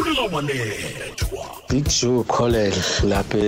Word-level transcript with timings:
kufuneka 0.00 0.36
wanethwa 0.36 1.60
Big 1.70 1.86
Joe 1.88 2.24
Colin 2.24 2.72
lapha 3.08 3.38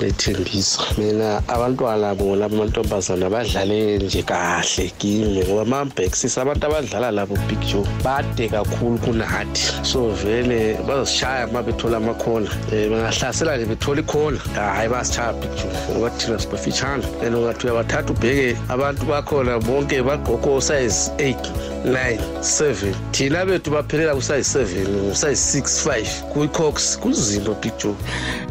ethembisa. 0.00 0.82
Mina 0.98 1.42
abantwana 1.48 2.14
bona 2.14 2.46
amantombazana 2.46 3.30
badlale 3.30 3.98
nje 3.98 4.22
kahle 4.22 4.92
kimi 4.98 5.44
ngoba 5.44 5.64
mambhekisisa 5.64 6.42
abantu 6.42 6.66
abadlala 6.66 7.10
labo 7.10 7.36
Big 7.48 7.60
Joe 7.60 7.86
bade 8.04 8.48
kakhulu 8.48 8.98
kunathi 8.98 9.84
so 9.84 10.08
vele 10.08 10.78
bazosishaya 10.86 11.46
uma 11.46 11.62
bethola 11.62 11.96
amakhona 11.96 12.50
um 12.72 12.90
bangahlasela 12.90 13.56
nje 13.56 13.66
bethola 13.66 14.00
ikhona 14.00 14.38
hayi 14.54 14.88
basishaya 14.88 15.32
Big 15.32 15.50
Joe. 15.50 15.72
Ngoba 15.90 16.10
thina 16.10 16.38
sibafitshane. 16.38 17.04
And 17.26 17.34
ungathi 17.34 17.66
uyabathatha 17.66 18.12
ubheke 18.12 18.56
abantu 18.68 19.04
bakhona 19.06 19.58
bonke 19.58 20.02
bagqoko 20.02 20.60
size 20.60 21.10
8 21.18 21.36
9 21.84 22.18
7 22.40 22.94
thina 23.10 23.44
bethu 23.44 23.70
baphelela 23.70 24.14
kusize 24.14 24.64
7 24.64 25.10
usize 25.12 25.60
6 25.60 25.71
5 25.72 26.22
kuyi-cox 26.32 26.98
kunzima 26.98 27.54
big 27.54 27.72
joe. 27.78 27.94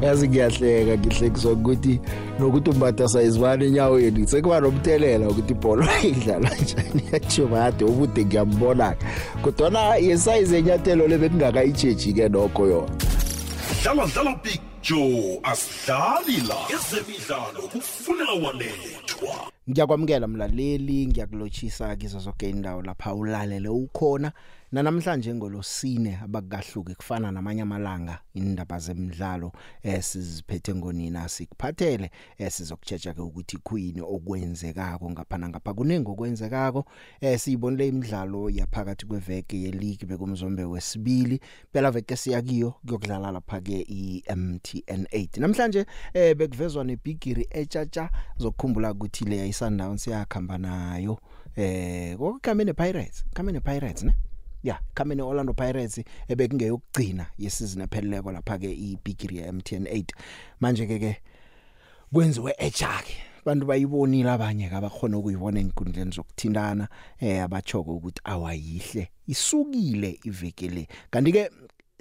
Yazi 0.02 0.30
ngiyahleka 0.30 0.98
ngihlekiswa 0.98 1.52
ukuthi 1.52 2.00
nokuthi 2.40 2.70
umbatha 2.70 3.08
sayizibani 3.08 3.66
enyaweni 3.66 4.28
sekuba 4.28 4.60
nomthelela 4.60 5.30
ukuthi 5.30 5.54
ibhola 5.54 5.88
idlalwa 6.04 6.50
njani 6.50 7.04
yatsho 7.12 7.48
bade 7.48 7.86
ubude 7.86 8.26
ngiyambona-ke. 8.26 9.06
Kodwana 9.42 9.96
yesayizi 9.96 10.56
enyathelo 10.56 11.08
le 11.08 11.18
bekungakayijeji-ke 11.18 12.30
nokho 12.30 12.68
yona. 12.68 12.96
Dlala 13.84 14.06
dlala 14.06 14.36
big 14.44 14.62
joe. 14.82 15.40
Asidlali 15.44 16.42
la. 16.48 16.56
Ezemidlalo 16.76 17.62
kufuneka 17.72 18.32
wanethwa 18.32 19.52
ngiyakwamukela 19.70 20.28
mlaleli. 20.28 21.08
Ngiyakulotshisa 21.08 21.96
kizo 21.96 22.20
zonke 22.20 22.50
indawo 22.50 22.82
lapha 22.82 23.14
ulalele 23.14 23.70
ukhona. 23.70 24.32
Nanamhlanje 24.72 25.34
ngolosine 25.34 26.20
abakahluki 26.24 26.96
kufana 26.96 27.32
namanye 27.32 27.62
amalanga 27.62 28.20
indaba 28.34 28.80
zemidlalo 28.80 29.52
esiziphethe 29.84 30.76
ngonina 30.76 31.30
sikuphathele 31.30 32.12
esizokutsheja 32.38 33.14
ke 33.14 33.22
ukuthi 33.22 33.58
kuyini 33.58 34.02
okwenzekako 34.02 35.12
ngapha 35.12 35.50
ngapha 35.50 35.74
kuningi 35.74 36.10
okwenzekako 36.10 36.86
esiyibonile 37.22 37.88
imidlalo 37.88 38.50
yaphakathi 38.50 39.06
kweveke 39.06 39.62
yeleague 39.62 40.08
bekumzombe 40.08 40.64
wesibili. 40.64 41.40
Phela 41.74 41.92
veke 41.92 42.16
siyakiyo 42.16 42.72
kuyokudlala 42.72 43.32
lapha 43.32 43.62
ke 43.62 43.82
iMTN 43.82 45.04
8 45.04 45.40
namhlanje 45.40 45.86
eh 46.14 46.36
bekuvezwa 46.36 46.84
nebigiri 46.84 47.48
echacha 47.50 48.10
zokukhumbula 48.38 48.92
ukuthi 48.92 49.26
le 49.26 49.38
yayiSundowns 49.38 50.08
yakhamba 50.08 50.58
nayo. 50.58 51.20
Eh 51.56 52.18
kokukhambene 52.18 52.74
Pirates 52.74 53.26
khambene 53.34 53.60
Pirates 53.60 54.04
ne? 54.04 54.14
Ya 54.64 54.80
Kamene 54.94 55.22
Orlando 55.22 55.54
Pirates 55.54 56.02
ebekungeyokugcina 56.28 57.26
yesizini 57.38 57.84
epheleleko 57.84 58.32
lapha 58.32 58.58
ke 58.58 58.72
ibigiri 58.72 59.38
ya 59.38 59.52
MTN 59.54 59.84
8 59.84 60.06
manje 60.60 60.88
ke 60.88 61.00
ke 61.00 61.22
kwenziwe 62.14 62.56
ejake 62.58 63.16
abantu 63.42 63.66
bayibonile 63.66 64.32
abanye 64.32 64.70
kabakhona 64.70 65.18
ukuyibona 65.18 65.60
enkundleni 65.60 66.12
zokuthindana 66.12 66.88
eh 67.20 67.44
abachoko 67.44 67.96
ukuthi 67.96 68.22
awayihle 68.24 69.10
isukile 69.28 70.20
iveke 70.24 70.70
le. 70.70 70.88
Kanti 71.12 71.32
ke 71.32 71.50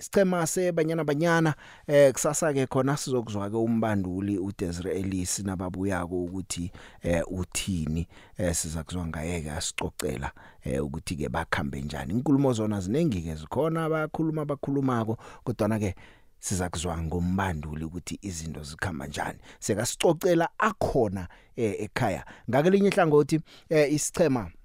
sichema 0.00 0.46
sebanyana 0.46 1.04
banyana 1.04 1.54
eh 1.86 2.12
kusasa 2.12 2.52
ke 2.52 2.66
khona 2.66 2.96
sizokuzwa 2.96 3.50
ke 3.50 3.56
umbanduli 3.56 4.38
uDesire 4.38 4.92
Ellis 4.92 5.38
nababuyako 5.38 6.24
ukuthi 6.24 6.72
eh 7.02 7.22
uthini 7.26 8.06
eh 8.38 8.54
siza 8.54 8.84
kuzwa 8.84 9.06
ngayeke 9.06 9.50
asicocela 9.50 10.32
eh 10.64 10.84
ukuthi 10.84 11.16
ke 11.16 11.28
bakhambe 11.28 11.80
njani. 11.80 12.12
Inkulumo 12.12 12.52
zona 12.52 12.80
zinengi 12.80 13.22
ke 13.22 13.34
zikhona 13.34 13.84
abakhuluma 13.84 14.42
abakhulumako 14.42 15.18
kodwa 15.44 15.78
ke 15.78 15.94
siza 16.38 16.68
kuzwa 16.68 16.98
ngombanduli 16.98 17.84
ukuthi 17.84 18.18
izinto 18.22 18.62
zikhamba 18.62 19.06
njani. 19.06 19.38
Sekasicocela 19.58 20.48
akhona 20.58 21.28
eh, 21.56 21.74
ekhaya. 21.78 22.24
Ngakelinye 22.50 22.88
ihlangothi 22.88 23.40
eh, 23.68 23.92
isichema 23.92 24.40
saka 24.40 24.59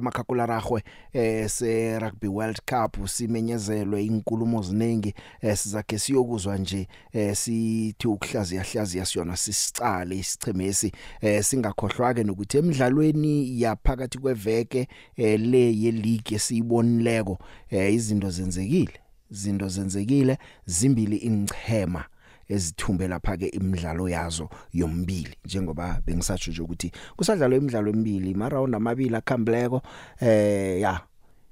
makhakularagwe 0.00 0.82
eh 1.12 1.48
se 1.48 1.98
rugby 1.98 2.28
world 2.28 2.60
cup 2.64 3.06
simenyezelwe 3.06 4.04
inkulumo 4.04 4.62
ziningi 4.62 5.14
eh 5.40 5.56
sizakhe 5.56 5.98
siyokuzwa 5.98 6.58
nje 6.58 6.88
eh 7.12 7.36
sithi 7.36 8.08
ukuhlaziya 8.08 8.62
hlaziya 8.62 9.06
siyona 9.06 9.36
sisicale 9.36 10.18
isichemesi 10.18 10.92
eh 11.20 11.44
singakhohlwa 11.44 12.14
ke 12.14 12.24
nokuthi 12.24 12.58
emidlalweni 12.58 13.62
yaphakathi 13.62 14.18
kweveke 14.18 14.88
eh 15.16 15.40
le 15.40 15.72
ye 15.80 15.92
league 15.92 16.36
esiyibonileko 16.36 17.38
eh 17.70 17.94
izinto 17.94 18.30
zenzekile 18.30 19.00
izinto 19.30 19.68
zenzekile 19.68 20.38
zimbili 20.66 21.16
ingchema 21.16 22.04
ezithumbe 22.48 23.08
lapha 23.08 23.36
ke 23.36 23.46
imidlalo 23.46 24.08
yazo 24.08 24.48
yombili 24.72 25.36
njengoba 25.44 26.00
bengisatsho 26.06 26.50
nje 26.50 26.62
ukuthi 26.62 26.92
kusadlalwa 27.16 27.58
imidlalo 27.58 27.90
emibili 27.90 28.34
maround 28.34 28.74
amabili 28.74 29.16
akhambleko 29.16 29.82
eh 30.20 30.80
ya 30.80 31.00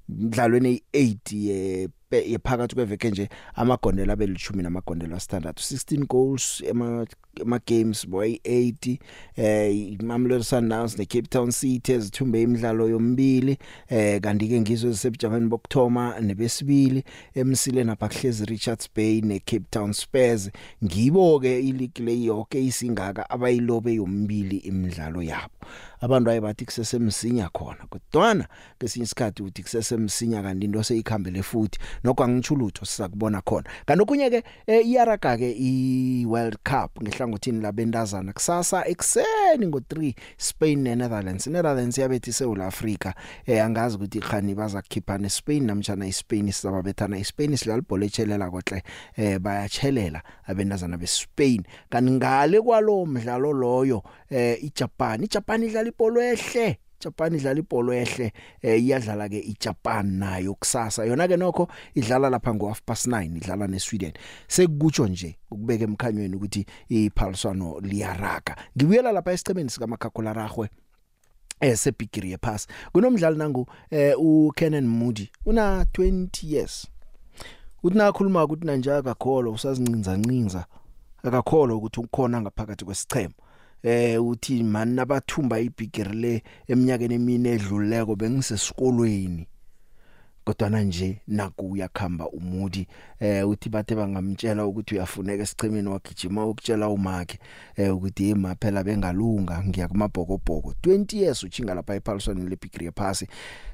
imidlalweni 0.08 0.82
8 0.92 1.88
yephakathi 2.10 2.74
kweveke 2.74 3.10
nje 3.10 3.28
amagondela 3.54 4.12
abelithumi 4.12 4.62
namagondela 4.62 5.16
asithandathu. 5.16 5.74
16 5.74 6.06
goals 6.06 6.62
ema 6.66 7.06
ama 7.42 7.60
games 7.66 8.08
boy 8.08 8.38
80 8.44 8.98
eh 9.36 9.98
Mamelodi 10.02 10.44
Sundowns 10.44 10.98
ne 10.98 11.04
Cape 11.04 11.28
Town 11.28 11.50
City 11.50 11.92
ezithumbe 11.92 12.42
imidlalo 12.42 12.88
yombili 12.88 13.58
eh 13.88 14.20
kanti 14.20 14.48
ke 14.48 14.60
ngizo 14.60 14.90
zisebujameni 14.90 15.48
bokthoma 15.48 16.20
nebesibili. 16.20 17.04
Emsile 17.34 17.84
napha 17.84 18.08
kuhlezi 18.08 18.44
Richards 18.44 18.88
Bay 18.96 19.20
ne 19.20 19.38
Cape 19.38 19.66
Town 19.70 19.92
Spurs. 19.92 20.50
Ngibo 20.84 21.40
ke 21.40 21.60
ileague 21.60 22.04
le 22.04 22.24
yonke 22.24 22.64
isingaka 22.64 23.30
abayilobe 23.30 23.94
yombili 23.94 24.56
imidlalo 24.56 25.22
yabo. 25.22 25.54
Abantu 26.00 26.30
ayibathi 26.30 26.64
kusesemsinya 26.64 27.48
khona 27.48 27.86
kodwana 27.90 28.48
kesinye 28.78 29.04
isikhathi 29.04 29.42
uthi 29.42 29.62
kusesemsinya 29.62 30.42
kanti 30.42 30.66
into 30.66 30.82
seyikhambele 30.82 31.42
futhi. 31.42 31.78
Nokho 32.04 32.24
angithulutho 32.24 32.84
sizakubona 32.84 33.40
khona. 33.40 33.70
Kanti 33.86 34.02
okunye 34.02 34.30
ke 34.30 34.42
iyaraga 34.66 35.36
ke 35.36 35.50
i 35.58 36.24
World 36.26 36.58
Cup 36.64 37.02
ngehlangothini 37.02 37.60
labendazana 37.60 38.32
kusasa 38.32 38.86
ekseni 38.86 39.66
ngo3 39.66 40.14
Spain 40.38 40.82
ne 40.82 40.94
Netherlands 40.96 41.46
Netherlands 41.46 41.98
yabethi 41.98 42.30
eSouth 42.30 42.60
Africa 42.60 43.12
eh 43.46 43.64
angazi 43.64 43.96
ukuthi 43.96 44.20
khani 44.20 44.54
baza 44.54 44.82
kukhiphana 44.82 45.28
Spain 45.30 45.66
namtjana 45.66 46.06
iSpain 46.06 46.52
sizababethana. 46.52 47.18
iSpain 47.18 47.56
sidlala 47.56 47.82
ibhola 47.82 48.06
echelela 48.06 48.50
kohle 48.50 48.82
eh 49.16 49.38
bayachelela 49.38 50.22
abendazana 50.46 50.98
beSpain. 50.98 51.62
Kanti 51.90 52.10
ngale 52.10 52.60
kwalo 52.60 53.06
mdlalo 53.06 53.52
loyo 53.52 54.02
eh 54.30 54.64
iJapan 54.64 55.24
iJapan 55.24 55.62
idlala 55.62 55.88
ibhola 55.88 56.32
ehle. 56.32 56.78
Japan 57.00 57.34
idlala 57.34 57.58
ibhola 57.60 57.94
ehle 57.96 58.32
eh 58.62 58.82
iyadlala 58.82 59.28
ke 59.28 59.38
iJapan 59.38 60.06
nayo 60.18 60.54
kusasa. 60.54 61.04
Yona 61.04 61.28
ke 61.28 61.36
nokho 61.36 61.68
idlala 61.94 62.30
lapha 62.30 62.54
ngo 62.54 62.68
half 62.68 62.82
past 62.82 63.06
9 63.06 63.36
idlala 63.36 63.66
neSweden. 63.66 64.12
Sekukutsho 64.48 65.06
nje 65.06 65.38
ukubeka 65.50 65.84
emkhanyweni 65.84 66.36
ukuthi 66.36 66.66
iphaliswano 66.88 67.80
liyaraga 67.80 68.56
ngibuyela 68.76 69.12
lapha 69.12 69.32
esichemeni 69.32 69.70
sika 69.70 69.86
Makhakhula 69.86 70.32
Ragwe 70.32 70.68
eh 71.60 71.76
sebigiri 71.76 72.30
yepass 72.30 72.66
kunomdlali 72.92 73.38
nangu 73.38 73.66
eh 73.90 74.14
uKenan 74.18 74.86
Moody 74.86 75.30
una 75.46 75.82
20 75.82 76.28
years. 76.42 76.86
Uthi 77.82 77.98
nakhuluma 77.98 78.44
ukuthi 78.44 78.66
nanje 78.66 78.92
akakholo 78.92 79.52
usazincinza 79.52 80.16
ncinza 80.16 80.66
akakholo 81.22 81.76
ukuthi 81.76 82.00
ukhona 82.00 82.40
ngaphakathi 82.40 82.84
kwesichema 82.84 83.34
eh 83.86 84.18
uthi 84.22 84.62
man 84.62 84.94
nabathumba 84.94 85.60
ibigiri 85.60 86.16
le 86.22 86.42
eminyakeni 86.68 87.14
emine 87.14 87.50
edluleko 87.50 88.16
bengisesikolweni. 88.16 89.46
Kodwa 90.44 90.80
nje 90.80 91.22
naku 91.28 91.70
uyakhamba 91.70 92.28
umudi 92.28 92.86
eh 93.20 93.48
uthi 93.48 93.68
bathe 93.68 93.94
bangamtshela 93.94 94.66
ukuthi 94.66 94.94
uyafuneka 94.94 95.42
esichemeni 95.42 95.88
wagijima 95.88 96.46
ukutshela 96.46 96.88
umakhe 96.88 97.38
eh 97.76 97.94
ukuthi 97.94 98.30
ema 98.30 98.54
phela 98.54 98.84
bengalunga 98.84 99.64
ngiya 99.64 99.88
kumabhokobhoko. 99.88 100.74
20 100.82 101.16
years 101.16 101.42
uchinga 101.42 101.74
lapha 101.74 101.94
ePaulson 101.94 102.48
lebigree 102.48 102.90
pass 102.90 103.24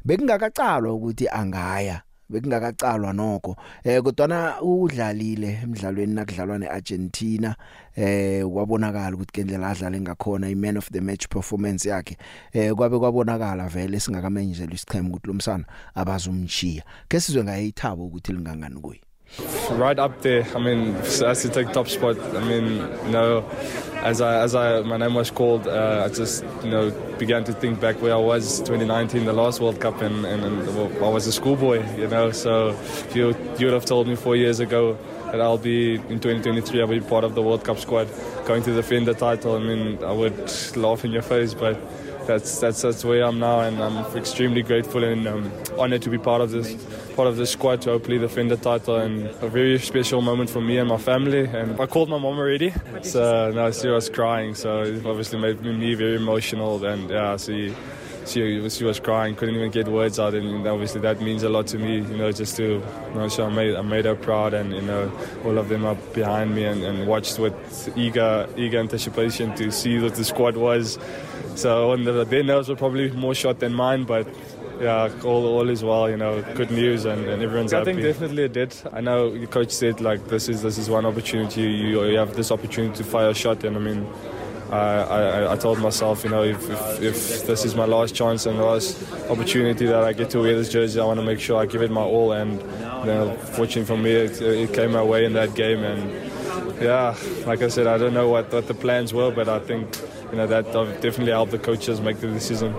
bekungakacalwa 0.05 0.94
ukuthi 0.94 1.29
angaya. 1.29 2.03
Bekungakacalwa 2.32 3.12
nokho. 3.12 3.56
Eh 3.84 4.02
kodwa 4.02 4.62
udlalile 4.62 5.61
emidlalweni 5.62 6.14
nakudlalwa 6.14 6.58
neArgentina 6.58 7.56
eh 7.96 8.44
kwabonakala 8.44 9.17
ukuthi 9.17 9.32
kendlela 9.32 9.70
adlala 9.70 10.00
ngakhona 10.00 10.49
i 10.49 10.55
man 10.55 10.76
of 10.76 10.90
the 10.90 11.00
match 11.00 11.29
performance 11.29 11.88
yakhe 11.88 12.17
eh 12.52 12.73
kwabe 12.73 12.99
kwabonakala 12.99 13.69
vele 13.69 14.00
singakamenyezela 14.00 14.75
isicheme 14.75 15.08
ukuthi 15.08 15.26
lo 15.26 15.34
msana 15.34 15.64
abazumjhiya 15.94 16.82
ke 17.08 17.20
sizwe 17.20 17.44
ngaye 17.44 17.67
ithabo 17.67 18.06
ukuthi 18.06 18.32
lingangani 18.32 18.81
kuye? 18.81 19.00
Right 19.70 19.99
up 19.99 20.23
there. 20.23 20.46
I 20.55 20.58
mean, 20.58 20.94
as 20.96 21.43
to 21.43 21.49
take 21.49 21.73
top 21.73 21.88
spot. 21.88 22.19
I 22.19 22.44
mean, 22.44 22.64
you 23.06 23.12
know, 23.12 23.49
as 24.02 24.20
I 24.20 24.43
as 24.43 24.55
I 24.55 24.82
my 24.82 24.96
name 24.96 25.14
was 25.14 25.31
called, 25.31 25.67
uh, 25.67 26.05
I 26.05 26.08
just 26.12 26.44
you 26.62 26.70
know 26.70 26.90
began 27.19 27.44
to 27.44 27.52
think 27.52 27.81
back 27.81 28.00
where 28.02 28.14
I 28.14 28.19
was 28.19 28.58
2019, 28.61 29.25
the 29.25 29.32
last 29.32 29.61
World 29.61 29.81
Cup, 29.81 30.00
and, 30.02 30.25
and, 30.26 30.44
and 30.44 30.69
I 31.02 31.08
was 31.08 31.26
a 31.26 31.32
schoolboy. 31.32 31.82
You 31.96 32.08
know, 32.08 32.31
so 32.31 32.70
if 32.70 33.17
you 33.17 33.34
you 33.58 33.67
would 33.67 33.75
have 33.75 33.84
told 33.84 34.06
me 34.06 34.17
four 34.17 34.37
years 34.37 34.61
ago 34.61 34.99
that 35.26 35.40
I'll 35.40 35.58
be 35.58 35.94
in 35.94 36.20
2023, 36.20 36.81
I'll 36.81 36.87
be 36.87 37.00
part 37.00 37.25
of 37.25 37.34
the 37.34 37.43
World 37.43 37.64
Cup 37.64 37.79
squad, 37.79 38.08
going 38.44 38.62
to 38.64 38.75
defend 38.75 39.06
the 39.06 39.14
title. 39.14 39.56
I 39.56 39.61
mean, 39.61 40.02
I 40.05 40.12
would 40.12 40.76
laugh 40.76 41.05
in 41.05 41.11
your 41.11 41.23
face, 41.23 41.55
but 41.55 41.79
that's 42.26 42.61
that's 42.61 42.82
that's 42.82 43.05
where 43.05 43.25
I'm 43.25 43.38
now, 43.38 43.61
and 43.61 43.82
I'm 43.82 44.05
extremely 44.17 44.62
grateful 44.62 45.02
and 45.05 45.26
um, 45.26 45.52
honoured 45.79 46.02
to 46.02 46.11
be 46.11 46.19
part 46.19 46.40
of 46.40 46.50
this 46.50 46.76
part 47.14 47.29
of 47.29 47.37
this 47.37 47.50
squad 47.50 47.82
to 47.82 47.91
hopefully 47.91 48.19
defend 48.19 48.50
the 48.50 48.56
title, 48.56 48.97
and 48.97 49.26
a 49.43 49.49
very 49.49 49.79
special 49.79 50.23
moment 50.23 50.50
for 50.50 50.61
me 50.61 50.79
and 50.79 50.88
my 50.88 50.99
family. 50.99 51.44
And 51.47 51.81
I 51.81 51.87
called 51.87 52.09
my 52.09 52.19
mom 52.19 52.38
already, 52.38 52.73
so 53.03 53.53
now 53.55 53.70
she 53.70 53.88
was 53.88 54.09
crying, 54.09 54.55
so 54.55 54.82
it 54.82 55.06
obviously 55.06 55.38
made 55.38 55.61
me 55.62 55.94
very 55.94 56.17
emotional, 56.17 56.85
and 56.85 57.11
yeah, 57.11 57.37
she. 57.37 57.75
She, 58.25 58.69
she 58.70 58.85
was 58.85 59.00
crying, 59.00 59.35
couldn't 59.35 59.56
even 59.56 59.73
get 59.73 59.88
words 59.88 60.20
out, 60.20 60.35
and 60.35 60.64
obviously 60.64 61.00
that 61.00 61.20
means 61.20 61.43
a 61.43 61.49
lot 61.49 61.67
to 61.67 61.76
me. 61.76 61.97
You 61.97 62.17
know, 62.17 62.31
just 62.31 62.56
to 62.56 62.75
you 62.75 63.15
know, 63.17 63.26
so 63.26 63.47
I 63.47 63.50
made 63.50 63.75
I 63.75 63.82
made 63.82 64.05
her 64.05 64.15
proud, 64.15 64.55
and 64.55 64.73
you 64.73 64.81
know, 64.81 65.11
all 65.44 65.58
of 65.58 65.69
them 65.69 65.85
are 65.85 65.97
behind 66.15 66.55
me, 66.55 66.62
and, 66.62 66.85
and 66.85 67.08
watched 67.08 67.41
with 67.41 67.53
eager 67.97 68.49
eager 68.56 68.79
anticipation 68.79 69.56
to 69.56 69.73
see 69.73 69.99
what 69.99 70.15
the 70.15 70.23
squad 70.25 70.56
was. 70.56 71.00
So 71.56 71.91
and 71.94 72.06
the, 72.06 72.23
their 72.25 72.44
nerves 72.44 72.69
were 72.69 72.76
probably 72.76 73.11
more 73.11 73.35
shot 73.35 73.58
than 73.58 73.75
mine, 73.75 74.05
but 74.05 74.29
yeah, 74.81 75.11
all, 75.25 75.47
all 75.47 75.69
is 75.69 75.83
well. 75.83 76.09
You 76.09 76.17
know, 76.17 76.43
good 76.55 76.71
news, 76.71 77.05
and, 77.05 77.25
and 77.27 77.43
everyone's 77.43 77.73
I 77.73 77.79
happy. 77.79 77.91
I 77.91 77.95
think 77.95 78.07
definitely 78.07 78.45
it 78.45 78.53
did. 78.53 78.77
I 78.93 79.01
know 79.01 79.33
your 79.33 79.49
coach 79.49 79.71
said 79.71 80.01
like 80.01 80.27
this 80.29 80.49
is 80.49 80.63
this 80.63 80.79
is 80.79 80.89
one 80.91 81.07
opportunity. 81.07 81.63
You, 81.63 82.05
you 82.05 82.19
have 82.19 82.35
this 82.35 82.51
opportunity 82.51 82.97
to 82.97 83.05
fire 83.05 83.31
a 83.31 83.35
shot, 83.35 83.65
and 83.65 83.77
I 83.77 83.81
mean. 83.81 84.07
I, 84.73 84.77
I, 84.79 85.53
I 85.53 85.57
told 85.57 85.81
myself, 85.81 86.25
you 86.25 86.31
know, 86.31 86.45
if, 86.45 86.71
if, 86.71 87.03
if 87.03 87.47
this 87.47 87.67
is 87.67 87.75
my 87.75 87.85
last 87.85 88.15
chance 88.15 88.47
and 88.47 88.59
last 88.59 89.03
opportunity 89.29 89.85
that 89.85 90.03
I 90.03 90.15
get 90.15 90.31
to 90.31 90.41
wear 90.41 90.57
this 90.57 90.71
jersey, 90.71 90.99
I 90.99 91.05
want 91.05 91.21
to 91.21 91.27
make 91.27 91.41
sure 91.41 91.61
I 91.61 91.67
give 91.67 91.83
it 91.83 91.91
my 91.91 92.01
all. 92.01 92.33
And 92.33 92.53
you 92.53 93.07
know, 93.13 93.37
fortunately 93.37 93.85
for 93.85 93.99
me, 93.99 94.13
it, 94.13 94.41
it 94.41 94.73
came 94.73 94.93
my 94.93 95.03
way 95.03 95.27
in 95.27 95.35
that 95.35 95.55
game. 95.55 95.85
And 95.85 96.11
yeah, 96.81 97.15
like 97.45 97.61
I 97.61 97.69
said, 97.69 97.87
I 97.87 97.99
don't 97.99 98.15
know 98.15 98.29
what, 98.31 98.51
what 98.51 98.67
the 98.67 98.73
plans 98.73 99.13
were, 99.13 99.31
but 99.31 99.47
I 99.47 99.59
think 99.59 99.95
you 100.31 100.39
know 100.39 100.47
that 100.47 100.73
definitely 101.03 101.33
helped 101.33 101.53
the 101.53 101.59
coaches 101.59 102.01
make 102.01 102.21
the 102.21 102.29
decision. 102.29 102.75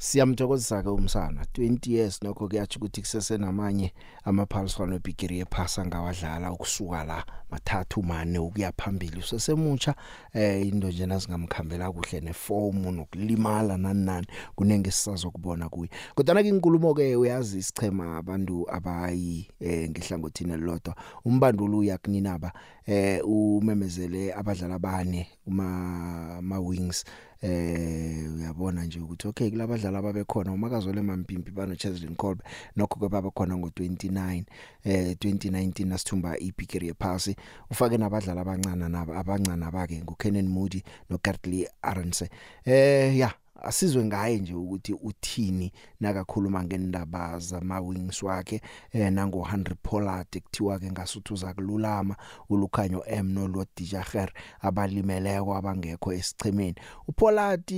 Siyamthokozisa 0.00 0.82
ke 0.82 0.88
umsana. 0.88 1.44
20 1.54 1.92
years 1.92 2.22
nokho 2.22 2.48
kuyathi 2.48 2.78
ukuthi 2.78 3.00
kusese 3.00 3.38
namanye 3.38 3.92
amaphaliswano 4.24 4.94
ebigiri 4.96 5.38
yephasa 5.38 5.86
ngawadlala 5.86 6.52
ukusuka 6.52 7.04
la 7.04 7.24
mathathu 7.50 8.02
mane 8.02 8.38
ukuya 8.38 8.72
phambili. 8.72 9.18
Usesemutsha 9.18 9.94
eh 10.32 10.66
into 10.66 10.88
njena 10.88 11.20
singamkhambela 11.20 11.92
kuhle 11.92 12.20
neform 12.20 12.96
nokulimala 12.96 13.76
nani 13.78 14.04
nani 14.04 14.26
kunenge 14.54 14.90
sisazokubona 14.90 15.68
kuye. 15.68 15.90
Kodwa 16.14 16.42
ke 16.42 16.48
inkulumo 16.48 16.94
ke 16.94 17.16
uyazi 17.16 17.58
isichema 17.58 18.16
abantu 18.16 18.70
abayi 18.70 19.48
eh 19.60 19.90
ngihlangothini 19.90 20.56
lodwa 20.56 20.96
umbandulo 21.24 21.78
uyakuninaba 21.78 22.52
eh 22.86 23.20
umemezele 23.24 24.32
abadlali 24.34 24.74
abane 24.74 25.28
uma 25.46 26.40
ma 26.40 26.58
wings 26.58 27.04
eh 27.42 28.34
uyabona 28.36 28.84
nje 28.84 29.00
ukuthi 29.00 29.28
okay 29.28 29.50
kulabadlali 29.50 29.96
ababekhona 29.96 30.52
umakazole 30.52 31.02
mampimpi 31.02 31.50
bano 31.50 31.74
Cheslin 31.74 32.16
Kolbe 32.16 32.44
nokho 32.76 33.00
ke 33.00 33.08
baba 33.08 33.30
khona 33.30 33.54
ngo29 33.54 34.44
eh 34.84 35.12
2019 35.14 35.86
nasithumba 35.86 36.38
iBigiri 36.38 36.86
yephasi. 36.86 37.36
Ufake 37.70 37.98
nabadlali 37.98 38.40
abancane 38.40 38.88
nabo 38.88 39.14
abancane 39.14 39.64
abake 39.66 40.02
nguKenan 40.02 40.48
Moody 40.48 40.82
noGartley 41.10 41.66
Arendse. 41.82 42.30
Eh 42.64 43.18
ya 43.18 43.32
asizwe 43.62 44.04
ngaye 44.04 44.38
nje 44.38 44.54
ukuthi 44.54 44.92
uthini 44.92 45.72
nakakhuluma 46.00 46.64
ngendaba 46.64 47.38
zama 47.38 47.80
wings 47.80 48.22
wakhe 48.22 48.60
eh 48.92 49.12
nango 49.12 49.42
Henry 49.42 49.74
Pollard 49.82 50.26
ekuthiwa 50.32 50.78
ke 50.78 50.90
ngasuthu 50.90 51.36
zakululama 51.36 52.16
ulukhanyo 52.48 53.04
M 53.06 53.32
no 53.32 53.48
Lodijager 53.48 54.30
abalimeleko 54.60 55.54
abangekho 55.56 56.12
esichemeni. 56.12 56.74
uPollard 57.08 57.70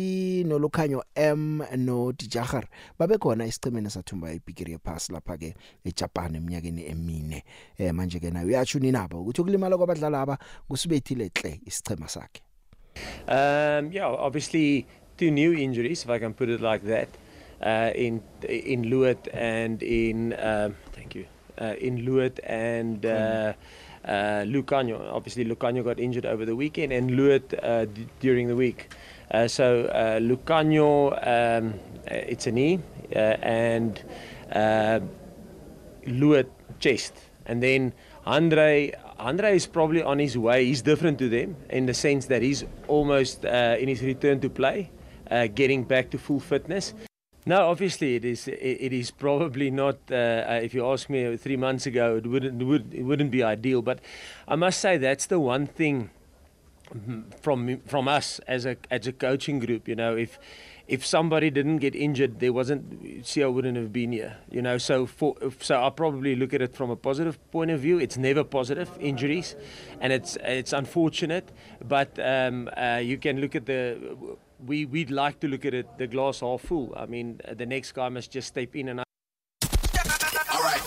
nolukhanyo 0.46 1.04
M 1.14 1.62
no 1.76 2.12
Dijager 2.12 2.66
babekhona 2.98 3.44
esichemeni 3.44 3.90
sathumba 3.90 4.32
ibigiri 4.32 4.72
yepass 4.72 5.10
lapha 5.10 5.36
ke 5.36 5.54
eJapan 5.84 6.36
eminyakeni 6.36 6.86
emine. 6.86 7.44
Eh 7.78 7.92
manje 7.94 8.20
ke 8.20 8.30
nayo 8.30 8.46
uyatsho 8.46 8.78
ninabo 8.78 9.20
ukuthi 9.20 9.40
ukulimala 9.40 9.76
kwabadlali 9.76 10.16
aba 10.16 10.38
kusibethile 10.68 11.30
hle 11.34 11.60
isichema 11.66 12.08
sakhe. 12.08 12.42
Um 13.28 13.92
yeah 13.92 14.08
obviously 14.08 14.86
two 15.16 15.30
new 15.30 15.52
injuries, 15.52 16.04
if 16.04 16.10
I 16.10 16.18
can 16.18 16.34
put 16.34 16.48
it 16.48 16.60
like 16.60 16.82
that, 16.84 17.08
uh, 17.62 17.90
in 17.94 18.22
in 18.42 18.84
Luet 18.84 19.28
and 19.32 19.82
in 19.82 20.34
um, 20.38 20.76
thank 20.92 21.14
you 21.14 21.26
uh, 21.60 21.74
in 21.78 22.04
Luet 22.04 22.38
and 22.44 23.04
uh, 23.06 23.52
uh, 24.04 24.44
Lucanio. 24.44 25.12
Obviously, 25.12 25.44
Lucanio 25.44 25.84
got 25.84 25.98
injured 26.00 26.26
over 26.26 26.44
the 26.44 26.56
weekend, 26.56 26.92
and 26.92 27.10
Luet 27.10 27.54
uh, 27.62 27.84
d- 27.86 28.06
during 28.20 28.48
the 28.48 28.56
week. 28.56 28.92
Uh, 29.30 29.48
so 29.48 29.86
uh, 29.86 30.18
Lucanio, 30.20 31.12
um, 31.26 31.74
it's 32.06 32.46
a 32.46 32.52
knee, 32.52 32.80
uh, 33.14 33.18
and 33.42 34.02
uh, 34.52 35.00
Luet 36.06 36.48
chest, 36.80 37.14
and 37.46 37.62
then 37.62 37.92
Andre. 38.26 38.92
Andre 39.18 39.54
is 39.54 39.68
probably 39.68 40.02
on 40.02 40.18
his 40.18 40.36
way. 40.36 40.64
He's 40.64 40.82
different 40.82 41.16
to 41.20 41.28
them 41.28 41.54
in 41.70 41.86
the 41.86 41.94
sense 41.94 42.26
that 42.26 42.42
he's 42.42 42.64
almost 42.88 43.44
uh, 43.44 43.76
in 43.78 43.86
his 43.86 44.02
return 44.02 44.40
to 44.40 44.50
play. 44.50 44.90
Uh, 45.32 45.46
getting 45.46 45.84
back 45.84 46.10
to 46.10 46.18
full 46.18 46.40
fitness. 46.40 46.94
No, 47.44 47.68
obviously 47.68 48.14
it 48.14 48.24
is. 48.24 48.46
It 48.46 48.92
is 48.92 49.10
probably 49.10 49.70
not. 49.70 49.98
Uh, 50.10 50.14
uh, 50.14 50.60
if 50.62 50.74
you 50.74 50.86
ask 50.86 51.10
me 51.10 51.36
three 51.36 51.56
months 51.56 51.86
ago, 51.86 52.16
it 52.16 52.26
wouldn't. 52.26 52.62
Would, 52.62 52.94
it 52.94 53.02
wouldn't 53.02 53.32
be 53.32 53.42
ideal. 53.42 53.82
But 53.82 53.98
I 54.46 54.54
must 54.54 54.78
say 54.80 54.96
that's 54.96 55.26
the 55.26 55.40
one 55.40 55.66
thing 55.66 56.10
from 57.40 57.80
from 57.80 58.06
us 58.06 58.38
as 58.46 58.64
a 58.64 58.76
as 58.90 59.08
a 59.08 59.12
coaching 59.12 59.58
group. 59.58 59.88
You 59.88 59.96
know, 59.96 60.16
if 60.16 60.38
if 60.86 61.04
somebody 61.04 61.50
didn't 61.50 61.78
get 61.78 61.96
injured, 61.96 62.38
there 62.38 62.52
wasn't. 62.52 63.04
I 63.36 63.46
wouldn't 63.46 63.76
have 63.76 63.92
been 63.92 64.12
here. 64.12 64.36
You 64.48 64.62
know, 64.62 64.78
so 64.78 65.06
for 65.06 65.34
so 65.58 65.82
I 65.82 65.90
probably 65.90 66.36
look 66.36 66.54
at 66.54 66.62
it 66.62 66.76
from 66.76 66.90
a 66.90 66.96
positive 66.96 67.38
point 67.50 67.72
of 67.72 67.80
view. 67.80 67.98
It's 67.98 68.16
never 68.16 68.44
positive 68.44 68.90
injuries, 69.00 69.56
and 70.00 70.12
it's 70.12 70.36
it's 70.44 70.72
unfortunate. 70.72 71.50
But 71.82 72.18
um, 72.18 72.70
uh, 72.76 73.00
you 73.02 73.18
can 73.18 73.40
look 73.40 73.56
at 73.56 73.66
the 73.66 73.98
we 74.66 74.84
we'd 74.86 75.10
like 75.10 75.40
to 75.40 75.48
look 75.48 75.64
at 75.64 75.74
it 75.74 75.86
the 75.98 76.06
glass 76.06 76.40
half 76.40 76.62
full. 76.62 76.92
I 76.96 77.06
mean, 77.06 77.40
the 77.56 77.66
next 77.66 77.92
guy 77.92 78.08
must 78.08 78.30
just 78.30 78.48
step 78.48 78.74
in 78.76 78.88
and. 78.88 79.00
All 79.00 79.04
right. 80.62 80.82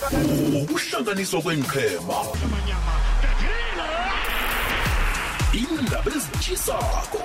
Ukuhlanganiswa 0.61 1.41
kwenqhema. 1.41 2.25
Indaba 5.53 6.11
ezitshisako. 6.15 7.21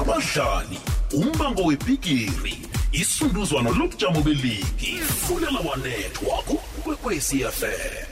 Abadlali, 0.00 0.78
umbango 1.12 1.62
webigiri, 1.62 2.58
isunduzwano 2.92 3.70
lobujamo 3.70 4.22
beligi, 4.22 5.00
fulela 5.00 5.60
wanethwa 5.60 6.42
kwekwezi 6.84 7.38
FM. 7.38 8.09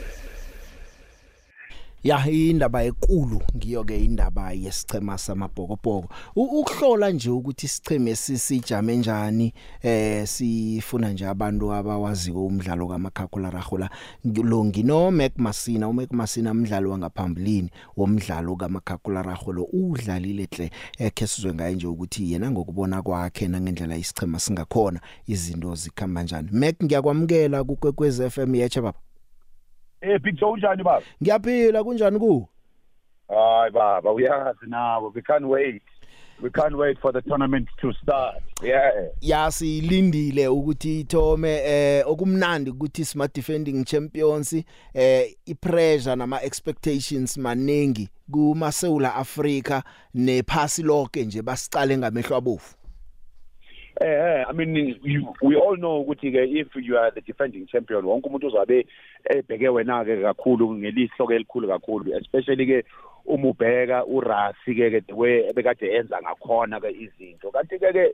Ya 2.03 2.29
indaba 2.31 2.83
enkulu 2.83 3.41
ngiyo 3.55 3.83
ke 3.83 4.03
indaba 4.03 4.51
yesichema 4.51 5.17
samabhokobhoko. 5.17 6.09
Ukuhlola 6.35 7.09
nje 7.11 7.29
ukuthi 7.29 7.65
isicheme 7.65 8.15
sisijame 8.15 8.95
njani 8.95 9.53
eh 9.81 10.27
sifuna 10.27 11.09
nje 11.13 11.27
abantu 11.27 11.73
abawaziko 11.73 12.45
umdlalo 12.45 12.87
kaMakhakhula 12.87 13.49
Rahula 13.49 13.89
lo 14.43 14.65
ngino 14.65 15.11
Mac 15.11 15.31
Masina 15.37 15.87
uMac 15.87 16.11
Masina 16.11 16.51
umdlalo 16.51 16.91
wangaphambilini 16.91 17.69
womdlalo 17.97 18.55
kaMakhakhula 18.55 19.21
Rahula 19.21 19.61
udlalile 19.73 20.47
hle 20.51 20.71
ekhe 20.97 21.27
sizwe 21.27 21.53
ngaye 21.53 21.75
nje 21.75 21.87
ukuthi 21.87 22.31
yena 22.31 22.51
ngokubona 22.51 23.01
kwakhe 23.01 23.47
nangendlela 23.47 23.97
isichema 23.97 24.39
singakhona 24.39 24.99
izinto 25.27 25.75
zikhamba 25.75 26.23
njani. 26.23 26.49
Mac 26.51 26.75
ngiyakwamukela 26.83 27.63
ku 27.63 27.75
Kwekwez 27.75 28.21
FM 28.29 28.55
yeche 28.55 28.81
baba. 28.81 29.08
Eh 30.01 30.19
Big 30.19 30.39
Joe 30.39 30.51
unjani 30.51 30.83
baba? 30.83 31.05
Ngiyaphila 31.21 31.83
kunjani 31.83 32.19
ku? 32.19 32.47
Hayi 33.27 33.71
baba 33.71 34.11
uyazi 34.11 34.65
nawo 34.67 35.11
we 35.15 35.21
can't 35.21 35.45
wait. 35.45 35.81
We 36.41 36.49
can't 36.49 36.77
wait 36.77 36.97
for 37.01 37.11
the 37.11 37.21
tournament 37.21 37.67
to 37.81 37.91
start. 37.93 38.41
Yeah. 38.63 38.91
Yasilindile 39.21 40.47
ukuthi 40.47 40.99
ithome 40.99 41.61
eh 41.65 42.03
okumnandi 42.07 42.71
ukuthi 42.71 43.05
smart 43.05 43.35
defending 43.35 43.83
champions 43.85 44.53
eh 44.93 45.35
ipressure 45.45 46.15
nama 46.15 46.41
expectations 46.43 47.37
maningi 47.37 48.09
kuma 48.31 48.71
South 48.71 49.05
Africa 49.05 49.81
nephasi 50.13 50.83
lonke 50.83 51.25
nje 51.25 51.41
basicale 51.41 51.97
ngamehlo 51.97 52.35
abofu. 52.37 52.75
Eh, 54.01 54.45
I 54.47 54.51
mean, 54.53 54.97
you, 55.03 55.33
we 55.41 55.55
all 55.55 55.75
know 55.75 56.05
ukuthi 56.05 56.31
ke 56.31 56.47
if 56.47 56.67
you 56.75 56.95
are 56.95 57.11
the 57.11 57.19
defending 57.19 57.67
champion, 57.67 58.05
wonke 58.05 58.29
umuntu 58.29 58.47
uzabe 58.47 58.87
ebheke 59.29 59.69
wena 59.69 60.05
ke 60.05 60.21
kakhulu 60.23 60.71
ngelihlo 60.73 61.27
ke 61.27 61.35
elikhulu 61.35 61.67
kakhulu, 61.67 62.15
especially 62.15 62.65
ke 62.65 62.85
uma 63.25 63.51
ubheka 63.51 64.05
uRasi 64.07 64.75
ke 64.75 65.03
ke 65.03 65.03
ebekade 65.51 65.91
enza 65.91 66.21
ngakhona 66.23 66.79
ke 66.79 66.95
izinto. 66.95 67.51
Kanti 67.51 67.77
ke 67.77 67.91
ke 67.91 68.05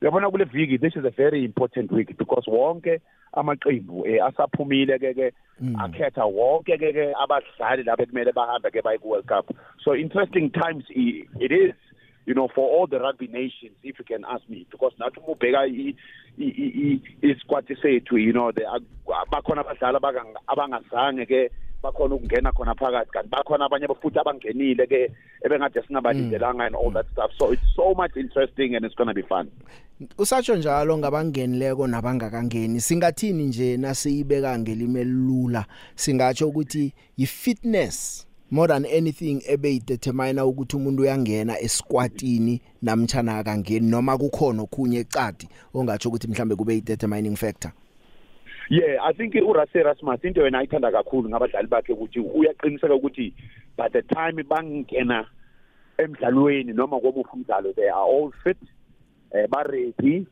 uyabona 0.00 0.30
kule 0.30 0.44
viki 0.44 0.80
this 0.80 0.96
is 0.96 1.04
a 1.04 1.10
very 1.10 1.44
important 1.44 1.92
week 1.92 2.16
because 2.16 2.48
wonke 2.48 3.00
amaqembu 3.36 4.06
eh, 4.08 4.24
asaphumile 4.24 4.96
ke 4.98 5.12
ke 5.12 5.32
akhetha 5.76 6.24
wonke 6.24 6.78
ke 6.80 6.88
ke 6.96 7.12
abadlali 7.20 7.84
lapha 7.84 8.06
kumele 8.08 8.32
bahambe 8.32 8.72
ke 8.72 8.82
baye 8.82 8.96
ku 8.96 9.08
World 9.08 9.26
Cup. 9.26 9.54
So 9.84 9.94
interesting 9.94 10.50
times 10.50 10.84
it 10.88 11.52
is 11.52 11.76
you 12.26 12.34
know, 12.34 12.48
for 12.48 12.64
all 12.70 12.86
the 12.86 12.98
rugby 12.98 13.26
nations, 13.26 13.76
if 13.82 13.98
you 13.98 14.04
can 14.04 14.24
ask 14.24 14.48
me, 14.48 14.66
because 14.70 14.94
nathi 14.98 15.18
uma 15.18 15.34
ubheka 15.34 15.66
i- 15.66 15.94
i- 16.38 16.54
i- 16.64 16.74
i- 17.22 17.32
isquad 17.32 17.66
sethu, 17.82 18.18
you 18.18 18.32
know, 18.32 18.50
the 18.52 18.62
bakhona 19.30 19.60
abadlali 19.64 19.96
abanga- 19.98 20.40
abangazange 20.48 21.26
ke 21.26 21.50
bakhona 21.82 22.14
ukungena 22.14 22.52
khona 22.52 22.74
phakathi 22.74 23.10
kanti 23.12 23.28
bakhona 23.28 23.66
abanye 23.68 23.86
futhi 24.00 24.18
abangenile 24.18 24.86
ke 24.86 25.12
ebengade 25.44 25.82
singabalindelanga 25.86 26.66
and 26.66 26.74
all 26.76 26.90
that 26.90 27.06
stuff. 27.12 27.30
So 27.38 27.52
it's 27.52 27.62
so 27.76 27.92
much 27.94 28.16
interesting 28.16 28.74
and 28.74 28.84
it's 28.86 28.94
going 28.94 29.08
to 29.08 29.14
be 29.14 29.22
fun. 29.22 29.50
Usatsho 30.18 30.56
njalo 30.56 30.98
ngabangenileko 30.98 31.86
nabangakangeni. 31.86 32.80
Singathini 32.80 33.44
nje 33.46 33.76
nasiyibeka 33.76 34.58
ngelime 34.58 35.00
elula 35.00 35.66
singatsho 35.94 36.48
ukuthi 36.48 36.92
yi 37.16 37.26
fitness 37.26 38.26
more 38.50 38.68
than 38.68 38.84
anything 38.84 39.42
ebeyidetermine 39.48 40.40
ukuthi 40.40 40.76
umuntu 40.76 41.02
uyangena 41.02 41.60
esquatini 41.60 42.60
namtjana 42.82 43.38
akangeni 43.38 43.90
noma 43.90 44.18
kukhona 44.18 44.62
okhunye 44.62 44.98
ecadi 44.98 45.48
ongatsho 45.74 46.08
ukuthi 46.08 46.28
mhlambe 46.28 46.56
kube 46.56 46.74
yi 46.74 46.80
determining 46.80 47.36
factor? 47.36 47.72
Yeah 48.70 49.04
i 49.04 49.12
think 49.12 49.34
uRase 49.34 49.78
Erasmus 49.78 50.24
into 50.24 50.40
yena 50.40 50.58
ayithanda 50.58 50.92
kakhulu 50.92 51.28
ngabadlali 51.28 51.68
bakhe 51.68 51.92
ukuthi 51.92 52.20
uyaqiniseka 52.20 52.94
ukuthi 52.94 53.34
by 53.76 53.88
the 53.88 54.02
time 54.02 54.42
bangena 54.42 55.26
emdlalweni 55.98 56.72
noma 56.72 57.00
komuphi 57.00 57.30
umdlalo 57.32 57.72
they 57.72 57.88
are 57.88 58.08
all 58.08 58.32
fit 58.42 58.58
eh 59.32 59.46
ba 59.50 59.62
ready 59.62 60.26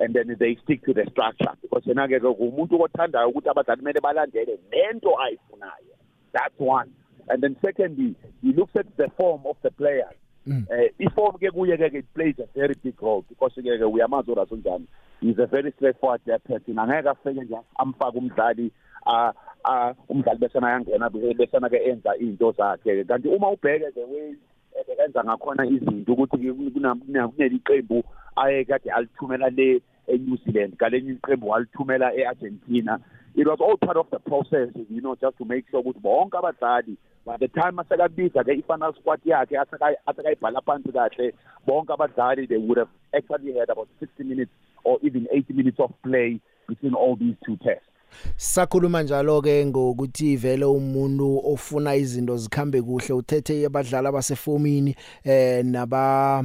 and 0.00 0.14
then 0.14 0.36
they 0.38 0.56
stick 0.64 0.84
to 0.84 0.94
the 0.94 1.06
structure. 1.10 1.52
Because 1.62 1.84
yena 1.84 2.08
ke 2.08 2.20
umuntu 2.20 2.80
othandayo 2.80 3.30
ukuthi 3.30 3.48
abadlali 3.48 3.82
kumele 3.82 4.00
balandele 4.00 4.58
lento 4.70 5.14
ayifunayo. 5.18 5.94
That's 6.32 6.54
one. 6.58 6.90
And 7.30 7.42
then 7.42 7.56
secondly 7.62 8.14
he 8.42 8.52
looks 8.52 8.76
at 8.76 8.86
the 8.96 9.08
form 9.16 9.40
of 9.46 9.56
the 9.62 9.70
players 9.70 10.16
eh 10.46 10.88
iform 10.98 11.36
ke 11.38 11.52
kuye 11.54 11.76
ke 11.76 11.94
it 11.94 12.14
plays 12.14 12.38
a 12.38 12.48
very 12.54 12.74
big 12.82 13.02
role 13.02 13.24
because 13.28 13.52
ke 13.54 13.78
ke 13.82 13.92
uyamazi 13.92 14.30
uRaso 14.30 14.56
njani 14.56 14.86
he's 15.20 15.38
a 15.38 15.46
very 15.46 15.72
straightforward 15.72 16.20
person 16.44 16.78
angeke 16.78 17.08
afike 17.08 17.44
nje 17.44 17.58
amfaka 17.78 18.18
umdlali 18.18 18.70
a 19.06 19.32
a 19.64 19.94
umdlali 20.08 20.38
besana 20.38 20.70
yangena 20.70 21.10
besana 21.10 21.68
ke 21.68 21.76
enza 21.76 22.16
izinto 22.16 22.52
zakhe. 22.52 23.04
Kanti 23.04 23.28
uma 23.28 23.50
ubheke 23.50 23.94
the 23.94 24.06
way 24.06 24.34
ebenza 24.80 25.24
ngakhona 25.24 25.66
izinto 25.66 26.12
ukuthi 26.12 26.52
kuneliqembu 26.52 28.04
aye 28.36 28.64
kade 28.64 28.90
alithumela 28.90 29.50
le 29.50 29.80
eNew 30.06 30.36
Zealand 30.44 30.76
galenye 30.76 31.12
iqembu 31.12 31.48
walithumela 31.48 32.14
eArgentina. 32.14 33.00
It 33.34 33.46
was 33.46 33.60
all 33.60 33.76
part 33.76 33.96
of 33.96 34.10
the 34.10 34.18
process 34.18 34.68
you 34.90 35.00
know 35.00 35.16
just 35.16 35.36
to 35.38 35.44
make 35.44 35.64
sure 35.70 35.82
ukuthi 35.82 36.00
bonke 36.00 36.38
abadlali 36.38 36.96
by 37.28 37.36
the 37.36 37.48
time 37.48 37.78
asekabiza 37.78 38.44
ke 38.44 38.52
i-final 38.52 38.94
squad 38.94 39.20
yakhe 39.24 39.58
asekayibhala 40.06 40.60
phansi 40.60 40.92
kahle 40.92 41.34
bonke 41.66 41.92
abadlali 41.92 42.46
they 42.46 42.56
would 42.56 42.78
have 42.78 42.90
actually 43.12 43.52
had 43.52 43.70
about 43.70 43.88
60 44.00 44.24
minutes 44.24 44.52
or 44.84 44.98
even 45.02 45.26
80 45.30 45.52
minutes 45.52 45.80
of 45.80 45.90
play 46.02 46.40
between 46.68 46.94
all 46.94 47.16
these 47.16 47.36
two 47.44 47.56
tests. 47.56 47.88
Sakhuluma 48.36 49.02
njalo 49.02 49.42
ke 49.42 49.66
ngokuthi 49.66 50.36
vele 50.36 50.64
umuntu 50.64 51.40
ofuna 51.44 51.94
izinto 51.94 52.36
zikhambe 52.36 52.82
kuhle 52.82 53.14
uthethe 53.14 53.66
abadlali 53.66 54.08
abasefomini 54.08 54.96
eh 55.24 55.64
naba 55.64 56.44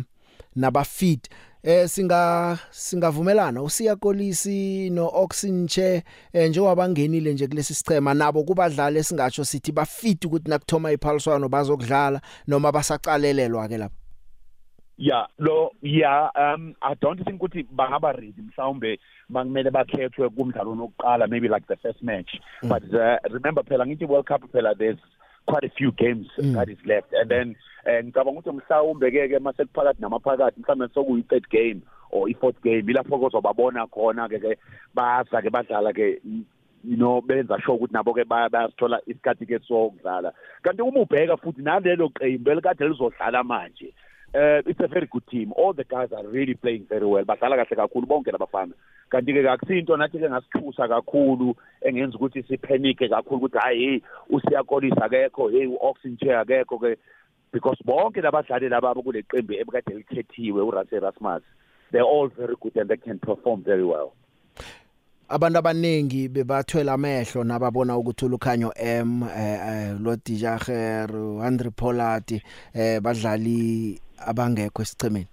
naba 0.55 0.83
fit 0.83 1.29
eh 1.63 1.87
singa 1.87 2.57
singavumelana 2.71 3.61
usiya 3.61 3.95
kolisi 3.95 4.89
no 4.89 5.09
Oxenche 5.13 6.03
eh 6.33 6.49
njengobangenile 6.49 7.33
nje 7.33 7.47
kulesi 7.47 7.73
sichema 7.73 8.13
nabo 8.13 8.43
kubadlali 8.43 8.99
esingatsho 8.99 9.45
sithi 9.45 9.71
ba 9.71 9.85
fit 9.85 10.25
ukuthi 10.25 10.49
nakuthoma 10.49 10.91
iphaliswano 10.91 11.49
bazokudlala 11.49 12.21
noma 12.47 12.71
basaqalelelwa 12.71 13.67
ke 13.67 13.77
lapha 13.77 14.03
Yeah, 14.95 15.25
lo 15.39 15.71
yeah, 15.81 16.29
um 16.35 16.75
I 16.81 16.93
don't 17.01 17.23
think 17.25 17.41
ukuthi 17.41 17.63
bangaba 17.63 18.13
ready 18.13 18.41
mhlawumbe 18.41 18.99
bangimele 19.29 19.71
bakhethwe 19.71 20.29
kumdlalo 20.29 20.75
wokuqala 20.75 21.29
maybe 21.29 21.47
like 21.47 21.65
the 21.67 21.77
first 21.77 22.03
match. 22.03 22.29
Mm. 22.63 22.69
But 22.69 22.83
uh, 22.93 23.17
remember 23.31 23.63
phela 23.63 23.87
ngithi 23.87 24.07
World 24.07 24.27
Cup 24.27 24.43
phela 24.53 24.77
there's 24.77 24.99
quite 25.45 25.63
a 25.63 25.69
few 25.69 25.91
games 25.91 26.27
mm. 26.37 26.53
that 26.53 26.69
is 26.69 26.77
left. 26.85 27.13
And 27.13 27.29
then 27.29 27.55
ngicabanga 27.87 28.39
ukuthi 28.39 28.51
mhlawumbe 28.51 29.11
ke 29.11 29.39
mase 29.39 29.65
kuphakathi 29.65 30.01
namaphakathi 30.01 30.61
mhlawumbe 30.61 30.93
sokuyi 30.93 31.23
third 31.29 31.49
game 31.49 31.81
or 32.11 32.29
i 32.29 32.33
fourth 32.33 32.61
game 32.63 32.85
ilapho 32.87 33.19
kozobabona 33.19 33.87
khona 33.87 34.29
ke 34.29 34.39
ke 34.39 34.57
baza 34.93 35.41
ke 35.41 35.49
badlala 35.51 35.93
ke 35.93 36.21
you 36.83 36.97
know 36.97 37.21
benza 37.21 37.59
sure 37.61 37.75
ukuthi 37.75 37.93
nabo 37.93 38.13
ke 38.13 38.23
bayasithola 38.23 39.01
isikhathi 39.07 39.45
ke 39.45 39.59
sokudlala. 39.67 40.31
Kanti 40.63 40.81
uma 40.81 41.03
ubheka 41.03 41.37
futhi 41.37 41.61
nalelo 41.61 42.09
qembu 42.09 42.51
elikade 42.51 42.87
lizodlala 42.87 43.43
manje 43.43 43.93
uh, 44.35 44.61
it's 44.65 44.79
a 44.79 44.87
very 44.87 45.07
good 45.07 45.27
team. 45.29 45.53
All 45.55 45.73
the 45.73 45.83
guys 45.83 46.09
are 46.11 46.25
really 46.27 46.55
playing 46.55 46.85
very 46.89 47.05
well. 47.05 47.23
Badlala 47.23 47.57
kahle 47.57 47.75
kakhulu 47.77 48.07
bonke 48.07 48.31
labafana 48.31 48.73
kanti 49.13 49.33
ke 49.37 49.45
akusinto 49.45 49.97
nathi 49.97 50.17
ke 50.17 50.29
ngasithusa 50.29 50.89
kakhulu 50.89 51.53
engenza 51.85 52.17
ukuthi 52.17 52.43
siphenike 52.49 53.09
kakhulu 53.13 53.37
ukuthi 53.37 53.57
hayi 53.57 54.03
usiyakolisa 54.29 55.05
akekho 55.05 55.49
hey 55.53 55.69
uoxygen 55.69 56.41
akekho 56.41 56.79
ke. 56.81 56.97
Because 57.53 57.77
bonke 57.85 58.21
labadlali 58.21 58.69
laba 58.69 58.95
kule 58.95 59.21
qembu 59.21 59.53
ebekade 59.53 59.93
likhethiwe 59.93 60.61
uRase 60.61 60.95
Erasmus 60.95 61.43
they're 61.91 62.01
all 62.01 62.27
very 62.27 62.55
good 62.59 62.75
and 62.75 62.89
they 62.89 62.97
can 62.97 63.19
perform 63.19 63.61
very 63.63 63.85
well. 63.85 64.11
Abantu 65.29 65.59
abanengi 65.59 66.29
bebathwela 66.29 66.93
amehlo 66.93 67.43
nababona 67.43 67.97
ukuthi 67.97 68.25
ulukhanyo 68.25 68.73
M 68.75 69.23
eh 69.23 69.95
lo 70.01 70.15
Dijager 70.15 71.09
Andre 71.43 71.69
Pollard 71.69 72.41
eh 72.73 72.99
badlali 72.99 74.01
abangekho 74.17 74.81
esichemeni 74.81 75.27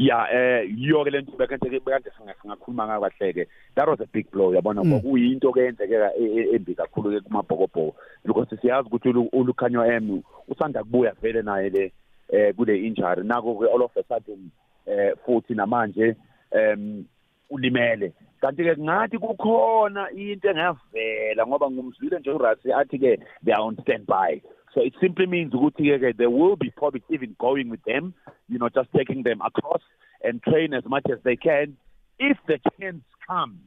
yeah 0.00 0.24
eh 0.32 0.64
yiyo 0.64 1.04
ke 1.04 1.10
lento 1.10 1.36
bekade 1.36 1.68
bekade 1.68 2.08
singakhuluma 2.16 2.86
ngayo 2.86 3.00
kahleke 3.04 3.44
that 3.76 3.88
was 3.88 4.00
a 4.00 4.06
big 4.06 4.30
blow 4.30 4.54
yabona 4.54 4.80
kwakuyinto 4.80 5.52
ke 5.52 5.60
yenzekeka 5.60 6.16
embi 6.56 6.74
kakhulu 6.74 7.12
ke 7.12 7.20
kumabhokobhoko. 7.28 7.94
Because 8.24 8.48
siyazi 8.62 8.88
ukuthi 8.88 9.08
ulukhanyo 9.32 9.84
M 9.84 10.22
usanda 10.48 10.82
kubuya 10.84 11.12
vele 11.20 11.42
naye 11.42 11.70
le 11.70 11.92
eh 12.32 12.54
kule 12.56 12.80
injury. 12.86 13.24
Nako 13.24 13.60
ke 13.60 13.68
all 13.68 13.82
of 13.82 13.96
a 13.96 14.02
sudden 14.08 14.50
eh 14.86 15.12
futhi 15.26 15.54
namanje 15.54 16.16
em 16.52 17.04
ulimele. 17.50 18.12
Kanti 18.40 18.64
ke 18.64 18.76
ngathi 18.80 19.18
kukhona 19.18 20.08
into 20.16 20.48
engavela 20.48 21.46
ngoba 21.46 21.70
ngumzwile 21.70 22.18
nje 22.18 22.30
uRasi 22.30 22.72
athi 22.72 22.98
ke 22.98 23.18
they 23.44 23.52
are 23.52 23.62
on 23.62 23.76
standby. 23.82 24.40
So 24.74 24.82
it 24.82 24.94
simply 25.00 25.26
means 25.26 25.52
ukuthi 25.52 25.90
ke 25.98 26.16
there 26.16 26.30
will 26.30 26.56
be 26.56 26.70
probably 26.70 27.02
even 27.10 27.34
going 27.38 27.68
with 27.68 27.82
them 27.84 28.14
you 28.48 28.58
know 28.58 28.68
just 28.68 28.88
taking 28.96 29.22
them 29.22 29.40
across 29.40 29.82
and 30.22 30.42
train 30.42 30.74
as 30.74 30.84
much 30.84 31.06
as 31.10 31.18
they 31.24 31.36
can. 31.36 31.76
If 32.18 32.36
the 32.46 32.58
chance 32.78 33.04
comes 33.26 33.60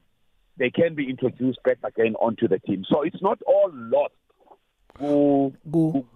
they 0.58 0.70
can 0.70 0.94
be 0.94 1.10
introduced 1.10 1.64
back 1.64 1.80
again 1.84 2.16
onto 2.16 2.48
the 2.48 2.60
team. 2.60 2.86
So 2.88 3.02
it's 3.02 3.22
not 3.22 3.42
all 3.48 3.72
lost. 3.74 4.14
Ku 5.00 5.52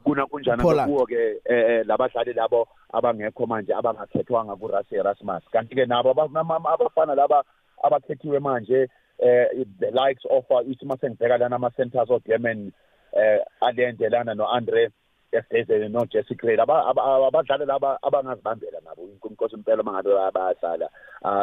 kuna 0.06 0.28
kunjana 0.28 0.62
kuwo 0.62 1.06
ke 1.08 1.42
eh 1.50 1.84
labadlali 1.86 2.34
labo 2.36 2.68
abangekho 2.94 3.48
manje 3.48 3.74
abangakhethwanga 3.74 4.60
ku 4.60 4.68
Rasi 4.68 5.02
Erasmus 5.02 5.42
kanti 5.52 5.74
ke 5.74 5.88
nabo 5.90 6.14
abafana 6.14 7.16
laba 7.16 7.42
abakhethiwe 7.84 8.40
manje 8.40 8.86
eh 9.18 9.66
the 9.80 9.90
likes 9.92 10.22
of 10.30 10.46
ithi 10.70 10.86
masengibheka 10.86 11.40
lana 11.40 11.56
ama 11.56 11.72
centers 11.76 12.10
of 12.12 12.24
German 12.28 12.72
eh 13.14 13.40
alendelana 13.62 14.34
no 14.36 14.48
Andre 14.48 14.90
Esezele 15.32 15.90
no 15.90 16.06
Jesse 16.06 16.36
Clay 16.36 16.58
abadlali 16.58 17.66
laba 17.66 18.00
abangazibambela 18.02 18.80
nabo 18.84 19.10
inkosi 19.30 19.56
impela 19.56 19.84
mangabe 19.84 20.10
bayadlala 20.34 20.90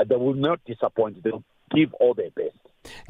they 0.09 0.17
will 0.17 0.35
not 0.35 0.61
disappoint 0.67 1.23
they 1.23 1.31
will 1.31 1.45
give 1.71 1.95
all 2.01 2.15
their 2.15 2.31
best. 2.31 2.57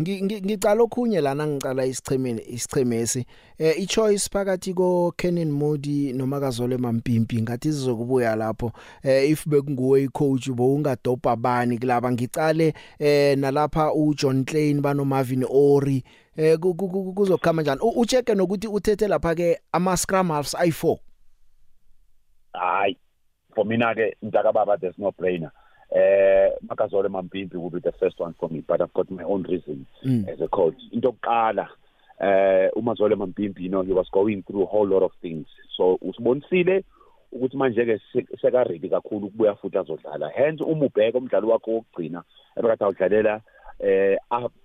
Ngicala 0.00 0.82
okhunye 0.82 1.20
lana 1.20 1.46
ngicala 1.46 1.86
isichemeni 1.86 2.42
isichemesi. 2.46 3.26
Eh 3.58 3.80
ichoice 3.80 4.28
phakathi 4.30 4.74
ko 4.74 5.12
Kenan 5.16 5.50
Modi 5.50 6.12
noma 6.12 6.40
kazole 6.40 6.76
Mampimpi 6.76 7.42
ngathi 7.42 7.72
sizokubuya 7.72 8.36
lapho. 8.36 8.72
Eh 9.02 9.30
if 9.30 9.46
bekunguwe 9.48 10.02
icoach 10.04 10.50
bo 10.50 10.74
ungadopa 10.74 11.36
bani 11.36 11.78
kulaba 11.78 12.12
ngicale 12.12 12.74
eh 12.98 13.38
nalapha 13.38 13.92
uJohn 13.92 14.44
Klein 14.44 14.80
bano 14.80 15.04
Marvin 15.04 15.44
Ori 15.50 16.04
eh 16.36 16.58
kuzokhama 17.14 17.62
njani? 17.62 17.80
Ucheke 17.96 18.34
nokuthi 18.34 18.68
uthethe 18.68 19.08
lapha 19.08 19.34
ke 19.34 19.58
ama 19.72 19.96
scrum 19.96 20.28
halves 20.28 20.54
i4 20.54 20.98
hayi 22.52 22.96
for 23.54 23.66
mina 23.66 23.94
ke 23.94 24.16
mntaka 24.22 24.52
baba 24.52 24.76
there's 24.76 24.98
no 24.98 25.10
brainer. 25.10 25.50
Uh 25.94 26.50
Makazole 26.66 27.08
Mampimpi 27.08 27.54
will 27.54 27.70
be 27.70 27.78
the 27.78 27.92
first 27.92 28.18
one 28.18 28.34
for 28.38 28.48
me 28.48 28.64
but 28.66 28.80
I've 28.80 28.92
got 28.92 29.10
my 29.10 29.22
own 29.22 29.42
reasons 29.44 29.86
mm. 30.04 30.28
as 30.28 30.40
a 30.40 30.48
coach. 30.48 30.80
Into 30.92 31.12
yokuqala 31.12 31.68
eh 32.20 32.70
uMazole 32.76 33.14
Mampimpi 33.14 33.60
you 33.60 33.68
know 33.68 33.82
he 33.82 33.92
was 33.92 34.08
going 34.12 34.42
through 34.42 34.64
a 34.64 34.66
whole 34.66 34.88
lot 34.88 35.02
of 35.02 35.12
things. 35.22 35.46
So 35.76 35.98
usibonisile 36.02 36.84
ukuthi 37.32 37.56
manje 37.56 37.84
ke 37.84 38.00
seka 38.42 38.64
ready 38.64 38.88
kakhulu 38.88 39.26
ukubuya 39.26 39.54
futhi 39.54 39.78
azodlala. 39.78 40.30
Hence 40.34 40.64
uma 40.64 40.86
ubheka 40.86 41.18
umdlalo 41.18 41.48
wakhe 41.48 41.70
wokugcina 41.70 42.22
ebekade 42.56 42.84
awudlalela 42.84 43.40
eh 43.80 44.16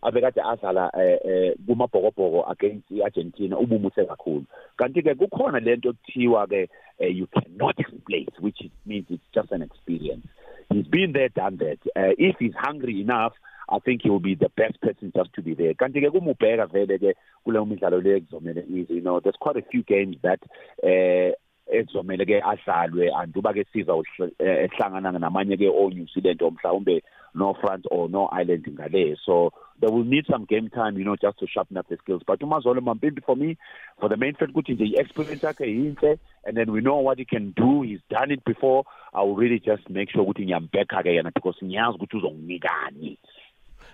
abekade 0.01 0.41
adlala 0.41 0.91
eh 0.97 1.55
kumabhokobhoko 1.67 2.49
against 2.51 2.91
iArgentina 2.91 3.57
ubumuthe 3.57 4.05
kakhulu. 4.05 4.45
Kanti 4.77 5.01
ke 5.01 5.15
kukhona 5.15 5.59
lento 5.59 5.89
ekuthiwa 5.89 6.47
ke 6.47 6.69
you 6.99 7.27
cannot 7.27 7.79
explain 7.79 8.27
which 8.39 8.61
means 8.85 9.05
it's 9.09 9.23
just 9.33 9.51
an 9.51 9.61
experience. 9.61 10.27
He's 10.69 10.87
been 10.87 11.13
there 11.13 11.29
done 11.29 11.57
that. 11.57 11.79
Uh, 11.95 12.13
if 12.17 12.35
he's 12.39 12.53
hungry 12.55 13.01
enough 13.01 13.33
I 13.71 13.79
think 13.79 14.01
he 14.03 14.09
will 14.09 14.19
be 14.19 14.35
the 14.35 14.49
best 14.49 14.81
person 14.81 15.11
just 15.15 15.33
to 15.33 15.41
be 15.41 15.53
there. 15.53 15.73
Kanti 15.73 16.01
ke 16.01 16.11
kumubheka 16.11 16.71
vele 16.71 16.97
ke 16.97 17.13
kuleyo 17.45 17.65
midlalo 17.67 18.03
le 18.03 18.21
kuzomela 18.21 18.63
easy 18.67 18.95
you 18.95 19.01
know 19.01 19.19
there's 19.19 19.35
quite 19.39 19.57
a 19.57 19.61
few 19.61 19.83
games 19.83 20.17
that 20.23 20.39
eh 20.83 21.31
ekuzomela 21.71 22.25
ke 22.25 22.41
adlalwe 22.41 23.11
anduba 23.13 23.53
ke 23.53 23.65
siza 23.71 23.93
ehlangana 24.39 25.19
namanye 25.19 25.57
ke 25.57 25.69
o 25.69 25.89
New 25.89 26.07
Zealand 26.13 26.41
omhlawumbe 26.41 27.01
no 27.33 27.55
France 27.61 27.85
or 27.91 28.09
no 28.09 28.27
Ireland 28.27 28.65
ngale. 28.65 29.15
So 29.25 29.51
they 29.81 29.87
will 29.87 30.03
need 30.03 30.25
some 30.29 30.45
game 30.45 30.69
time 30.69 30.97
you 30.97 31.05
know 31.05 31.15
just 31.15 31.39
to 31.39 31.47
sharpen 31.47 31.77
up 31.77 31.87
the 31.89 31.97
skills. 31.97 32.21
But 32.25 32.39
umazolo 32.39 32.81
mampimpi 32.81 33.23
for 33.25 33.35
me 33.35 33.57
for 33.99 34.09
the 34.09 34.17
main 34.17 34.35
field 34.35 34.51
ukuthi 34.51 34.73
nje 34.73 34.99
experience 34.99 35.43
yakhe 35.43 35.65
yinhle 35.65 36.19
and 36.45 36.57
then 36.57 36.71
we 36.71 36.81
know 36.81 36.97
what 36.97 37.17
he 37.17 37.25
can 37.25 37.53
do. 37.55 37.81
He's 37.81 38.01
done 38.09 38.31
it 38.31 38.43
before. 38.45 38.83
I 39.13 39.23
will 39.23 39.35
really 39.35 39.59
just 39.59 39.89
make 39.89 40.11
sure 40.11 40.23
ukuthi 40.23 40.45
ngiyambeka 40.45 41.03
ke 41.03 41.09
yena 41.09 41.31
because 41.33 41.57
ngiyazi 41.63 41.97
ukuthi 41.97 42.17
uzonginikani 42.17 43.17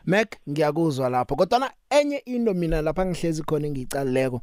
Mac 0.05 0.37
ngiyakuzwa 0.49 1.09
lapho. 1.09 1.35
Kodwa 1.35 1.71
enye 1.89 2.17
into 2.25 2.53
mina 2.53 2.81
lapha 2.81 3.05
ngihlezi 3.05 3.43
khona 3.43 3.69
ngicaleko 3.69 4.41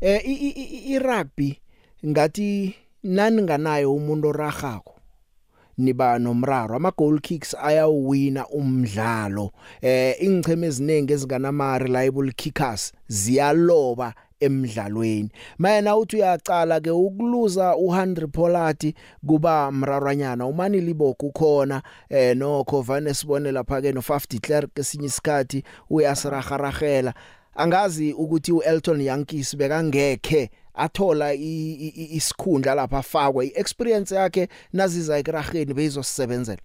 eh 0.00 0.20
i 0.24 0.98
rugby 0.98 1.60
ngathi 2.06 2.74
nani 3.02 3.42
nganayo 3.42 3.94
umuntu 3.94 4.28
oragako 4.28 4.93
niba 5.78 6.18
nomraro. 6.18 6.76
Ama 6.76 6.92
goal 6.96 7.20
kicks 7.20 7.54
ayawina 7.62 8.46
umdlalo. 8.48 9.52
Eh 9.82 10.16
ingcheme 10.20 10.66
eziningi 10.66 11.12
ezinganama 11.12 11.78
reliable 11.78 12.32
kickers 12.32 12.92
ziyaloba 13.08 14.14
emidlalweni 14.40 15.30
mayena 15.58 15.96
uthi 15.96 16.16
uyacala 16.16 16.80
ke 16.80 16.90
ukuluza 16.90 17.76
uHenry 17.76 18.26
Pollard 18.26 18.94
kuba 19.26 19.72
mrarwanyana. 19.72 20.46
Umani 20.46 20.80
liboko 20.80 21.26
ukhona 21.26 21.82
eh 22.10 22.36
no 22.36 22.64
Covane 22.64 23.14
sibone 23.14 23.52
lapha 23.52 23.80
ke 23.80 23.92
no 23.92 24.02
Faf 24.02 24.28
de 24.28 24.38
Klerk 24.38 24.78
esinye 24.78 25.06
isikhathi 25.06 25.64
uyasiragaragela 25.90 27.14
angazi 27.54 28.12
ukuthi 28.12 28.52
uElton 28.52 29.00
Yankees 29.00 29.56
bekangekhe 29.56 30.50
athola 30.74 31.34
isikhundla 31.34 32.74
lapha 32.74 32.98
afakwe. 32.98 33.46
Iexperience 33.46 34.14
yakhe 34.14 34.48
naziza 34.72 35.18
ekrageni 35.18 35.74
bezosebenzela 35.74 36.62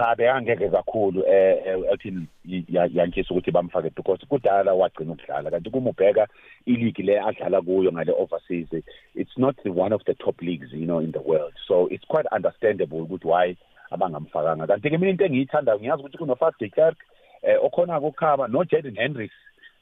cha 0.00 0.14
bekangeke 0.16 0.68
kakhulu 0.68 1.24
eh 1.26 1.76
Elton 1.92 2.26
yankisa 2.44 3.34
ukuthi 3.34 3.50
bamfake 3.50 3.90
because 3.94 4.26
kudala 4.26 4.72
wagcina 4.74 5.12
ukudlala 5.12 5.50
kanti 5.50 5.70
kuma 5.70 5.90
ubheka 5.90 6.26
ileague 6.66 7.04
le 7.04 7.20
adlala 7.20 7.60
kuyo 7.60 7.92
ngale 7.92 8.12
overseas 8.12 8.68
it's 9.14 9.36
not 9.36 9.56
one 9.66 9.92
of 9.92 10.02
the 10.04 10.14
top 10.14 10.40
leagues 10.40 10.72
you 10.72 10.86
know 10.86 11.00
in 11.00 11.12
the 11.12 11.20
world. 11.20 11.52
So 11.68 11.86
it's 11.90 12.04
quite 12.08 12.26
understandable 12.32 13.00
ukuthi 13.00 13.24
why 13.24 13.56
abangamfakanga. 13.90 14.66
Kanti 14.66 14.90
ke 14.90 14.98
mina 14.98 15.10
into 15.10 15.24
engiyithanda 15.24 15.78
ngiyazi 15.78 16.02
ukuthi 16.02 16.18
kuno 16.18 16.36
Faf 16.36 16.54
de 16.58 16.68
Klerk 16.68 16.96
eh 17.42 17.58
okhona 17.62 18.00
ukukhaba 18.00 18.48
no 18.48 18.64
Jaden 18.64 18.96
Hendricks 18.96 19.34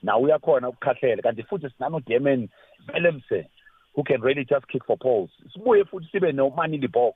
nawe 0.02 0.22
uyakhona 0.22 0.68
ukukhahlela 0.68 1.22
kanti 1.22 1.42
futhi 1.42 1.70
sinano 1.70 2.00
Diemen 2.00 2.48
Bellemse 2.86 3.46
who 3.94 4.04
can 4.04 4.20
really 4.20 4.44
just 4.44 4.66
kick 4.68 4.84
for 4.84 4.96
poles 4.98 5.30
sibuye 5.52 5.84
futhi 5.84 6.08
sibe 6.12 6.32
no 6.34 6.50
Mani 6.50 6.78
Libok 6.78 7.14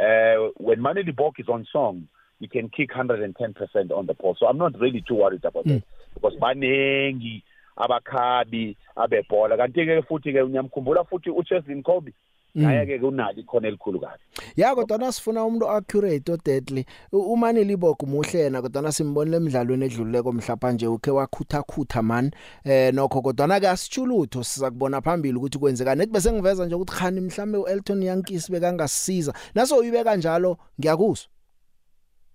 uh 0.00 0.50
when 0.56 0.80
Mani 0.80 1.02
Libok 1.02 1.38
is 1.38 1.48
on 1.48 1.66
song 1.72 2.08
you 2.38 2.48
can 2.48 2.68
kick 2.68 2.90
110% 2.90 3.90
on 3.90 4.06
the 4.06 4.14
pole 4.14 4.36
so 4.38 4.46
i'm 4.46 4.58
not 4.58 4.78
really 4.80 5.04
too 5.06 5.14
worried 5.14 5.44
about 5.44 5.64
mm. 5.64 5.74
that 5.74 5.82
because 6.14 6.34
banengi 6.40 7.42
abakhabi 7.80 8.76
abebhola. 8.96 9.56
Kanti 9.56 9.86
ke 9.86 10.02
futhi 10.08 10.32
ke 10.32 10.42
unyamkhumbula 10.44 11.04
futhi 11.04 11.30
uCheslin 11.30 11.82
Kobe 11.82 12.12
naye 12.54 12.86
ke 12.86 12.98
kunali 12.98 13.42
khona 13.42 13.68
elikhulu 13.68 14.00
kahle 14.00 14.20
ya 14.56 14.74
kodwa 14.74 14.98
nasifuna 14.98 15.44
umuntu 15.44 15.70
accurate 15.70 16.32
odedly 16.32 16.86
umani 17.12 17.64
liboko 17.64 18.06
muhlena 18.06 18.62
kodwa 18.62 18.82
nasimbonile 18.82 19.36
emidlalweni 19.36 19.84
edluleko 19.84 20.32
mhlapa 20.32 20.72
nje 20.72 20.86
ukhe 20.86 21.10
wakhutha 21.10 21.62
khutha 21.62 22.02
man. 22.02 22.30
Eh 22.64 22.94
nokho 22.94 23.22
kodwa 23.22 23.46
na 23.46 23.60
ke 23.60 23.68
asitshulutho 23.68 24.44
siza 24.44 24.70
kubona 24.70 25.00
phambili 25.00 25.38
ukuthi 25.38 25.58
kwenzeka 25.58 25.94
nethi 25.94 26.12
bese 26.12 26.32
ngiveza 26.32 26.66
nje 26.66 26.74
ukuthi 26.74 26.92
khani 26.92 27.20
mhlambe 27.20 27.58
uElton 27.58 28.02
Yankees 28.02 28.50
bekangasiza. 28.50 29.34
Naso 29.54 29.76
uyibeka 29.76 30.16
njalo 30.16 30.56
ngiyakuzwa. 30.80 31.28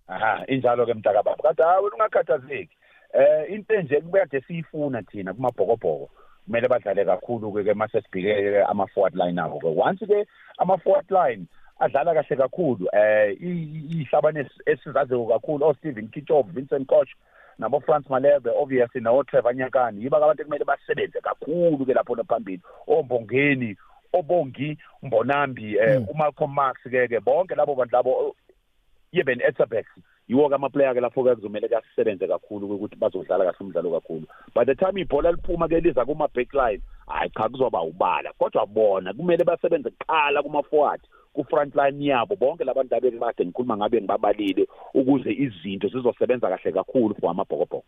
Aha 0.07 0.45
injalo 0.47 0.85
ke 0.85 0.93
mntaka 0.93 1.23
baba 1.23 1.43
kade 1.43 1.63
hawe 1.63 1.89
ungakhathazeki 1.89 2.77
eh 3.13 3.53
into 3.53 3.81
nje 3.81 4.01
kubekade 4.01 4.41
siyifuna 4.41 5.03
thina 5.03 5.33
kumabhokobhoko 5.33 6.09
kumele 6.45 6.67
badlale 6.67 7.05
kakhulu 7.05 7.51
ke 7.53 7.73
mase 7.73 8.01
sibhike 8.01 8.63
ama 8.69 8.87
forward 8.87 9.15
line 9.15 9.41
abo 9.41 9.59
ke 9.59 9.67
once 9.67 10.05
ke 10.05 10.27
ama 10.57 10.77
forward 10.77 11.11
line 11.11 11.47
adlala 11.79 12.13
kahle 12.13 12.37
kakhulu 12.37 12.87
eh 12.93 13.37
ihlabane 13.41 14.49
esizaziyo 14.65 15.25
kakhulu 15.25 15.65
o 15.65 15.73
Steven 15.73 16.07
Kitchop 16.07 16.47
Vincent 16.53 16.87
Koch 16.87 17.09
nabo 17.59 17.79
France 17.79 18.07
Malebe 18.09 18.49
obviously 18.49 19.01
nawo 19.01 19.23
Trevor 19.23 19.53
Nyakani. 19.53 20.03
Yiba 20.03 20.17
abantu 20.17 20.43
kumele 20.43 20.65
basebenze 20.65 21.21
kakhulu 21.21 21.85
ke 21.85 21.93
lapho 21.93 22.15
phambili 22.27 22.61
ombongeni 22.87 23.75
obongi 24.13 24.77
mbonambi 25.03 25.77
eh 25.77 26.01
uMalcolm 26.07 26.53
Max 26.53 26.77
ke 26.83 27.07
ke 27.07 27.19
bonke 27.19 27.55
labo 27.55 27.75
bantu 27.75 27.95
labo 27.95 28.35
yeben 29.11 29.41
Etterbeck 29.41 29.87
yiwo 30.27 30.49
ke 30.49 30.55
ama 30.55 30.69
player 30.69 30.93
ke 30.93 31.01
lapho 31.01 31.23
ke 31.23 31.35
kuzomela 31.35 31.67
kasebenze 31.67 32.27
kakhulu 32.27 32.75
ukuthi 32.75 32.95
bazodlala 32.95 33.45
kahle 33.45 33.61
umdlalo 33.61 33.91
kakhulu. 33.91 34.25
By 34.55 34.63
the 34.65 34.75
time 34.75 34.97
ibhola 34.97 35.31
liphuma 35.31 35.69
ke 35.69 35.83
liza 35.83 36.05
kuma 36.05 36.27
backline 36.27 36.81
hayi 37.07 37.29
cha 37.29 37.49
kuzoba 37.49 37.81
ubala. 37.81 38.33
Kodwa 38.39 38.65
bona 38.65 39.13
kumele 39.13 39.43
basebenze 39.43 39.89
kuqala 39.89 40.43
kuma 40.43 40.63
forward 40.63 41.01
ku 41.33 41.43
front 41.43 41.75
line 41.75 42.01
yabo. 42.01 42.35
Bonke 42.35 42.63
labantu 42.63 42.95
abeke 42.95 43.19
bade 43.19 43.45
ngikhuluma 43.45 43.77
ngabe 43.77 44.01
ngibabalile 44.01 44.67
ukuze 44.93 45.31
izinto 45.31 45.87
zizosebenza 45.87 46.49
kahle 46.49 46.71
kakhulu 46.71 47.15
for 47.21 47.29
amabhokobhoko. 47.29 47.83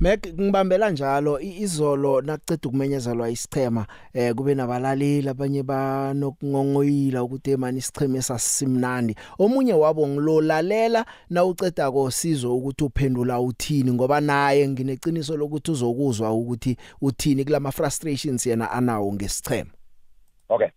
Mek 0.00 0.26
ngibambela 0.40 0.90
njalo 0.90 1.40
izolo 1.40 2.20
nakuceda 2.20 2.68
ukumenyezelwa 2.68 3.30
isichema 3.30 3.86
eh 4.12 4.34
kube 4.34 4.54
nabalaleli 4.54 5.28
abanye 5.28 5.62
banokungongoyila 5.62 7.22
ukuthi 7.22 7.50
emani 7.50 7.78
isicheme 7.78 8.22
sasisimnandi 8.22 9.16
omunye 9.38 9.72
wabo 9.72 10.08
ngilolalela 10.08 11.06
na 11.30 11.44
uceda 11.44 11.90
kosizo 11.90 12.56
ukuthi 12.56 12.84
uphendula 12.84 13.40
uthini 13.40 13.92
ngoba 13.92 14.20
naye 14.20 14.68
ngineqiniso 14.68 15.36
lokuthi 15.36 15.70
uzokuzwa 15.70 16.32
ukuthi 16.32 16.76
uthini 17.00 17.44
kulama 17.44 17.72
frustrations 17.72 18.46
yena 18.46 18.70
anawo 18.70 19.12
ngesichema 19.12 19.70
Okay. 20.48 20.68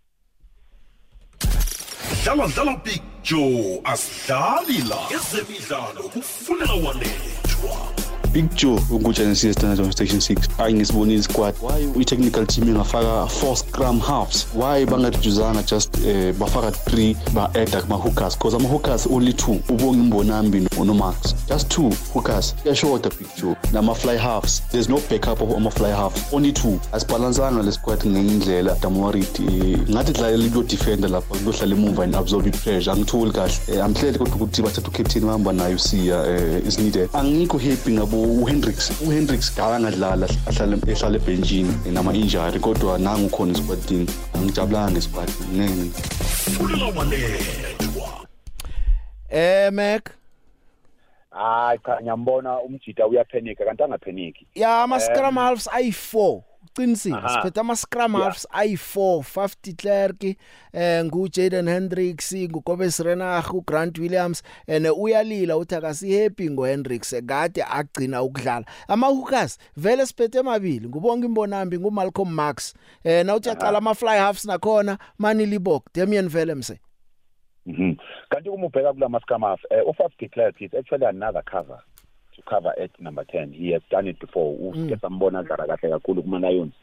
Dlala 2.23 2.47
dlala 2.47 2.81
Big 2.83 3.01
Joe 3.23 3.81
asidlali 3.83 4.77
la. 4.89 4.97
Ezemidlalo 5.11 6.09
kufunela 6.09 6.73
wanethwa. 6.73 8.06
Big 8.37 8.55
Joe 8.55 8.79
ukugenesis 8.91 9.53
standard 9.53 9.83
on 9.83 9.91
station 9.91 10.21
6 10.21 10.47
ayingisibonile 10.59 11.23
squad 11.23 11.55
why 11.59 12.01
i-technical 12.01 12.45
team 12.45 12.67
ingafaka 12.67 13.27
four 13.27 13.57
scrum 13.57 13.99
halves? 13.99 14.45
Why 14.53 14.85
bangarijuzanga 14.85 15.63
just 15.63 15.97
uh, 15.97 16.33
bafaka 16.37 16.71
three 16.71 17.15
ba-adda 17.33 17.81
kuma-hookers? 17.81 18.35
Because 18.37 18.53
ama-hookers 18.53 19.07
only 19.07 19.33
two. 19.33 19.59
Ubonge 19.69 20.03
imbonambi 20.03 20.59
nomax 20.85 21.33
just 21.47 21.71
two 21.71 21.89
hookers. 22.13 22.53
Kuyashoda 22.63 23.09
Big 23.17 23.27
Joe. 23.35 23.57
Nama-fly 23.73 24.17
halves. 24.17 24.61
There's 24.71 24.87
no 24.87 24.99
backup 25.09 25.41
of 25.41 25.49
ama-fly 25.55 25.89
half 25.89 26.31
only 26.31 26.51
two. 26.51 26.79
Asibhalansanga 26.93 27.63
le 27.63 27.71
squad 27.71 28.05
ngenye 28.05 28.33
indlela 28.33 28.75
damorit 28.81 29.39
um 29.39 29.45
ngathi 29.89 30.13
dlalela 30.13 30.49
kuyodefenda 30.49 31.07
lapha 31.07 31.35
kuyohlala 31.35 31.75
emuva 31.75 32.03
and 32.03 32.15
absorb 32.15 32.45
i-pressure. 32.45 32.91
Angitholi 32.91 33.31
kahle. 33.31 33.79
Um 33.79 33.81
amhlele 33.81 34.17
kodwa 34.17 34.35
ukuthi 34.35 34.61
bathatha 34.61 34.87
ucaptain 34.87 35.25
bahamba 35.25 35.53
nayo 35.53 35.77
siya 35.77 36.21
um 36.21 36.67
is 36.67 36.77
needed. 36.77 37.09
Angikho 37.13 37.57
happy 37.57 37.91
ngabo 37.91 38.26
uHendrix 38.27 39.01
uHendrix 39.01 39.59
akangadlala 39.59 40.27
ahlale 40.47 40.77
ehlale 40.87 41.17
ebhenjini 41.17 41.73
enama 41.87 42.13
injury 42.13 42.59
kodwa 42.59 42.99
nangu 42.99 43.29
khona 43.29 43.51
isquadini 43.53 44.07
angijabulanga 44.35 44.99
isquad 44.99 45.29
nene. 45.51 45.91
Eh 49.29 49.71
Mac? 49.71 50.03
Hayi 51.31 51.79
cha 51.85 52.01
ngiyambona 52.01 52.59
umjida 52.59 53.07
uyaphenika 53.07 53.65
kanti 53.65 53.83
angapheniki. 53.83 54.47
Ya 54.55 54.83
ama 54.83 54.99
scrum 54.99 55.37
eh, 55.37 55.43
halves 55.43 55.69
ayi 55.73 55.91
4 55.91 56.41
qinisile 56.77 57.21
siphethe 57.33 57.59
ama 57.59 57.75
scrum 57.75 58.13
halves 58.21 58.45
ayi4 58.53 59.23
5 59.35 59.55
de 59.63 59.73
Klerk 59.73 60.23
eh 60.23 61.03
ngu 61.05 61.27
Jaden 61.35 61.67
Hendricks 61.73 62.33
ngukobes 62.35 62.99
Renach 62.99 63.49
u 63.53 63.61
Grant 63.67 63.97
Williams 63.97 64.43
eh, 64.67 64.75
ene 64.75 64.89
uyalila 64.89 65.57
uthi 65.57 65.75
akasi 65.75 66.13
happy 66.23 66.49
ngo 66.49 66.65
Hendricks 66.65 67.15
kade 67.27 67.61
eh, 67.61 67.75
agcina 67.79 68.21
ukudlala. 68.23 68.65
Ama 68.87 69.07
hookers 69.07 69.57
vele 69.77 70.05
siphethe 70.05 70.41
mabili 70.41 70.87
ngubonga 70.87 71.25
imbonambi 71.25 71.79
ngu 71.79 71.91
Malcolm 71.91 72.29
Max 72.33 72.73
eh 73.03 73.25
na 73.25 73.35
uthi 73.35 73.49
aqala 73.49 73.77
ama 73.77 73.95
fly 73.95 74.17
halves 74.17 74.45
nakhona 74.45 74.97
mani 75.17 75.45
libok 75.45 75.83
Damian 75.93 76.29
Velemse 76.29 76.79
Mhm. 77.67 77.95
Kanti 78.29 78.49
uma 78.49 78.65
ubheka 78.67 78.93
kula 78.93 79.09
mascum 79.09 79.41
half 79.43 79.59
eh 79.71 79.83
u5 79.83 80.11
de 80.19 80.27
Klerk 80.29 80.61
is 80.61 80.73
actually 80.73 81.05
another 81.05 81.43
cover. 81.43 81.79
Cover 82.49 82.73
at 82.79 82.91
number 82.99 83.23
10. 83.23 83.53
He 83.53 83.71
has 83.71 83.81
done 83.89 84.07
it 84.07 84.19
before. 84.19 84.55
Usike 84.57 84.97
sambona 85.01 85.43
dlala 85.43 85.67
kahle 85.67 85.91
kakhulu 85.91 86.23
kuma 86.23 86.39
Lions 86.39 86.73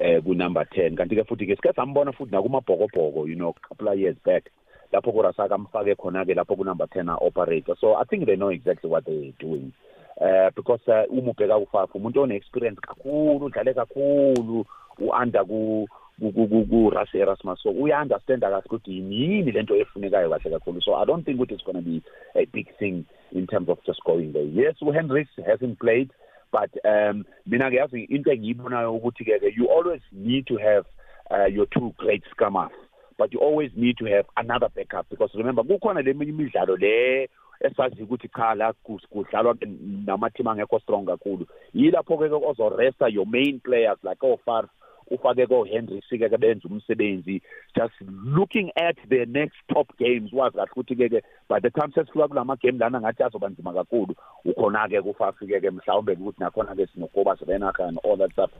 eh 0.00 0.20
ku 0.22 0.34
number 0.34 0.64
10. 0.64 0.96
Kanti 0.96 1.16
ke 1.16 1.24
futhi 1.24 1.46
ke 1.46 1.56
sike 1.56 1.74
sambona 1.74 2.12
futhi 2.12 2.32
nakumabhokobhoko, 2.32 3.28
you 3.28 3.34
know, 3.34 3.54
couple 3.66 3.88
of 3.88 3.98
years 3.98 4.16
back. 4.24 4.50
Lapho 4.92 5.12
kurasaka 5.12 5.54
amfake 5.54 5.96
khona 5.96 6.24
ke 6.24 6.36
lapho 6.36 6.56
ku 6.56 6.64
number 6.64 6.86
10 6.86 7.08
a 7.08 7.16
operator. 7.16 7.74
So 7.80 7.94
I 7.94 8.04
think 8.04 8.26
they 8.26 8.36
know 8.36 8.48
exactly 8.48 8.90
what 8.90 9.04
they're 9.06 9.32
doing. 9.38 9.72
Uh 10.20 10.50
because 10.54 10.80
uh, 10.88 11.04
uma 11.10 11.32
ubheka 11.32 11.58
uFaf 11.58 11.92
umuntu 11.94 12.20
one 12.20 12.32
experience 12.32 12.78
kakhulu, 12.80 13.50
udlale 13.50 13.74
kakhulu, 13.74 14.64
uanda 14.98 15.44
ku 15.44 15.86
ku 16.20 16.32
ku 16.32 16.48
ku 16.48 16.64
ku 16.64 16.90
Rasi 16.90 17.20
Erasmus. 17.20 17.60
So 17.62 17.70
uya 17.70 18.00
understand 18.00 18.42
kahle 18.42 18.62
ukuthi 18.64 18.90
yini 18.90 19.52
lento 19.52 19.74
efunekayo 19.74 20.30
kahle 20.30 20.58
kakhulu. 20.58 20.82
So 20.82 20.94
i 20.94 21.04
don't 21.04 21.24
think 21.24 21.40
it's 21.50 21.62
going 21.62 21.76
to 21.76 21.82
be 21.82 22.02
a 22.34 22.44
big 22.46 22.68
thing 22.78 23.04
in 23.32 23.46
terms 23.46 23.68
of 23.68 23.78
just 23.84 24.00
going 24.04 24.32
there. 24.32 24.44
Yes 24.44 24.74
uHendricks 24.82 25.36
hasn't 25.46 25.78
played 25.78 26.10
but 26.52 26.70
um 26.84 27.24
mina 27.46 27.70
ngiyazi 27.70 28.08
into 28.10 28.30
engiyibonayo 28.30 28.96
ukuthi 28.96 29.24
ke 29.24 29.52
you 29.56 29.68
always 29.68 30.00
need 30.12 30.46
to 30.46 30.56
have 30.56 30.84
uh, 31.30 31.46
your 31.46 31.66
two 31.66 31.92
great 31.98 32.22
scammers 32.32 32.72
but 33.18 33.32
you 33.32 33.40
always 33.40 33.70
need 33.76 33.96
to 33.98 34.04
have 34.06 34.24
another 34.36 34.68
backup 34.74 35.06
because 35.10 35.30
remember 35.34 35.64
kukhona 35.64 36.02
leminye 36.02 36.32
imidlalo 36.32 36.76
le 36.76 37.28
esazi 37.60 38.02
ukuthi 38.02 38.28
cha 38.28 38.54
la 38.54 38.72
kudlalwa 38.72 39.54
ke 39.54 39.66
namateam 40.06 40.48
angekho 40.48 40.80
strong 40.80 41.06
kakhulu. 41.06 41.46
Yilapho 41.74 42.16
ke 42.18 42.30
ozoresta 42.30 43.12
your 43.12 43.26
main 43.26 43.60
players 43.60 43.98
like 44.02 44.22
ofar 44.22 44.68
ufake 45.10 45.46
ko 45.46 45.64
Henry 45.64 46.02
sike 46.08 46.28
ke 46.28 46.38
benza 46.38 46.68
umsebenzi 46.68 47.42
just 47.76 47.94
looking 48.00 48.70
at 48.76 48.96
the 49.08 49.26
next 49.26 49.56
top 49.72 49.96
games. 49.98 50.32
Wazi 50.32 50.56
kahle 50.56 50.70
ukuthi 50.76 50.96
ke 50.96 51.08
ke 51.08 51.22
by 51.48 51.60
the 51.60 51.70
time 51.70 51.92
sesifika 51.92 52.28
kulama 52.28 52.56
game 52.60 52.78
lana 52.78 53.00
ngathi 53.00 53.22
azoba 53.22 53.48
nzima 53.48 53.72
kakhulu 53.72 54.14
ukhona 54.44 54.88
ke 54.88 55.02
kufafike 55.02 55.60
ke 55.60 55.70
mhlawumbe 55.70 56.12
ukuthi 56.12 56.40
nakhona 56.40 56.74
ke 56.76 56.86
sinokuba 56.94 57.36
Serenaka 57.38 57.88
and 57.88 57.98
all 58.04 58.16
that 58.16 58.32
stuff. 58.32 58.50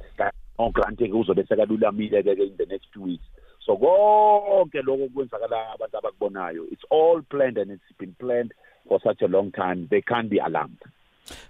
No 0.58 0.70
grant 0.70 0.98
ke 0.98 1.10
uzobe 1.12 1.46
sekalulamile 1.46 2.22
ke 2.22 2.36
ke 2.36 2.40
in 2.40 2.56
the 2.58 2.66
next 2.66 2.92
two 2.92 3.02
weeks. 3.02 3.24
So 3.66 3.76
konke 3.76 4.82
lokho 4.82 5.08
kwenzakala 5.08 5.74
abantu 5.74 5.98
abakubonayo 5.98 6.66
it's 6.70 6.84
all 6.90 7.22
planned 7.22 7.58
and 7.58 7.70
it's 7.70 7.98
been 7.98 8.14
planned 8.18 8.52
for 8.88 9.00
such 9.02 9.22
a 9.22 9.28
long 9.28 9.50
time. 9.52 9.88
They 9.90 10.02
can't 10.02 10.30
be 10.30 10.38
alarmed. 10.38 10.78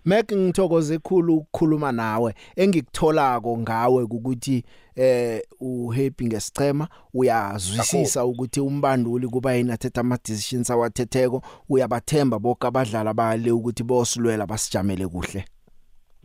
Mac 0.04 0.32
ngithokoze 0.32 0.94
ekhulu 0.94 1.36
ukukhuluma 1.36 1.92
nawe. 1.92 2.34
Engikutholako 2.56 3.58
ngawe 3.58 4.02
ukuthi 4.02 4.64
eh 4.96 5.42
uhappy 5.60 6.26
ngesicema 6.26 6.88
uyazwisisa 7.14 8.24
ukuthi 8.24 8.60
umbanduli 8.60 9.28
kuba 9.28 9.52
yini 9.52 9.72
athetha 9.72 10.00
ama 10.00 10.18
decisions 10.24 10.70
awathetheko. 10.70 11.42
Uyabathemba 11.68 12.38
bonke 12.38 12.66
abadlali 12.66 13.08
abale 13.08 13.50
ukuthi 13.50 13.82
bosilwela 13.82 14.46
basijamele 14.46 15.06
kuhle. 15.06 15.44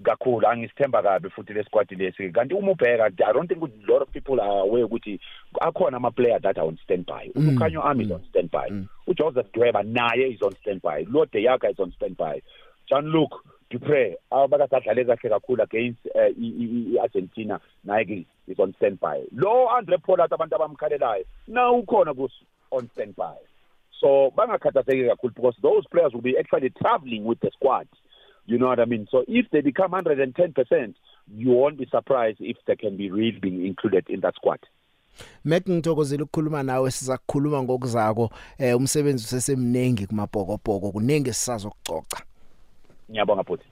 Kakhulu 0.04 0.48
angisithemba 0.48 1.04
kabi 1.04 1.30
futhi 1.30 1.54
le 1.54 1.64
squad 1.64 1.92
lesi. 1.92 2.32
Kanti 2.32 2.54
uma 2.54 2.72
ubheka 2.72 3.06
i 3.06 3.34
don't 3.34 3.48
think 3.48 3.62
a 3.62 3.92
lot 3.92 4.02
of 4.02 4.10
people 4.12 4.42
are 4.42 4.62
aware 4.62 4.84
ukuthi 4.84 5.20
akhona 5.62 5.98
ama 5.98 6.12
player 6.12 6.40
that 6.40 6.58
are 6.58 6.68
on 6.68 6.78
standby. 6.84 7.30
Ukhanyo 7.36 7.84
army 7.84 8.06
is 8.06 8.12
on 8.12 8.24
standby. 8.30 8.70
uJoseph 9.08 9.52
Dweba 9.54 9.84
naye 9.84 10.34
is 10.34 10.42
on 10.42 10.56
standby. 10.62 11.06
Lord 11.10 11.30
Yaga 11.34 11.70
is 11.70 11.80
on 11.80 11.92
standby. 11.92 12.42
John 12.92 13.06
Luke 13.08 13.38
Dupre 13.72 14.18
abakasadlale 14.32 15.06
kahle 15.06 15.30
kakhulu 15.30 15.64
against 15.64 16.06
uh, 16.16 16.28
i- 16.28 16.56
i- 16.60 16.96
i- 16.96 17.00
Argentina 17.00 17.60
naye 17.86 18.06
ke 18.06 18.26
is 18.48 18.60
on 18.60 18.74
standby. 18.74 19.24
Lo 19.32 19.70
Andre 19.70 19.98
Pollard 19.98 20.32
abantu 20.32 20.56
abamkhalelayo 20.56 21.24
na 21.48 21.72
ukhona 21.72 22.14
kus 22.14 22.32
on 22.72 22.90
standby. 22.94 23.38
So 24.00 24.32
bangakhathazeki 24.38 25.08
kakhulu 25.10 25.34
because 25.36 25.56
those 25.62 25.86
players 25.92 26.14
will 26.14 26.22
be 26.22 26.38
actually 26.38 26.70
traveling 26.72 27.24
with 27.24 27.40
the 27.40 27.50
squad. 27.52 27.88
You 28.46 28.58
know 28.58 28.68
what 28.68 28.80
I 28.82 28.86
mean? 28.86 29.08
So 29.10 29.24
if 29.28 29.46
they 29.52 29.62
become 29.62 29.92
110% 29.92 30.94
you 31.34 31.52
won't 31.52 31.78
be 31.78 31.86
surprised 31.86 32.40
if 32.42 32.58
they 32.68 32.76
can 32.76 32.98
be 32.98 33.10
really 33.10 33.40
being 33.40 33.66
included 33.66 34.06
in 34.10 34.20
that 34.22 34.36
squad. 34.36 34.60
Mac 35.46 35.64
ngithokozela 35.70 36.24
ukukhuluma 36.24 36.64
nawe. 36.64 36.92
Sizakukhuluma 36.92 37.64
ngokuzako. 37.64 38.30
Eh 38.58 38.76
umsebenzi 38.78 39.24
usesemnengi 39.26 40.08
kumabhokobhoko. 40.08 40.92
Kunenge 40.92 41.34
sisazokucoca 41.34 42.24
ngiyabonga 43.12 43.44
futhi. 43.44 43.68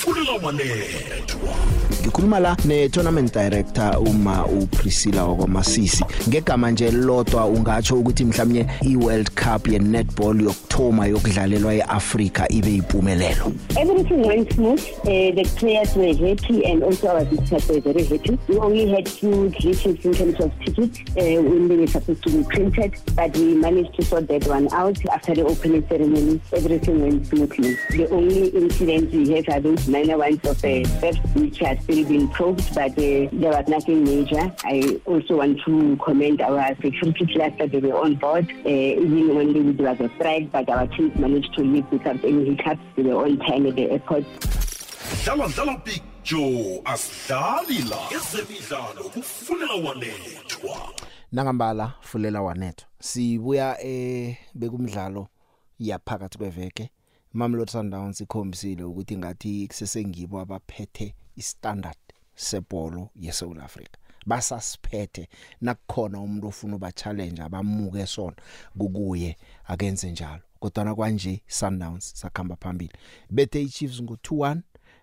Fulela 0.00 0.32
wanethwa 0.42 1.80
ngikhuluma 2.02 2.40
la 2.40 2.56
ne-tournament 2.64 3.34
director 3.34 3.98
uma 3.98 4.46
uPriscilla 4.46 5.24
wakwaMasisi 5.24 6.04
ngegama 6.28 6.70
nje 6.70 6.90
lodwa 6.90 7.46
ungatsho 7.46 7.98
ukuthi 7.98 8.24
mhlawumnye 8.24 8.66
i-World 8.82 9.30
Cup 9.30 9.68
ye-netball 9.68 10.42
yokthoma 10.42 11.06
yokudlalelwa 11.06 11.74
eAfrika 11.74 12.48
ibe 12.48 12.74
impumelelo 12.74 13.52
Everything 13.76 14.26
went 14.26 14.52
smooth. 14.52 14.80
Uh, 14.80 15.30
the 15.34 15.44
players 15.56 15.94
were 15.96 16.14
happy 16.14 16.64
and 16.64 16.82
also 16.82 17.08
our 17.08 17.24
visitors 17.24 17.68
were 17.68 17.80
very 17.80 18.04
happy. 18.04 18.38
We 18.48 18.58
only 18.58 18.88
had 18.88 19.08
few 19.08 19.50
glitches 19.50 20.04
in 20.04 20.14
terms 20.14 20.40
of 20.40 20.50
tickets 20.64 21.00
uh, 21.16 21.42
when 21.42 21.68
they 21.68 21.76
were 21.76 21.86
supposed 21.86 22.22
to 22.24 22.30
be 22.30 22.44
printed, 22.44 22.94
but 23.14 23.36
we 23.36 23.54
managed 23.54 23.94
to 23.94 24.04
sort 24.04 24.28
that 24.28 24.46
one 24.46 24.72
out 24.72 24.98
after 25.12 25.34
the 25.34 25.44
opening 25.44 25.86
ceremony. 25.88 26.40
Everything 26.52 27.02
went 27.02 27.26
smoothly. 27.26 27.76
The 27.90 28.08
only 28.10 28.48
incidents 28.48 29.14
we 29.14 29.30
had 29.32 29.48
are 29.48 29.60
those 29.60 29.86
minor 29.90 30.18
ones 30.18 30.40
of 30.44 30.64
uh, 30.64 30.84
theft, 31.00 31.20
which 31.34 31.62
are 31.62 31.78
still 31.80 32.04
being 32.06 32.28
probed, 32.28 32.74
but 32.74 32.92
uh, 32.92 33.28
there 33.32 33.50
was 33.50 33.68
nothing 33.68 34.04
major. 34.04 34.52
I 34.64 35.00
also 35.04 35.36
want 35.38 35.60
to 35.66 35.98
commend 36.04 36.40
our 36.40 36.74
security 36.76 37.26
class 37.26 37.52
that 37.58 37.72
they 37.72 37.78
were 37.78 37.98
on 37.98 38.14
board, 38.14 38.50
uh, 38.64 38.68
even 38.68 39.34
when 39.34 39.76
there 39.76 39.90
was 39.90 40.00
a 40.00 40.10
strike, 40.16 40.50
but 40.52 40.68
our 40.68 40.86
teams 40.86 41.16
managed 41.18 41.52
to 41.54 41.62
leave 41.62 41.90
without 41.90 42.24
any 42.24 42.50
hiccups. 42.50 42.80
They 42.96 43.02
were 43.02 43.24
on 43.24 43.38
time 43.38 43.66
at 43.66 43.76
the 43.76 43.90
airport. 43.90 44.24
dlala 45.24 45.48
dlala 45.48 45.84
big 45.84 46.02
joe 46.24 46.80
asidlali 46.84 47.82
la 47.90 47.98
ezemidlalo 48.16 49.04
kufunela 49.14 49.74
wanethwa 49.74 50.92
nangambala 51.32 51.92
fulela 52.00 52.42
wanetho 52.42 52.86
sibuya 53.00 53.84
eh 53.84 54.36
bekumdlalo 54.54 55.28
yaphakathi 55.78 56.38
kweveke 56.38 56.90
Mamelodi 57.32 57.70
Sundowns 57.70 58.20
ikhombisile 58.20 58.84
ukuthi 58.84 59.16
ngathi 59.16 59.68
kusesengibo 59.68 60.40
abaphethe 60.40 61.14
istandard 61.36 61.96
sebholo 62.34 63.10
yeSouth 63.14 63.58
Africa. 63.58 63.96
Basasiphethe 64.26 65.28
nakukhona 65.60 66.20
umuntu 66.20 66.48
ofuna 66.48 66.76
uba 66.76 66.92
challenge 66.92 67.42
abamuke 67.42 68.06
sona 68.06 68.36
kukuye 68.78 69.36
akenze 69.64 70.10
njalo. 70.10 70.42
Kodwa 70.60 70.94
kwanje 70.94 71.42
Sundowns 71.46 72.12
sakhamba 72.20 72.56
phambili. 72.56 72.92
Bethe 73.30 73.62
iChiefs 73.62 74.02
ngo 74.02 74.14
2-1 74.14 74.60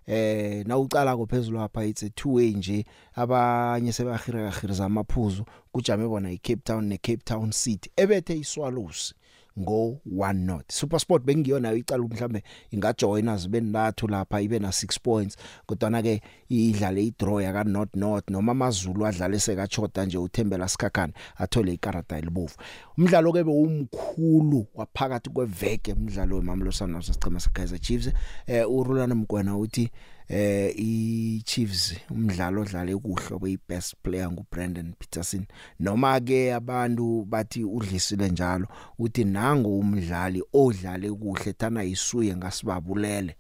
eh 0.07 0.65
nawucala 0.65 1.17
kophezulu 1.17 1.57
lapha 1.57 1.85
it's 1.85 2.03
a 2.03 2.09
two 2.09 2.33
way 2.33 2.51
nje 2.51 2.85
abanye 3.15 3.93
sebahira 3.93 4.51
kahiriza 4.51 4.85
amaphuzu 4.85 5.45
kujame 5.71 6.07
bona 6.07 6.31
iCape 6.31 6.61
Town 6.63 6.85
neCape 6.85 7.23
Town 7.23 7.51
City 7.51 7.91
ebethe 7.95 8.37
iswalosi 8.37 9.13
ngo 9.59 9.99
1 10.15 10.33
not 10.33 10.71
SuperSport 10.71 11.23
bengiyona 11.23 11.73
icala 11.73 12.03
mhlambe 12.03 12.43
ingajoina 12.71 13.37
zibe 13.37 13.61
nlathu 13.61 14.07
lapha 14.07 14.41
ibe 14.41 14.59
na 14.59 14.69
6 14.69 14.99
points. 15.03 15.37
Kodwa 15.65 16.01
ke 16.01 16.21
idlale 16.49 17.05
idraw 17.05 17.41
yaka 17.41 17.63
North 17.63 17.95
North 17.95 18.29
noma 18.29 18.51
amazulu 18.51 19.05
adlale 19.05 19.39
sekachoda 19.39 20.05
nje 20.05 20.17
uthembela 20.17 20.67
sikhakhana 20.67 21.13
athole 21.37 21.73
ikarata 21.73 22.17
elibovu. 22.17 22.55
Umdlalo 22.97 23.33
ke 23.33 23.43
bewumkhulu 23.43 24.67
waphakathi 24.75 25.29
kweveke 25.29 25.93
umdlalo 25.93 26.35
weMamelodi 26.35 26.75
Sundowns 26.75 27.07
sichema 27.07 27.39
seKaizer 27.39 27.79
Chiefs. 27.79 28.11
Eh 28.47 28.71
uRulana 28.71 29.15
Mgwena 29.15 29.57
uthi 29.57 29.91
eh 30.29 30.73
iChiefs 30.75 31.95
umdlalo 32.11 32.61
odlale 32.61 32.95
kuhle 32.97 33.39
kuyibest 33.39 33.95
player 34.03 34.31
nguBrandon 34.31 34.93
Peterson 34.99 35.45
noma 35.79 36.19
ke 36.19 36.53
abantu 36.53 37.25
bathi 37.25 37.63
udlisile 37.63 38.29
njalo 38.29 38.67
uthi 38.99 39.23
nango 39.23 39.79
umdlali 39.79 40.43
odlale 40.53 41.11
kuhle 41.11 41.53
thana 41.53 41.83
isuye 41.83 42.35
ngasibabulele 42.35 43.35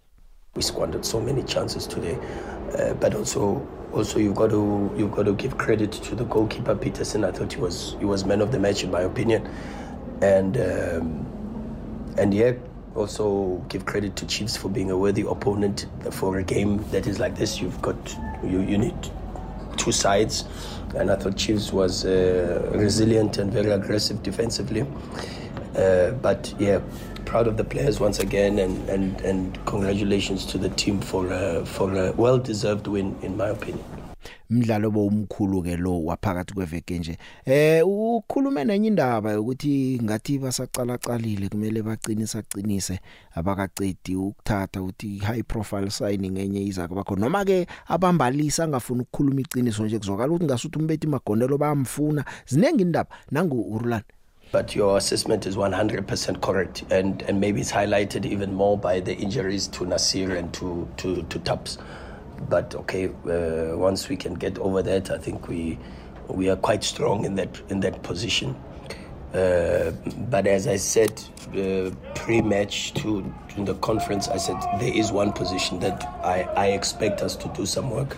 we 0.57 0.63
squandered 0.63 1.05
so 1.05 1.21
many 1.21 1.43
chances 1.43 1.85
today. 1.85 2.17
Uh, 2.77 2.93
but 2.95 3.13
also, 3.13 3.65
also 3.93 4.19
you 4.19 4.33
got 4.33 4.49
to 4.49 4.91
you 4.97 5.07
got 5.07 5.23
to 5.23 5.33
give 5.35 5.57
credit 5.57 5.91
to 5.91 6.15
the 6.15 6.25
goalkeeper 6.25 6.75
Peterson. 6.75 7.23
I 7.23 7.31
thought 7.31 7.53
he 7.53 7.61
was 7.61 7.95
he 7.99 8.05
was 8.05 8.25
man 8.25 8.41
of 8.41 8.51
the 8.51 8.59
match 8.59 8.83
in 8.83 8.91
my 8.91 9.01
opinion, 9.01 9.47
and 10.21 10.57
um, 10.57 11.25
and 12.17 12.33
yeah, 12.33 12.53
also 12.97 13.63
give 13.69 13.85
credit 13.85 14.15
to 14.17 14.25
Chiefs 14.25 14.57
for 14.57 14.69
being 14.69 14.91
a 14.91 14.97
worthy 14.97 15.21
opponent 15.21 15.85
for 16.11 16.37
a 16.37 16.43
game 16.43 16.83
that 16.91 17.07
is 17.07 17.19
like 17.19 17.35
this. 17.35 17.61
You've 17.61 17.81
got 17.81 18.17
you 18.43 18.61
you 18.61 18.77
need 18.77 18.95
two 19.77 19.91
sides. 19.91 20.45
And 20.95 21.11
I 21.11 21.15
thought 21.15 21.35
Chiefs 21.35 21.71
was 21.71 22.05
uh, 22.05 22.71
resilient 22.73 23.37
and 23.37 23.51
very 23.51 23.71
aggressive 23.71 24.23
defensively. 24.23 24.85
Uh, 25.75 26.11
but 26.11 26.53
yeah, 26.57 26.79
proud 27.25 27.45
of 27.45 27.57
the 27.57 27.63
players 27.63 27.99
once 27.99 28.19
again, 28.19 28.57
and, 28.57 28.89
and, 28.89 29.21
and 29.21 29.65
congratulations 29.65 30.45
to 30.45 30.57
the 30.57 30.69
team 30.69 31.01
for 31.01 31.31
uh, 31.31 31.65
for 31.65 31.93
a 31.93 32.11
well-deserved 32.13 32.87
win, 32.87 33.15
in 33.21 33.37
my 33.37 33.49
opinion. 33.49 34.06
Umdlalo 34.51 34.91
bowumkhulu 34.91 35.63
ke 35.63 35.77
lo 35.77 36.03
waphakathi 36.03 36.53
kweveke 36.53 36.99
nje. 36.99 37.17
Eh 37.45 37.81
ukhulume 37.87 38.63
nenye 38.63 38.87
indaba 38.87 39.39
ukuthi 39.39 39.99
ngathi 40.03 40.39
basacala 40.39 40.97
calile 40.97 41.49
kumele 41.49 41.81
baqinisa 41.81 42.41
qinise 42.41 42.99
abakacedi 43.35 44.15
ukuthatha 44.15 44.81
ukuthi 44.81 45.17
high 45.17 45.43
profile 45.43 45.89
signing 45.89 46.37
enye 46.37 46.63
iza 46.63 46.87
kubakho 46.87 47.15
noma 47.15 47.45
ke 47.45 47.67
abambalisa 47.87 48.63
angafuni 48.63 49.01
ukukhuluma 49.01 49.41
iqiniso 49.41 49.85
nje 49.85 49.99
kuzwakala 49.99 50.31
ukuthi 50.31 50.45
ngasuthi 50.45 50.79
umbethi 50.79 51.07
magondelo 51.07 51.57
bayamfuna. 51.57 52.25
Zinenge 52.45 52.81
indaba 52.81 53.09
nangu 53.31 53.61
urulani 53.61 54.05
But 54.49 54.75
your 54.75 54.97
assessment 54.97 55.45
is 55.45 55.57
100% 55.57 56.41
correct, 56.41 56.85
and, 56.89 57.21
and 57.23 57.41
maybe 57.41 57.59
it's 57.59 57.71
highlighted 57.71 58.25
even 58.25 58.53
more 58.53 58.77
by 58.77 59.01
the 59.01 59.13
injuries 59.13 59.67
to 59.67 59.85
Nasir 59.85 60.35
and 60.35 60.53
to, 60.53 60.87
to, 60.97 61.23
to 61.23 61.39
Taps. 61.39 61.77
But 62.49 62.75
okay, 62.75 63.07
uh, 63.07 63.77
once 63.77 64.09
we 64.09 64.15
can 64.15 64.33
get 64.35 64.57
over 64.59 64.81
that, 64.81 65.11
I 65.11 65.17
think 65.17 65.47
we, 65.47 65.77
we 66.27 66.49
are 66.49 66.55
quite 66.55 66.83
strong 66.83 67.25
in 67.25 67.35
that, 67.35 67.59
in 67.69 67.79
that 67.81 68.03
position. 68.03 68.55
Uh, 69.33 69.91
but 70.29 70.47
as 70.47 70.67
I 70.67 70.77
said 70.77 71.21
uh, 71.53 71.91
pre-match 72.15 72.93
to 72.95 73.33
in 73.57 73.65
the 73.65 73.75
conference, 73.75 74.27
I 74.29 74.37
said 74.37 74.55
there 74.79 74.93
is 74.93 75.11
one 75.11 75.33
position 75.33 75.79
that 75.79 76.03
I, 76.23 76.43
I 76.55 76.67
expect 76.67 77.21
us 77.21 77.35
to 77.37 77.49
do 77.49 77.65
some 77.65 77.89
work, 77.91 78.17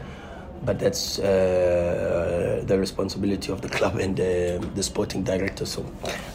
but 0.63 0.77
that's 0.79 1.17
uh, 1.19 2.63
the 2.65 2.77
responsibility 2.77 3.51
of 3.51 3.61
the 3.61 3.69
club 3.69 3.95
and 3.97 4.19
uh, 4.19 4.59
the 4.75 4.83
sporting 4.83 5.23
director. 5.23 5.65
So 5.65 5.83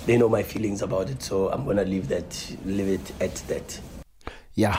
they 0.07 0.17
know 0.17 0.29
my 0.29 0.43
feelings 0.43 0.83
about 0.83 1.09
it. 1.09 1.23
So 1.23 1.51
I'm 1.51 1.65
gonna 1.65 1.85
leave 1.85 2.09
that 2.09 2.57
leave 2.65 2.89
it 2.89 3.13
at 3.21 3.35
that. 3.49 3.81
yeah 4.57 4.79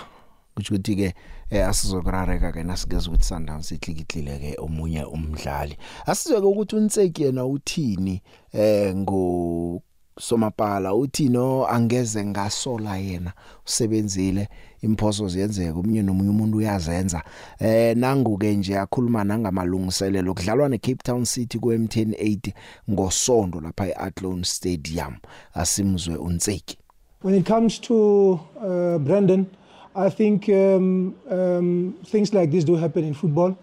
kuthi 0.56 0.72
ukuthi 0.74 0.96
ke 0.96 1.16
eh 1.50 1.68
asizokurareka 1.68 2.52
ke 2.52 2.64
nasigeza 2.64 3.10
ukuthi 3.10 3.26
Sundowns 3.26 3.72
itlikitlile 3.72 4.40
ke 4.40 4.56
omunye 4.58 5.04
umdlali. 5.04 5.78
Asizwe 6.06 6.42
ke 6.42 6.48
ukuthi 6.48 6.76
uNtseki 6.76 7.24
yena 7.24 7.46
uthini 7.46 8.22
eh 8.54 8.96
ngo 8.96 9.82
somapala 10.20 10.96
uthi 10.96 11.30
no 11.30 11.68
angeze 11.68 12.26
ngasola 12.26 12.98
yena 12.98 13.34
usebenzile 13.68 14.48
imphoso 14.82 15.28
ziyenzeka 15.28 15.80
umunye 15.80 16.02
nomunye 16.02 16.30
umuntu 16.30 16.58
uyazenza. 16.58 17.24
Eh 17.60 17.98
nangu 17.98 18.38
ke 18.38 18.56
nje 18.56 18.80
akhuluma 18.80 19.24
nangamalungiselelo 19.24 20.34
kudlalwa 20.34 20.70
neCape 20.70 21.04
Town 21.04 21.26
City 21.26 21.60
ku 21.60 21.74
M108 21.74 22.54
ngosonto 22.92 23.62
lapha 23.62 23.88
eAthlone 23.88 24.44
Stadium. 24.44 25.16
Asimzwe 25.54 26.16
uNtseki 26.16 26.78
When 27.22 27.34
it 27.34 27.46
comes 27.46 27.80
to 27.80 28.40
uh, 28.62 29.00
Brandon, 29.00 29.48
I 29.96 30.10
think 30.10 30.50
um, 30.50 31.16
um, 31.30 31.98
things 32.06 32.34
like 32.34 32.52
this 32.52 32.66
do 32.66 32.76
happen 32.76 33.06
in 33.06 33.14
football. 33.14 33.58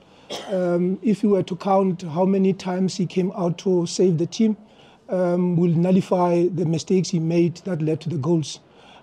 Um, 0.48 0.98
if 1.02 1.22
you 1.22 1.28
were 1.28 1.42
to 1.42 1.56
count 1.56 2.00
how 2.02 2.24
many 2.24 2.54
times 2.54 2.96
he 2.96 3.04
came 3.04 3.30
out 3.32 3.58
to 3.58 3.86
save 3.86 4.16
the 4.16 4.24
team, 4.24 4.56
um, 5.10 5.56
will 5.56 5.72
nullify 5.72 6.48
the 6.48 6.64
mistakes 6.64 7.10
he 7.10 7.18
made 7.18 7.56
that 7.58 7.82
led 7.82 8.00
to 8.00 8.08
the 8.08 8.16
goals. 8.16 8.60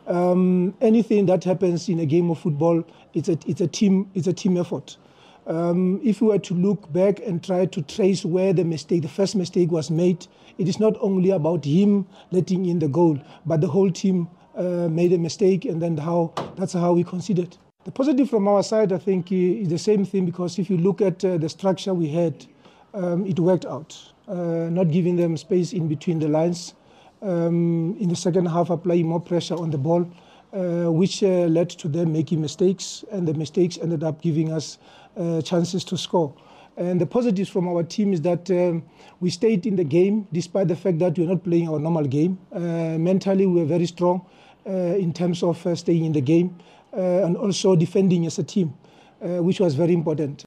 Um, 0.08 0.74
anything 0.82 1.28
that 1.28 1.44
happens 1.44 1.88
in 1.88 2.00
a 2.00 2.06
game 2.08 2.32
of 2.32 2.39
football, 2.39 2.84
it's 3.13 3.30
a, 3.30 3.38
it's 3.46 3.62
a 3.62 3.68
team, 3.68 4.10
it's 4.15 4.26
a 4.26 4.34
team 4.34 4.58
effort. 4.58 4.98
Um, 5.46 6.02
if 6.04 6.22
we 6.22 6.30
were 6.30 6.39
to 6.39 6.56
look 6.56 6.92
back 6.92 7.20
and 7.20 7.44
try 7.44 7.68
to 7.68 7.82
trace 7.84 8.26
where 8.26 8.54
the 8.54 8.63
mistake, 8.63 9.04
the 9.04 9.08
first 9.08 9.36
mistake 9.36 9.70
was 9.70 9.92
made, 9.92 10.26
it 10.58 10.68
is 10.68 10.80
not 10.80 10.96
only 11.00 11.30
about 11.30 11.63
him 11.63 12.08
letting 12.32 12.65
in 12.65 12.80
the 12.80 12.88
goal, 12.88 13.20
but 13.46 13.62
the 13.62 13.68
whole 13.68 13.92
team 13.92 14.30
made 14.60 15.13
a 15.13 15.17
mistake, 15.17 15.65
and 15.65 15.82
then 15.82 15.98
how 15.98 16.34
that's 16.56 16.74
how 16.74 16.93
we 16.93 17.04
considered. 17.04 17.58
The 17.86 17.91
positive 17.91 18.30
from 18.30 18.45
our 18.48 18.62
side, 18.62 18.91
I 18.91 18.98
think, 18.98 19.32
is 19.32 19.69
the 19.69 19.78
same 19.78 20.04
thing 20.04 20.26
because 20.26 20.60
if 20.60 20.69
you 20.69 20.78
look 20.78 21.02
at 21.02 21.24
uh, 21.24 21.38
the 21.38 21.48
structure 21.48 21.93
we 21.93 22.10
had, 22.10 22.45
um, 22.93 23.26
it 23.26 23.39
worked 23.39 23.65
out. 23.65 23.98
Uh, 24.28 24.69
not 24.69 24.91
giving 24.91 25.15
them 25.15 25.38
space 25.38 25.72
in 25.72 25.88
between 25.88 26.19
the 26.19 26.28
lines. 26.28 26.74
Um, 27.22 27.95
in 28.00 28.10
the 28.10 28.17
second 28.17 28.48
half, 28.48 28.69
applying 28.69 29.08
more 29.08 29.22
pressure 29.22 29.56
on 29.56 29.72
the 29.72 29.78
ball, 29.78 30.06
uh, 30.54 30.91
which 30.91 31.24
uh, 31.24 31.48
led 31.48 31.69
to 31.69 31.88
them 31.88 32.12
making 32.12 32.41
mistakes, 32.41 33.06
and 33.12 33.26
the 33.26 33.34
mistakes 33.34 33.80
ended 33.82 34.04
up 34.04 34.22
giving 34.22 34.52
us 34.52 34.78
uh, 35.17 35.41
chances 35.41 35.86
to 35.86 35.98
score. 35.98 36.34
And 36.76 37.00
the 37.00 37.06
positives 37.06 37.50
from 37.50 37.67
our 37.67 37.84
team 37.84 38.12
is 38.12 38.22
that 38.22 38.52
um, 38.52 38.84
we 39.22 39.30
stayed 39.30 39.65
in 39.65 39.78
the 39.78 39.84
game 39.86 40.28
despite 40.34 40.67
the 40.67 40.76
fact 40.76 41.00
that 41.00 41.17
we're 41.17 41.28
not 41.30 41.43
playing 41.43 41.69
our 41.69 41.80
normal 41.80 42.06
game. 42.06 42.39
Uh, 42.52 42.98
mentally, 43.00 43.45
we 43.45 43.62
were 43.62 43.65
very 43.65 43.86
strong 43.86 44.22
uh, 44.22 44.38
in 44.65 45.13
terms 45.13 45.43
of 45.43 45.65
uh, 45.65 45.76
staying 45.76 46.06
in 46.06 46.13
the 46.13 46.22
game 46.22 46.50
uh, 46.93 47.26
and 47.26 47.38
also 47.38 47.76
defending 47.76 48.26
as 48.26 48.39
a 48.39 48.43
team, 48.43 48.74
uh, 49.22 49.43
which 49.43 49.60
was 49.60 49.76
very 49.76 49.93
important. 49.93 50.45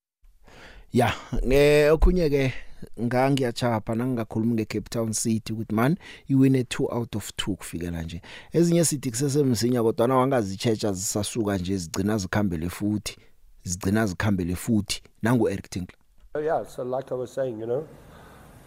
yeah 0.93 1.15
eh 1.51 1.93
okhunye 1.93 2.31
ke 2.31 2.53
ngangiyachapha 3.01 3.95
nangingakhuluma 3.95 4.55
ngeCape 4.55 4.89
Town 4.91 5.13
City 5.13 5.53
ukuthi 5.53 5.75
man 5.75 5.97
iwine 6.29 6.63
2 6.63 6.97
out 6.97 7.17
of 7.17 7.31
2 7.31 7.55
kufikela 7.55 8.03
nje. 8.03 8.23
Ezinye 8.53 8.85
sithi 8.85 9.11
kusesemsinya 9.11 9.83
kodwa 9.83 10.09
na 10.09 10.17
wangazichecha 10.17 10.93
zisasuka 10.93 11.59
nje 11.59 11.77
zigcina 11.77 12.19
zikhambele 12.19 12.69
futhi 12.69 13.17
zigcina 13.65 14.07
zikhambele 14.07 14.57
futhi 14.57 15.03
nangu 15.23 15.49
Eric 15.49 15.71
Tinkler. 15.71 15.99
Oh, 16.35 16.41
yeah, 16.41 16.67
so 16.67 16.83
like 16.83 17.13
I 17.13 17.15
was 17.15 17.35
saying, 17.35 17.61
you 17.61 17.67
know, 17.67 17.87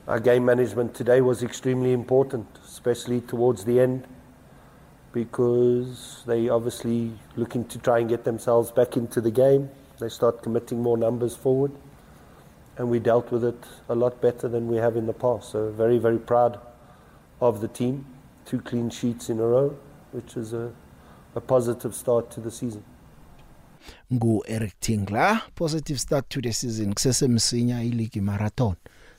our 0.07 0.19
game 0.19 0.45
management 0.45 0.93
today 0.93 1.21
was 1.21 1.43
extremely 1.43 1.93
important, 1.93 2.45
especially 2.65 3.21
towards 3.21 3.65
the 3.65 3.79
end, 3.79 4.03
because 5.15 6.23
they 6.27 6.49
obviously 6.49 7.09
looking 7.37 7.63
to 7.63 7.79
try 7.79 7.99
and 7.99 8.09
get 8.09 8.25
themselves 8.25 8.69
back 8.69 8.97
into 8.97 9.21
the 9.21 9.31
game. 9.31 9.69
They 9.97 10.09
start 10.09 10.43
committing 10.43 10.81
more 10.81 10.97
numbers 10.97 11.37
forward, 11.37 11.71
and 12.77 12.89
we 12.89 12.99
dealt 12.99 13.31
with 13.31 13.45
it 13.45 13.63
a 13.87 13.95
lot 13.95 14.21
better 14.21 14.49
than 14.49 14.67
we 14.67 14.75
have 14.75 14.97
in 14.97 15.05
the 15.07 15.13
past. 15.13 15.51
So 15.53 15.71
very, 15.71 15.99
very 15.99 16.19
proud 16.19 16.59
of 17.39 17.61
the 17.61 17.69
team. 17.69 18.05
Two 18.45 18.59
clean 18.59 18.89
sheets 18.89 19.29
in 19.29 19.39
a 19.39 19.47
row, 19.47 19.69
which 20.11 20.35
is 20.35 20.51
a, 20.51 20.73
a 21.33 21.39
positive 21.39 21.95
start 21.95 22.29
to 22.31 22.41
the 22.41 22.51
season. 22.51 22.83
ngu 24.13 24.41
Eric 24.47 24.79
Tingla 24.79 25.41
positive 25.55 25.99
start 25.99 26.29
to 26.29 26.41
the 26.41 26.53
season 26.53 26.93
kusesemsinya 26.93 27.83
ileague 27.83 28.21
marathon 28.21 28.75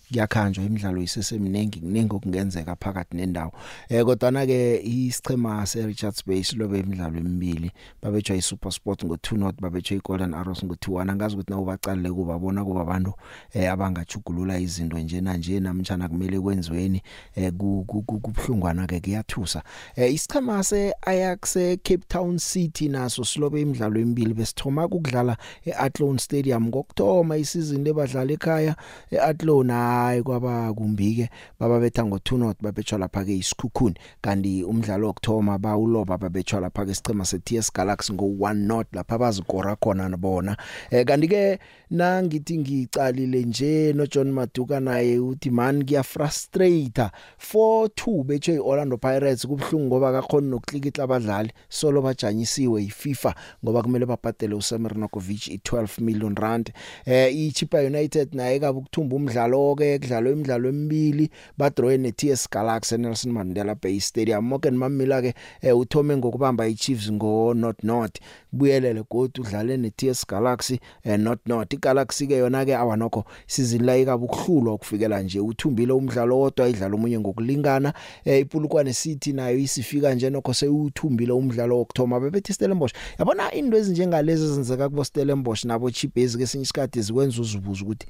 kuyakhanjwa 0.09 0.65
imidlalo 0.65 1.03
iseseminingi 1.03 1.81
kuningi 1.81 2.15
okungenzeka 2.15 2.77
phakathi 2.77 3.17
nendawo. 3.17 3.53
Eh 3.89 4.05
kodwa 4.05 4.31
na 4.31 4.47
ke 4.47 4.81
isichema 4.85 5.67
se 5.67 5.87
Richards 5.87 6.23
Bay 6.27 6.45
silobe 6.45 6.81
imidlalo 6.81 7.19
emibili. 7.19 7.71
Babetjwa 8.03 8.37
iSuper 8.37 8.73
Sport 8.73 9.05
ngo2 9.05 9.39
not 9.39 9.61
babetjwa 9.61 9.97
iGolden 9.97 10.35
Arrows 10.35 10.63
ngo2 10.63 11.11
angazi 11.11 11.35
ukuthi 11.35 11.51
nawo 11.51 11.65
baqalile 11.65 12.13
kuba 12.13 12.39
bona 12.39 12.65
kuba 12.65 12.81
abantu 12.81 13.13
eh 13.53 13.73
abangajugulula 13.73 14.59
izinto 14.59 14.99
nje 14.99 15.21
na 15.21 15.37
nje 15.37 15.61
namtjana 15.61 16.09
kumele 16.09 16.41
kwenziweni 16.41 17.03
eh 17.35 17.53
kubhlungwana 17.53 18.87
ke 18.87 19.01
kuyathusa. 19.01 19.63
Eh 19.97 20.15
isichema 20.15 20.63
se 20.63 20.95
Ajax 21.03 21.53
Cape 21.83 22.05
Town 22.09 22.39
City 22.39 22.89
naso 22.89 23.25
silobe 23.25 23.61
imidlalo 23.61 24.01
emibili. 24.01 24.35
Besithoma 24.35 24.85
ukudlala 24.85 25.37
eAthlone 25.67 26.19
Stadium 26.19 26.69
ngokthoma 26.69 27.37
isizini 27.37 27.85
lebadlala 27.85 28.33
ekhaya 28.33 28.77
eAthlone. 29.11 29.96
Hayi 29.97 30.23
kwaba 30.23 30.75
kumbike. 30.75 31.31
Baba 31.61 31.81
betha 31.81 32.03
ngo2 32.03 32.39
not 32.39 32.57
babetshwa 32.61 32.99
lapha 32.99 33.25
ke 33.25 33.37
isikhukhuni. 33.37 33.95
Kanti 34.21 34.65
umdlalo 34.65 35.09
okthoma 35.09 35.59
bawuloba 35.59 36.19
babetshwa 36.19 36.61
lapha 36.61 36.85
ke 36.85 36.91
isicema 36.91 37.25
seTS 37.25 37.73
Galaxy 37.73 38.13
ngo1 38.13 38.55
not 38.55 38.87
lapha 38.93 39.19
bazikora 39.19 39.77
khona 39.77 40.17
bona. 40.17 40.57
Eh 40.91 41.05
kanti 41.05 41.29
ke 41.29 41.59
nangithi 41.91 42.59
ngicalile 42.59 43.43
nje 43.43 43.93
no 43.93 44.07
John 44.07 44.33
Maduka 44.33 44.81
naye 44.81 45.19
uthi 45.19 45.51
man 45.51 45.85
kuya 45.85 46.03
frustrate 46.03 47.11
4-2 47.55 48.25
bethe 48.25 48.55
iOrlando 48.55 48.99
Pirates 48.99 49.47
kubhlungu 49.47 49.87
ngoba 49.87 50.09
akakhona 50.09 50.47
nokuklikitla 50.47 51.05
abadlali 51.05 51.53
solo 51.69 52.03
bajanyisiwe 52.03 52.83
yiFIFA 52.83 53.35
ngoba 53.65 53.83
kumele 53.83 54.07
babhadele 54.07 54.55
uSamir 54.55 54.97
Nokovic 54.97 55.49
i12 55.49 56.01
million 56.03 56.35
rand. 56.35 56.73
Eh 57.05 57.37
iChipa 57.37 57.79
United 57.79 58.35
naye 58.35 58.61
kabe 58.61 58.79
ukuthumba 58.79 59.17
umdlalo 59.17 59.75
ke 59.75 59.86
ke 59.87 59.99
kudlalwe 59.99 60.33
imidlalo 60.33 60.69
emibili 60.69 61.31
ba 61.59 61.71
draw 61.71 61.97
ne 61.97 62.13
TS 62.13 62.49
Galaxy 62.51 62.97
Nelson 62.99 63.33
Mandela 63.33 63.75
Bay 63.75 64.01
Stadium. 64.01 64.45
Morgan 64.45 64.77
Mamila 64.77 65.23
ke 65.23 65.35
eh, 65.63 65.79
uthome 65.79 66.17
ngokubamba 66.17 66.67
iChiefs 66.67 67.11
ngo 67.13 67.55
not. 67.55 67.77
Not 67.83 68.19
buyelele 68.53 69.05
godu 69.11 69.43
udlale 69.43 69.77
ne 69.77 69.91
TS 69.91 70.27
Galaxy 70.27 70.81
eh, 71.05 71.19
not 71.19 71.39
not. 71.47 71.73
iGalaxy 71.73 72.27
ke 72.27 72.39
yona 72.39 72.65
ke 72.65 72.75
awanokho 72.77 73.25
sizilayika 73.47 74.19
bukuhlulwa 74.19 74.75
ukufikela 74.75 75.23
nje. 75.23 75.41
Uthumbile 75.41 75.93
umdlalo 75.93 76.39
wodwa 76.39 76.69
idlala 76.69 76.95
omunye 76.95 77.19
ngokulingana. 77.21 77.93
Eh, 78.25 78.41
ipulukwane 78.41 78.93
City 78.93 79.33
nayo 79.33 79.59
isifika 79.59 80.15
nje 80.15 80.31
nokho 80.31 80.55
seyuthumbile 80.55 81.33
umdlalo 81.33 81.79
wokthoma 81.79 82.21
bebethi 82.21 82.53
Stellenbosch 82.53 82.95
yabona 83.19 83.53
into 83.55 83.77
ezinjengalezi 83.77 84.45
ezenzeka 84.45 84.89
kubo 84.89 85.05
Stellenbosch 85.05 85.65
nabo 85.65 85.91
Chibhezi 85.91 86.39
kesinye 86.39 86.63
isikhathi 86.63 87.03
zikwenza 87.03 87.43
uzibuza 87.43 87.83
ukuthi 87.83 88.07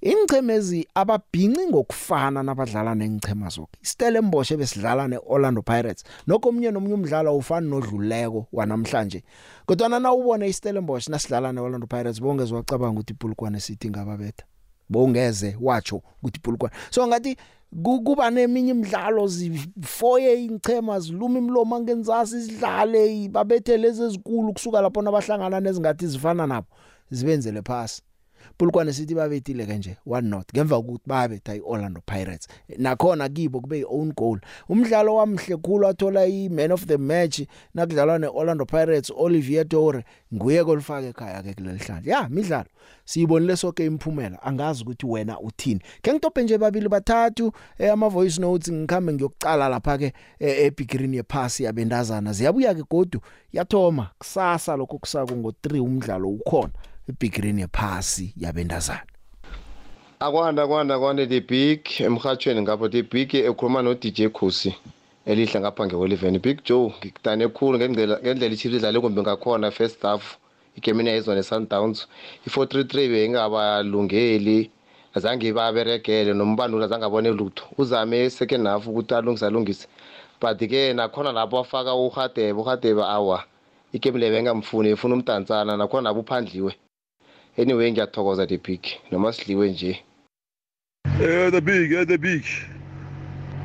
ingchemezi 0.00 0.88
ababhinci 1.16 1.66
ngokufana 1.66 2.42
nabadlala 2.42 2.94
nengichema 2.94 3.48
zonke 3.48 3.78
Stellenbosch 3.82 4.52
besidlala 4.56 5.08
neOrlando 5.08 5.62
Pirates. 5.62 6.04
Nokho 6.26 6.48
omnye 6.48 6.70
nomnye 6.70 6.94
umdlalo 6.94 7.36
ufana 7.36 7.66
nodluleko 7.66 8.46
wanamhlanje. 8.52 9.22
Kodwa 9.66 9.88
na 9.88 10.12
ubone 10.12 10.48
iStellenbosch 10.48 11.08
nasidlala 11.08 11.52
neOrlando 11.52 11.86
Pirates 11.86 12.20
bongezwe 12.20 12.56
wacabanga 12.56 13.00
ukuthi 13.00 13.12
iPulukwane 13.12 13.60
City 13.60 13.90
ngababetha 13.90 14.44
bongeze 14.88 15.56
watsho 15.60 15.96
ukuthi 15.96 16.38
iPulukwane. 16.38 16.74
So 16.90 17.06
ngathi 17.06 17.36
kuba 17.82 18.30
neminye 18.30 18.70
imidlalo 18.70 19.26
zifoye 19.26 20.44
ingchema 20.44 21.00
ziluma 21.00 21.38
imlomo 21.38 21.80
ngenzasi 21.80 22.42
sidlale 22.42 23.28
babethe 23.28 23.76
lezi 23.76 24.02
ezikulu 24.02 24.52
kusuka 24.52 24.80
lapho 24.80 25.02
nabahlangana 25.02 25.60
nezingathi 25.60 26.06
zifana 26.06 26.46
nabo 26.46 26.66
zibenzele 27.10 27.62
phasi. 27.62 28.02
Pulukwane 28.58 28.92
City 28.92 29.14
babethile 29.14 29.66
kanje 29.66 29.96
one 30.06 30.28
not 30.28 30.52
ngemva 30.52 30.76
kokuthi 30.76 31.06
babetha 31.06 31.54
iOrlando 31.54 32.00
Pirates. 32.06 32.48
Nakhona 32.78 33.28
kibo 33.28 33.60
kube 33.60 33.78
iown 33.80 34.12
goal. 34.16 34.38
Umdlalo 34.68 35.14
wamhle 35.14 35.56
khulu 35.56 35.86
athola 35.86 36.26
iman 36.26 36.72
of 36.72 36.86
the 36.86 36.98
match 36.98 37.40
nakudlalwa 37.74 38.18
neOrlando 38.18 38.66
Pirates 38.66 39.12
Olivier 39.16 39.68
Tore 39.68 40.04
nguye 40.34 40.64
kolifaka 40.64 41.06
ekhaya 41.06 41.42
ke 41.42 41.54
kuleli 41.54 41.78
hlandla. 41.78 42.12
Ya 42.12 42.28
midlalo. 42.28 42.68
Siyibonile 43.04 43.56
sonke 43.56 43.86
imphumela 43.86 44.42
angazi 44.42 44.82
ukuthi 44.82 45.06
wena 45.06 45.40
uthini. 45.40 45.80
Ke 46.02 46.12
ngitophe 46.12 46.42
nje 46.42 46.58
babili 46.58 46.88
bathathu 46.88 47.52
eh, 47.78 47.92
ama 47.92 48.08
voice 48.08 48.40
notes 48.40 48.72
ngikhambe 48.72 49.12
ngiyokucala 49.12 49.68
lapha 49.68 49.98
ke 49.98 50.12
eh, 50.38 50.66
ebigirini 50.66 51.16
yephasi 51.16 51.64
yabendazana 51.64 52.32
ziyabuya 52.32 52.74
ke 52.74 52.82
godu 52.90 53.20
yathoma. 53.52 54.10
Kusasa 54.18 54.76
lokho 54.76 54.98
kusako 54.98 55.36
ngo 55.36 55.52
3 55.62 55.80
umdlalo 55.80 56.28
ukhona. 56.28 56.72
Ebigirini 57.10 57.60
yephasi 57.60 58.34
yabendazana 58.42 59.06
akwanda 60.20 60.66
kwanda 60.66 60.98
kwanda 60.98 61.26
the 61.26 61.40
big 61.40 61.80
emhathweni 62.00 62.60
ngapho 62.62 62.88
the 62.88 63.02
big 63.02 63.34
ekhuluma 63.34 63.82
no 63.82 63.94
DJ 63.94 64.28
Khusi 64.36 64.74
elihle 65.26 65.60
ngapha 65.60 65.86
ngeOliven 65.86 66.38
Big 66.38 66.64
Joe 66.64 66.94
ngikudane 66.98 67.44
ekhulu 67.44 67.78
ngendlela 67.78 68.18
ngendlela 68.22 68.54
iChiefs 68.54 68.76
idlale 68.76 69.00
kumbe 69.00 69.20
ngakhona 69.22 69.70
first 69.70 70.02
half 70.02 70.38
igemini 70.76 71.08
yayizwa 71.08 71.34
neSundowns. 71.34 72.06
I433 72.46 73.08
bengabalungeli 73.10 74.70
azange 75.14 75.52
baberegele 75.52 76.32
nombandula 76.34 76.84
azange 76.86 77.06
abone 77.06 77.30
lutho 77.30 77.64
uzame 77.78 78.30
second 78.30 78.66
half 78.66 78.86
ukuthi 78.86 79.14
alungise 79.14 79.46
alungise. 79.46 79.86
But 80.40 80.58
ke 80.58 80.94
nakhona 80.94 81.32
lapho 81.32 81.58
afaka 81.58 81.94
uhadebe 81.94 82.60
uhadebe 82.60 83.02
awa 83.02 83.44
igame 83.92 84.18
le 84.18 84.30
bengamfuni 84.30 84.88
efuna 84.90 85.14
umdantsana 85.14 85.76
nakhona 85.76 86.10
lapho 86.10 86.20
uphandliwe. 86.20 86.74
Anyway 87.58 87.92
ngiyathokoza 87.92 88.46
the 88.46 88.58
big. 88.58 88.80
Noma 89.10 89.32
sidliwe 89.32 89.70
nje. 89.70 90.02
Eh 91.20 91.50
the 91.50 91.60
big 91.60 91.92
eh 91.92 92.06
the 92.06 92.18
big. 92.18 92.44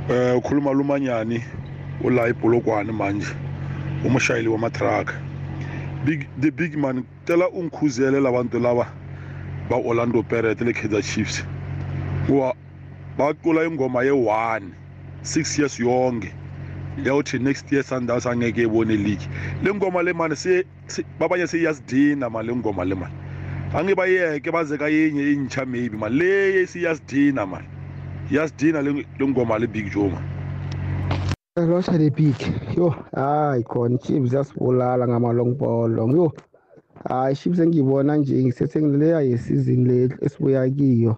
Eh 0.10 0.38
ukhuluma 0.38 0.72
lumanyani 0.72 1.44
ula 2.04 2.28
ibholokwane 2.28 2.92
manje 2.92 3.28
umshayeli 4.06 4.48
wamatraka 4.48 5.14
big 6.06 6.28
the 6.40 6.52
big 6.52 6.76
man 6.76 7.04
tela 7.26 7.50
ungikhuzele 7.50 8.20
labantu 8.20 8.60
laba 8.60 8.88
ba 9.70 9.76
Orlando 9.76 10.24
Pirates 10.24 10.62
le 10.62 10.74
Kaizer 10.74 11.04
Chiefs. 11.04 11.46
Wa 12.30 12.56
baqula 13.18 13.66
ingoma 13.66 14.04
ye1 14.04 14.62
6 15.24 15.60
years 15.60 15.80
yonke. 15.80 16.34
Yawuthi 17.04 17.40
next 17.40 17.72
year 17.72 17.84
Sundowns 17.84 18.26
angeke 18.26 18.64
ibone 18.64 18.98
league 18.98 19.28
le 19.64 19.74
ngoma 19.74 20.04
le 20.04 20.14
manje 20.14 20.36
se 20.88 21.04
babanye 21.20 21.48
seyasidina 21.48 22.30
manje 22.30 22.52
le 22.52 22.56
ngoma 22.56 22.86
le 22.86 22.96
manje. 22.96 23.21
Angibayeke 23.74 24.52
baze 24.52 24.78
kayinye 24.78 25.32
intsha 25.32 25.66
maybe 25.66 25.98
manje 25.98 26.18
le 26.20 26.68
siyasidina 26.68 27.46
manje 27.46 27.70
yasidina 28.32 28.82
le 28.82 29.06
ngoma 29.28 29.60
le 29.60 29.68
Big 29.68 29.92
Joe 29.94 30.10
man 30.10 30.24
Losha 31.58 31.98
the 31.98 32.10
big. 32.10 32.36
Yo 32.78 32.90
hayi 33.14 33.64
khona 33.64 33.98
Chiefs 33.98 34.34
yasibulala 34.34 35.08
ngama 35.08 35.34
long 35.34 35.56
ball. 35.58 35.92
Yo 35.98 36.32
hayi 37.10 37.36
Chiefs 37.36 37.60
engibona 37.60 38.18
nje 38.18 38.44
ngisethe 38.44 38.82
ngileya 38.82 39.22
yesizini 39.22 39.86
le 39.86 40.18
esibuya 40.22 40.70
kiyo. 40.70 41.18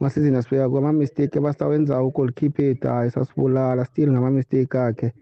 Amasizini 0.00 0.36
asibuya 0.36 0.68
kwa 0.68 0.78
ama 0.78 0.92
mistake 0.92 1.38
abasawenza 1.38 2.02
ugoalkeeper 2.02 2.64
ethu 2.66 2.88
hayi 2.88 3.10
sasibulala 3.10 3.84
still 3.84 4.10
ngama 4.10 4.30
mistake 4.30 4.78
akhe. 4.78 5.12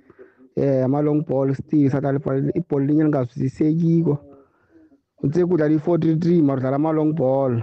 Eh 0.56 0.84
ama 0.84 1.02
long 1.02 1.24
ball 1.26 1.54
still 1.54 1.90
sadlala 1.90 2.20
ibhola 2.54 2.86
linye 2.86 3.04
lingazwisisekiko 3.04 4.18
uthe 5.22 5.46
kudlala 5.46 5.74
i-433 5.74 6.42
marudlala 6.42 6.76
ama 6.76 6.92
long 6.92 7.12
ball. 7.14 7.62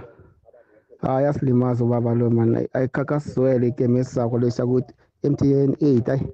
Hayi 1.02 1.26
asilimaza 1.26 1.84
ubaba 1.84 2.14
lo 2.14 2.30
man. 2.30 2.66
Ayikhakhasizwele 2.72 3.68
igame 3.68 4.00
esizakho 4.00 4.38
lesha 4.38 4.64
ukuthi 4.64 4.94
MTN 5.22 5.72
8 5.80 6.10
ayi 6.10 6.28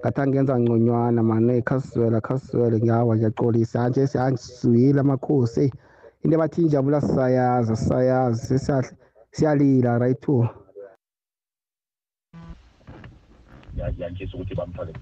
ngathi 0.00 0.20
angenza 0.20 0.60
ngconywana 0.60 1.22
mane 1.22 1.62
khasizwela 1.62 2.20
khasizwele 2.20 2.76
ngiyawa 2.78 3.16
ngiyaxolisa 3.16 3.88
nje 3.88 4.06
siyazwile 4.06 5.00
amakhosi 5.00 5.72
into 6.22 6.38
bathi 6.38 6.62
injabula 6.62 7.00
sisayazi 7.00 7.76
sisayazi 7.76 8.40
sesiyahle 8.46 8.90
siyalila 9.30 9.98
right 9.98 10.20
to. 10.20 10.48
Yangisa 13.98 14.36
ukuthi 14.36 14.54
bamthole 14.54 14.92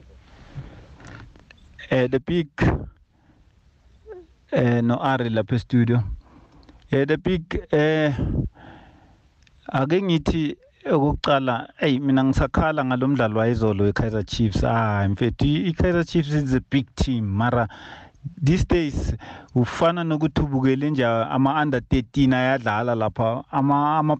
eh 1.90 2.10
the 2.10 2.18
big 2.18 2.48
eh 4.52 4.82
no 4.82 4.96
Ari 5.00 5.30
lapha 5.30 5.58
studio 5.58 6.02
eh 6.92 7.04
the 7.06 7.16
big 7.16 7.42
eh 7.72 8.12
ake 9.72 10.02
ngithi 10.02 10.56
okokucala 10.84 11.68
hey 11.78 11.98
mina 11.98 12.24
ngisakhala 12.24 12.84
ngalomdlalo 12.84 13.38
wayizolo 13.40 13.84
weKaizer 13.84 14.24
Chiefs. 14.26 14.64
Ah 14.64 15.08
mfethu 15.08 15.46
iKaizer 15.46 16.04
Chiefs 16.04 16.34
is 16.34 16.54
a 16.54 16.60
big 16.70 16.86
team. 16.94 17.24
Mara 17.24 17.68
these 18.40 18.64
days 18.64 19.14
ufana 19.54 20.04
nokuthi 20.04 20.40
ubukele 20.40 20.90
nje 20.90 21.06
ama 21.06 21.62
under 21.62 21.80
13 21.80 22.34
ayadlala 22.34 22.94
lapha. 22.94 23.44
Ama 23.50 23.98
ama 23.98 24.16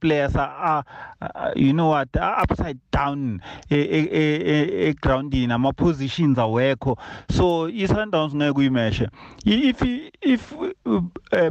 players 0.00 0.36
are 0.36 0.84
you 1.56 1.72
know 1.72 1.90
what? 1.90 2.14
Are 2.16 2.42
upside 2.42 2.78
down 2.92 3.40
e 3.70 4.94
groundini 5.00 5.52
ama 5.52 5.72
positions 5.72 6.38
awekho. 6.38 6.98
So 7.30 7.68
iSundowns 7.68 8.34
ngeke 8.34 8.58
uyimeshe. 8.58 9.08
If 9.44 9.82
if 10.22 10.52
uh, 10.86 11.50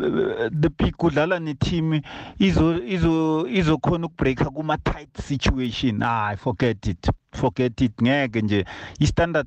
the 0.00 0.70
big 0.70 0.96
kudlala 0.96 1.38
neteam 1.40 2.00
izo 2.38 2.78
izo 2.84 3.46
izokhona 3.48 4.06
ukubreaka 4.06 4.50
kuma 4.50 4.78
tight 4.78 5.16
situation. 5.20 6.02
Ah 6.02 6.36
forget 6.36 6.86
it. 6.86 7.08
Forget 7.32 7.80
it. 7.80 7.92
Ngeke 8.02 8.42
nje 8.42 8.64
istandard 8.98 9.46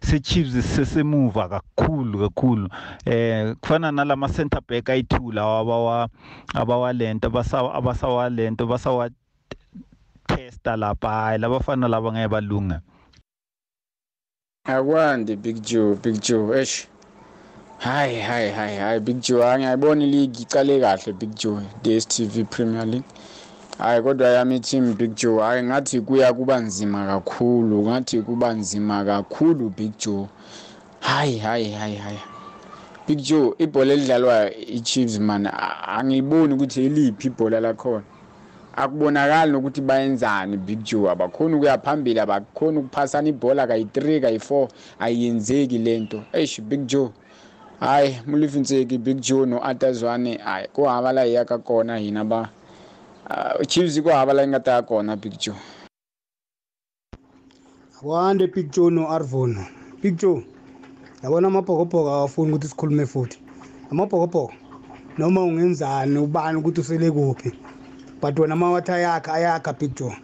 se 0.00 0.20
Chiefs 0.20 0.76
sesemuva 0.76 1.48
kakhulu 1.48 2.18
kakhulu. 2.18 2.68
Eh 3.06 3.54
kufana 3.60 3.92
nalama 3.92 4.28
center 4.28 4.60
back 4.68 4.88
ayithula 4.90 5.58
abawa 5.58 6.08
abawalento 6.54 7.26
abasawa 7.28 7.74
abasawalento 7.74 8.66
basawa 8.66 9.10
testa 10.26 10.76
lapha. 10.76 11.38
Labafana 11.38 11.88
laba 11.88 12.12
ngeke 12.12 12.28
balunga 12.28 12.80
akwandi 14.66 15.36
big 15.36 15.60
joe 15.62 15.94
big 15.96 16.20
joe 16.20 16.60
eish. 16.60 16.88
Hayi 17.78 18.20
hayi 18.20 18.50
hayi 18.50 18.76
hayi 18.76 19.00
big 19.00 19.20
joe 19.20 19.44
angiyayibona 19.44 20.04
iligi 20.04 20.42
icale 20.42 20.80
kahle 20.80 21.12
big 21.12 21.34
joe 21.34 21.60
DStv 21.82 22.44
Premier 22.50 22.86
League. 22.86 23.08
Hayi 23.78 24.02
kodwa 24.02 24.28
yami 24.28 24.60
team 24.60 24.94
big 24.94 25.14
joe 25.14 25.42
hayi 25.42 25.62
ngathi 25.62 26.00
kuya 26.00 26.32
kuba 26.32 26.58
nzima 26.58 27.06
kakhulu 27.06 27.82
ngathi 27.82 28.22
kuba 28.22 28.52
nzima 28.52 29.04
kakhulu 29.04 29.70
big 29.70 29.92
joe. 29.98 30.26
Hayi 31.00 31.38
hayi 31.38 31.72
hayi 31.72 31.96
hayi. 31.96 32.18
Big 33.08 33.18
joe 33.18 33.54
ibhola 33.58 33.92
elidlalwa 33.92 34.50
i-chiefs 34.54 35.18
man 35.18 35.48
angiliboni 35.86 36.54
ukuthi 36.54 36.84
eliphi 36.86 37.26
ibhola 37.26 37.60
lakhona. 37.60 38.02
Akubonakali 38.76 39.52
nokuthi 39.52 39.80
bayenzani 39.80 40.56
big 40.56 40.82
joe 40.82 41.10
abakhona 41.10 41.56
ukuya 41.56 41.78
phambili 41.78 42.20
abakhona 42.20 42.80
ukuphasana 42.80 43.28
ibhola 43.28 43.66
kayi-three 43.66 44.20
kayi-four 44.20 44.68
ayiyenzeki 44.98 45.78
lento 45.78 46.22
eish 46.32 46.60
big 46.60 46.86
joe 46.86 47.10
hayi 47.80 48.20
mulifinseki 48.26 48.98
big 48.98 49.20
joe 49.20 49.46
no-atazwane 49.46 50.36
hayi 50.36 50.68
kuhamba 50.72 51.12
la 51.12 51.22
hiyaka 51.22 51.58
kona 51.58 51.98
hina 51.98 52.24
ba. 52.24 52.50
Uh, 53.30 53.66
chiefs 53.66 54.02
kwahava 54.02 54.32
la 54.32 54.42
yi 54.42 54.48
nga 54.48 54.60
ta 54.60 54.72
ya 54.72 54.82
kona 54.82 55.16
big 55.16 55.38
joe. 55.38 55.56
Wande 58.02 58.46
big 58.46 58.70
joe 58.70 58.90
no-arvon 58.90 59.66
big 60.02 60.16
joe 60.16 60.46
yabona 61.22 61.48
amabhokobhoko 61.48 62.10
awafuni 62.10 62.52
ukuthi 62.52 62.68
sikhulume 62.68 63.06
futhi. 63.06 63.38
Amabhokobhoko 63.90 64.52
noma 65.18 65.44
ungenzani 65.44 66.18
ubani 66.18 66.58
ukuthi 66.58 66.80
usele 66.80 67.10
kuphi? 67.10 67.52
But 68.20 68.38
wena 68.38 68.56
ma 68.56 68.70
wathi 68.70 68.92
ayakha 68.92 69.32
ayakha 69.32 69.72
big 69.72 69.94
joe. 69.94 70.16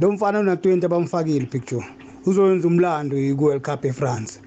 Lo 0.00 0.12
mfana 0.12 0.40
una-twenty 0.40 0.86
abamfakile 0.86 1.46
big 1.50 1.66
joe. 1.66 1.84
Uzoyenza 2.26 2.68
umlando 2.68 3.16
ku-world 3.36 3.62
cup 3.62 3.84
efrance. 3.84 4.40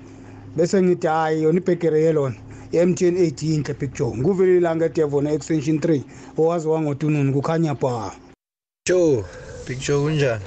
Bese 0.55 0.81
ngithi 0.81 1.07
hhayi 1.07 1.43
yona 1.43 1.59
ibhegere 1.59 2.01
yelona 2.01 2.35
i-mtn 2.71 3.17
eight 3.17 3.43
yinhle 3.43 3.73
big 3.73 3.93
joe 3.93 4.17
nguvele 4.17 4.57
ilanga 4.57 4.85
edevona 4.85 5.31
extension 5.31 5.79
three 5.79 6.03
owazi 6.37 6.67
wangotununi 6.67 7.33
kukhanya 7.33 7.75
joe 8.87 9.23
big 9.67 9.79
joe 9.79 10.01
kunjani? 10.01 10.43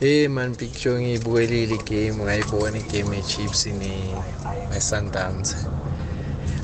Hey 0.00 0.28
man 0.28 0.56
joe 0.56 1.00
ngiyibukelile 1.00 1.74
igame 1.74 2.24
ngayibona 2.24 2.78
igame 2.78 3.16
ye-chiefs 3.16 3.66
ne-sundowns. 3.66 5.56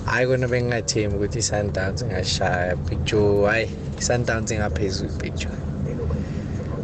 Hhayi 0.07 0.27
kona 0.27 0.49
bengingathembi 0.49 1.17
ukuthi 1.17 1.39
i-sundowns 1.39 2.03
ingashaya 2.03 2.77
big 2.77 3.05
joe 3.05 3.47
hhayi 3.47 3.69
i-sundowns 3.99 4.51
ingaphezulu 4.51 5.11
joe 5.39 5.59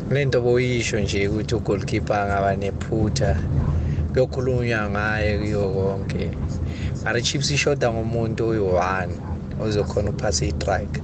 kule 0.08 0.24
nto 0.24 0.40
boyisho 0.40 1.00
nje 1.00 1.28
ukuthi 1.28 1.54
ugolkeeper 1.54 2.16
angaba 2.16 2.56
nephutha. 2.56 3.36
Kuyokhulunywa 4.12 4.90
ngaye 4.90 5.38
kuyo 5.38 5.70
konke. 5.70 6.30
Mara 7.04 7.18
i-chiefs 7.18 7.50
ishoda 7.50 7.92
ngomuntu 7.92 8.48
oyi-one 8.48 9.14
ozokhona 9.60 10.10
ukuphasa 10.10 10.44
i-strike 10.46 11.00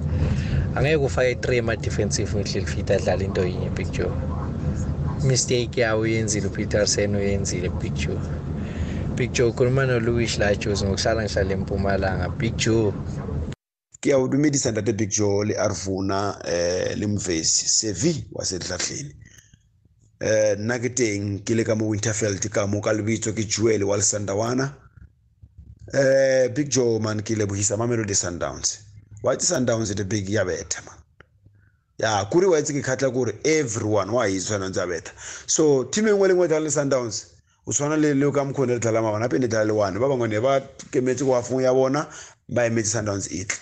angeke 0.75 0.95
ufake 0.95 1.31
i-three 1.31 1.57
ema-defensive 1.57 2.37
ngihleli 2.37 2.65
fit 2.65 2.91
adlala 2.91 3.23
into 3.23 3.45
yinye 3.45 3.69
big 3.69 3.91
joe. 3.91 4.11
Mistake 5.23 5.81
yawo 5.81 6.01
uyenzile 6.01 6.47
upeterson 6.47 7.15
uyenzile 7.15 7.69
big 7.69 7.93
joe. 7.93 8.19
Big 9.15 9.31
joe 9.31 9.49
ukhuluma 9.49 9.85
noluwish 9.85 10.37
lajos 10.37 10.83
ngokuhlala 10.83 11.23
ngihlala 11.23 11.53
empumalanga. 11.53 12.29
Big 12.29 12.55
joe. 12.57 12.93
Ke 14.01 14.13
a 14.13 14.17
o 14.17 14.27
dumedisa 14.27 14.71
ntate 14.71 14.93
big 14.93 15.09
joe 15.09 15.45
le 15.45 15.55
arvuna 15.57 16.37
eh 16.45 16.97
le 16.97 17.07
mvesi 17.07 17.67
sevi 17.67 18.27
wa 18.31 18.45
sedlatlheni 18.45 19.15
eh 20.19 20.55
nna 20.57 20.79
ke 20.79 20.89
teng 20.95 21.43
ke 21.45 21.55
le 21.55 21.63
ka 21.63 21.75
mo 21.75 21.87
winterfeld 21.89 22.49
ka 22.49 22.67
mo 22.67 22.81
ka 22.81 22.91
lebitso 22.93 23.33
ke 23.33 23.43
jewel 23.45 23.83
wa 23.83 23.97
lesandawana 23.97 24.73
eh 25.93 26.47
big 26.49 26.69
joe 26.69 26.99
man 26.99 27.21
ke 27.21 27.35
lebohisa 27.35 27.77
mamelodi 27.77 28.15
sundowns. 28.15 28.79
White 29.21 29.41
sundowns 29.41 29.95
the 29.95 30.05
big 30.05 30.29
ya 30.29 30.43
betha 30.43 30.81
man. 30.85 30.95
Ya 31.99 32.25
kuri 32.25 32.47
wa 32.47 32.57
itse 32.59 32.73
ke 32.73 32.83
khatla 32.83 33.11
kore 33.13 33.33
everyone 33.45 34.11
wa 34.11 34.25
yi 34.25 34.39
tshwana 34.39 34.69
ntse 34.69 34.87
betha. 34.87 35.11
So 35.47 35.83
team 35.85 36.05
engwe 36.05 36.27
le 36.27 36.33
ngwe 36.33 36.47
tla 36.47 36.59
le 36.59 36.69
sundowns 36.69 37.25
o 37.65 37.71
tshwana 37.71 37.97
le 37.97 38.13
le 38.13 38.31
ka 38.31 38.45
mkhone 38.45 38.73
le 38.73 38.79
tla 38.79 39.01
mabana 39.01 39.29
pende 39.29 39.47
tla 39.49 39.65
le 39.65 39.73
one. 39.73 39.99
Ba 39.99 40.07
bangwe 40.09 40.27
ne 40.29 40.39
ba 40.39 40.61
kemetse 40.91 41.25
go 41.25 41.35
afung 41.35 41.61
ya 41.61 41.73
bona 41.73 42.07
ba 42.49 42.65
emetse 42.65 42.91
sundowns 42.97 43.31
itle 43.31 43.57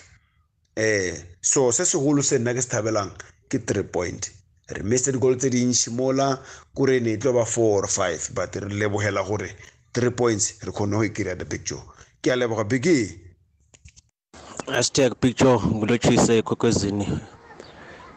eh 0.76 1.14
so 1.40 1.70
se 1.72 1.84
segolo 1.84 2.22
se 2.22 2.38
nna 2.38 2.54
ke 2.54 2.62
se 2.62 2.68
thabelang 2.68 3.10
ke 3.48 3.58
three 3.66 3.82
point. 3.84 4.30
Re 4.68 4.82
missed 4.82 5.18
goal 5.18 5.36
tse 5.36 5.50
dintšhi 5.50 5.90
mola 5.90 6.38
kore 6.74 7.00
ne 7.00 7.12
e 7.12 7.16
tlo 7.16 7.32
ba 7.32 7.44
four 7.44 7.84
or 7.84 7.88
five 7.88 8.30
but 8.34 8.54
re 8.56 8.68
lebogela 8.68 9.22
gore 9.26 9.50
three 9.92 10.10
points 10.10 10.58
re 10.64 10.72
kgone 10.72 10.90
go 10.96 11.02
e 11.02 11.08
kry-a 11.08 11.36
the 11.36 11.44
picture. 11.44 11.82
Ke 12.22 12.32
a 12.32 12.36
leboga 12.36 12.64
bigi 12.68 13.20
hashtag 14.66 15.14
picture 15.20 15.58
ngilotshise 15.58 16.38
ekwekwezini 16.38 17.06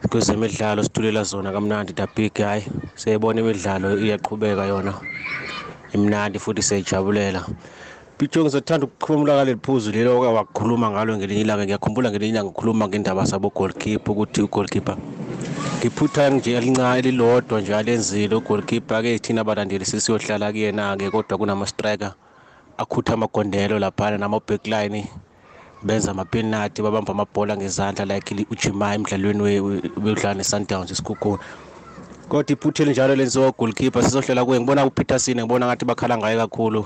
kwezemidlalo 0.10 0.84
situlela 0.84 1.24
zona 1.24 1.52
kamnandi 1.52 1.94
dabig 1.94 2.38
hayi 2.38 2.66
siyayibona 2.96 3.42
imidlalo 3.42 4.00
iyaqhubeka 4.00 4.66
yona 4.66 4.94
imnandi 5.94 6.40
futhi 6.40 6.62
siyayijabulela. 6.62 7.46
Picture 8.18 8.44
ngizothanda 8.44 8.86
ukukhulumula 8.86 9.34
ngaleli 9.36 9.60
phuzu 9.62 9.92
lelo 9.92 10.18
oke 10.18 10.28
wakukhuluma 10.28 10.92
ngalo 10.92 11.18
ngelinye 11.18 11.42
ilanga 11.42 11.66
ngiyakhumbula 11.66 12.10
ngelinye 12.12 12.32
ilanga 12.32 12.50
ngikhuluma 12.50 12.88
ngendaba 12.88 13.26
sabo-goalkeeper 13.26 14.12
ukuthi 14.12 14.42
ugoalkeeper 14.42 14.98
ngiphutha 15.80 16.30
nje 16.30 16.52
elincane 16.58 17.00
elilodwa 17.00 17.62
nje 17.62 17.76
alenzile 17.76 18.36
ugoalkeeper-ke 18.36 19.20
thina 19.20 19.42
abalandeli 19.42 19.86
sesiyohlala 19.86 20.52
kuyena-ke 20.52 21.10
kodwa 21.12 21.38
kunama-striker 21.38 22.14
akhutha 22.78 23.14
amagondelo 23.14 23.80
laphana 23.80 24.18
nama-backline 24.18 25.08
benza 25.84 26.12
amapenalty 26.12 26.82
babamba 26.82 27.12
amabhola 27.12 27.58
ngezandla 27.58 28.06
like 28.06 28.46
ujimai 28.52 28.96
emdlalweni 28.96 29.42
wedlala 30.04 30.34
ne-sundowns 30.34 30.92
esikhukhuni 30.92 31.40
kodwa 32.30 32.52
iphutha 32.54 32.84
elinjalo 32.84 33.16
lenziwa 33.16 33.52
goalkeeper 33.52 34.04
sizohlela 34.04 34.46
kuye. 34.46 34.60
Ngibona 34.60 34.86
upeterson 34.86 35.38
ngibona 35.38 35.66
ngathi 35.66 35.86
bakhala 35.86 36.18
ngaye 36.18 36.38
kakhulu. 36.38 36.86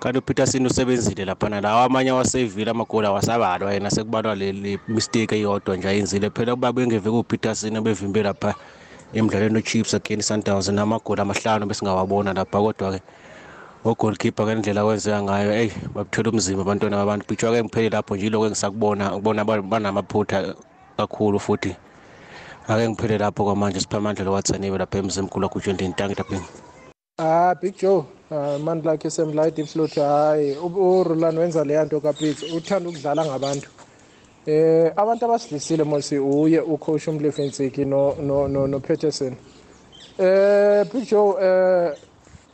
Kanti 0.00 0.18
upeterson 0.18 0.66
usebenzile 0.66 1.24
laphana 1.24 1.60
lawo 1.60 1.82
amanye 1.82 2.10
awaseyivile 2.10 2.70
amagoli 2.70 3.06
awasabalwa 3.06 3.72
yena 3.72 3.90
sekubalwa 3.90 4.34
le 4.34 4.78
mistake 4.88 5.34
eyodwa 5.36 5.76
nje 5.76 5.88
ayenzile. 5.88 6.30
Phela 6.30 6.54
kuba 6.54 6.72
bengeve 6.72 7.10
kupeterson 7.10 7.80
bevimbe 7.80 8.22
lapha 8.22 8.54
emdlalweni 9.12 9.58
ochiefs 9.58 9.94
against 9.94 10.28
sundowns 10.28 10.68
namagoli 10.68 11.20
amahlanu 11.20 11.66
besingawabona 11.66 12.32
lapha. 12.32 12.58
Kodwa-ke 12.58 13.00
ogolkeeper 13.84 14.46
ngendlela 14.46 14.84
kwenzeka 14.84 15.22
ngayo 15.22 15.52
eyi 15.52 15.72
babuthela 15.94 16.30
umzimba 16.30 16.62
abantwana 16.62 16.96
babantu. 16.96 17.26
Bithwa-ke 17.28 17.64
ngiphele 17.64 17.90
lapho 17.90 18.16
nje 18.16 18.24
yiloko 18.24 18.46
engisakubona 18.46 19.12
ngibona 19.12 19.44
banamaphutha 19.44 20.54
kakhulu 20.96 21.38
futhi. 21.40 21.76
Ake 22.68 22.88
ngiphele 22.88 23.18
lapho 23.18 23.44
kwamanje 23.44 23.80
siphamandla 23.80 24.24
lowathaniwe 24.24 24.78
lapha 24.78 24.98
emzimkhulu 24.98 25.46
akutshweni 25.46 25.78
lentangi 25.78 26.14
tapheni 26.14 26.69
ah 27.20 27.54
big 27.54 27.76
joe. 27.76 28.06
Uh, 28.30 28.58
mandla 28.64 28.92
akhe 28.92 29.10
semlight 29.10 29.58
iflot 29.58 29.94
hayi 29.94 30.56
urulani 30.56 31.38
wenza 31.38 31.64
leya 31.64 31.84
nto 31.84 32.00
kapitsi 32.00 32.46
uthanda 32.56 32.88
ukudlala 32.88 33.26
ngabantu. 33.26 33.68
Eh 34.46 34.92
abantu 34.96 35.24
abasidlisile 35.24 35.84
mosi 35.84 36.18
uye 36.18 36.60
ucoach 36.60 37.08
umlefensiki 37.08 37.84
no 37.84 38.14
no 38.20 38.48
no, 38.48 38.66
no 38.66 38.80
Peterson. 38.80 39.36
Eh 40.18 40.84
big 40.92 41.08
joe 41.10 41.34
eh 41.42 41.94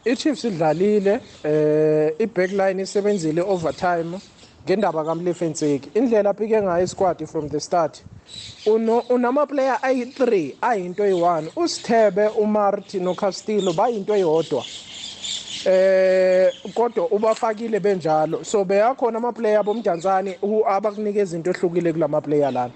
i-chiefs 0.04 0.44
idlalile 0.44 1.20
eh 1.44 2.14
i-backline 2.18 2.82
isebenzile 2.82 3.42
overtime 3.42 4.18
ngendaba 4.64 5.04
kamlefenseki 5.04 5.90
indlela 5.94 6.30
aphike 6.30 6.62
ngayo 6.62 6.84
isquad 6.84 7.26
from 7.26 7.48
the 7.48 7.60
start. 7.60 8.02
uno 8.02 8.15
unamaplayer 9.08 9.78
ayi-3 9.82 10.54
ayinto 10.62 11.04
eyi-1 11.04 11.48
usithebe 11.56 12.28
umarti 12.28 13.00
nocastillo 13.00 13.72
bayinto 13.72 14.14
eyodwa. 14.16 14.64
Eh 15.66 16.52
kodwa 16.74 17.06
ubafakile 17.10 17.80
benjalo. 17.80 18.44
So 18.44 18.64
beyakhona 18.64 19.18
amaplayer 19.18 19.62
bomdansane 19.64 20.38
abakunikeza 20.66 21.36
into 21.36 21.50
ehlukile 21.50 21.92
kulama 21.92 22.20
player 22.20 22.52
lana. 22.52 22.72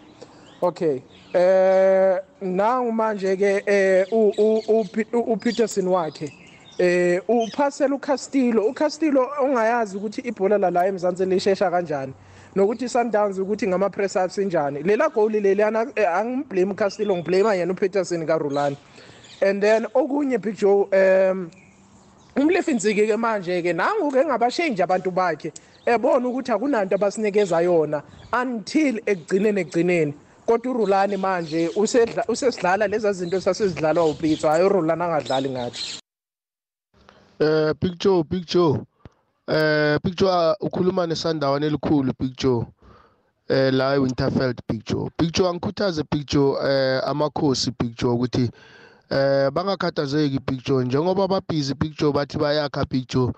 Okay. 0.62 1.00
Eh 1.32 2.18
nangu 2.42 2.92
manje 2.92 3.36
ke 3.36 3.62
eh 3.66 4.06
uPeterson 5.12 5.88
wakhe 5.88 6.32
eh 6.78 7.20
uphasela 7.28 7.94
uCastillo. 7.94 8.62
uCastillo 8.68 9.28
ongayazi 9.40 9.96
ukuthi 9.96 10.20
ibhola 10.20 10.58
la 10.58 10.70
la 10.70 10.86
eMzansi 10.86 11.26
lishesha 11.26 11.70
kanjani. 11.70 12.12
Nokuthi 12.54 12.88
Sundowns 12.88 13.38
ukuthi 13.38 13.66
ngama 13.68 13.90
press 13.90 14.16
ups 14.16 14.38
njani 14.38 14.82
lela 14.82 15.08
goal 15.08 15.30
leli 15.30 15.62
angimblame 15.62 16.74
Castillo 16.74 17.16
ngiblame 17.16 17.56
yena 17.56 17.72
uPeterson 17.72 18.26
kaRulani. 18.26 18.76
And 19.42 19.62
then 19.62 19.86
okunye 19.94 20.38
Big 20.40 20.56
Joe 20.56 20.88
um 20.92 21.50
umlefinziki 22.36 23.06
ke 23.06 23.16
manje 23.16 23.62
ke 23.62 23.72
nangu 23.72 24.10
ke 24.12 24.24
ngabashenje 24.24 24.82
abantu 24.82 25.10
bakhe 25.10 25.52
ebona 25.86 26.28
ukuthi 26.28 26.52
akunanto 26.52 26.94
abasinikeza 26.94 27.62
yona 27.62 28.02
until 28.32 29.00
ekugcineni 29.06 29.60
ekugcineni. 29.60 30.14
Kodwa 30.46 30.72
uRulani 30.74 31.16
manje 31.16 31.68
usesidlala 32.28 32.86
lezi 32.88 33.12
zinto 33.12 33.40
sasezidlalwa 33.40 34.06
uPitso. 34.06 34.48
Hayi 34.48 34.64
uRulani 34.64 35.02
angadlali 35.02 35.50
ngathi. 35.50 36.00
Eh 37.40 37.72
Big 37.80 37.98
Joe 37.98 38.22
Big 38.24 38.46
Joe. 38.46 38.80
Eh 39.50 39.98
Big 40.04 40.16
Joe 40.16 40.56
ukhuluma 40.60 41.06
nesandawana 41.06 41.66
elikhulu 41.66 42.12
Big 42.20 42.36
Joe. 42.36 42.66
Eh 43.48 43.72
la 43.72 43.94
eWinterfeld 43.94 44.60
Big 44.68 44.84
Joe. 44.86 45.10
Big 45.18 45.32
Joe 45.32 45.48
angikhuthaze 45.48 46.04
Big 46.10 46.26
Joe 46.26 46.56
eh 46.62 47.02
amakhosi 47.04 47.72
Big 47.78 47.96
Joe 47.96 48.14
ukuthi 48.14 48.50
eh 49.10 49.50
bangakhathazeki 49.50 50.38
Big 50.46 50.64
Joe 50.64 50.84
njengoba 50.84 51.28
babhizi 51.28 51.74
Big 51.74 51.98
Joe 51.98 52.12
bathi 52.12 52.38
bayakha 52.38 52.84
Big 52.84 53.08
Joe. 53.08 53.32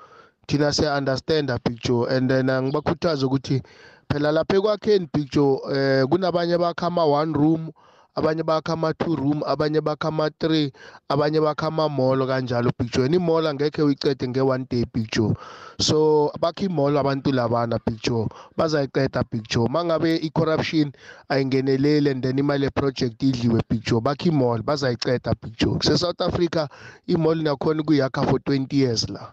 Thina 0.46 0.72
siya 0.72 0.98
understanda 0.98 1.58
Big 1.64 1.80
Joe 1.80 2.06
and 2.16 2.30
then 2.30 2.46
ngibakhuthaza 2.46 3.26
ukuthi 3.26 3.62
phela 4.08 4.32
lapha 4.32 4.56
ekwakheni 4.56 5.08
Big 5.14 5.30
Joe 5.30 5.60
eh 5.72 6.04
kunabanye 6.06 6.58
bakha 6.58 6.86
ama 6.86 7.04
one 7.04 7.32
room 7.32 7.70
abanye 8.14 8.42
bakha 8.42 8.72
ama-two 8.72 9.16
room 9.16 9.42
abanye 9.46 9.80
bakha 9.80 10.08
ama-three 10.08 10.72
abanye 11.08 11.40
bakha 11.40 11.66
ama-mall 11.66 12.26
kanjalo 12.26 12.70
big 12.78 12.90
joe. 12.92 13.04
And 13.04 13.14
i-mall 13.14 13.46
angekhe 13.46 13.82
uyicede 13.82 14.28
nge-one 14.28 14.66
day 14.70 14.84
big 14.92 15.10
joe. 15.10 15.34
So 15.80 16.30
bakha 16.40 16.64
i-mall 16.64 16.96
abantu 16.98 17.32
labana 17.32 17.78
big 17.84 18.00
joe. 18.02 18.28
Bazayiqeda 18.56 19.24
big 19.30 19.48
joe. 19.48 19.64
Uma 19.66 19.84
ngabe 19.84 20.16
i-corruption 20.16 20.92
ayingeneleli 21.28 22.10
and 22.10 22.22
then 22.22 22.38
imali 22.38 22.64
yeproject 22.64 23.22
idliwe 23.22 23.60
big 23.68 23.82
joe. 23.84 24.00
Bakha 24.00 24.28
i-mall 24.28 24.62
bazayiqeda 24.62 25.34
big 25.40 25.56
joe. 25.56 25.78
Se-south 25.82 26.20
africa 26.20 26.68
i-mall 27.06 27.42
nakhona 27.42 27.80
ukuyakha 27.82 28.24
for 28.28 28.38
20 28.40 28.76
years 28.76 29.08
la. 29.08 29.32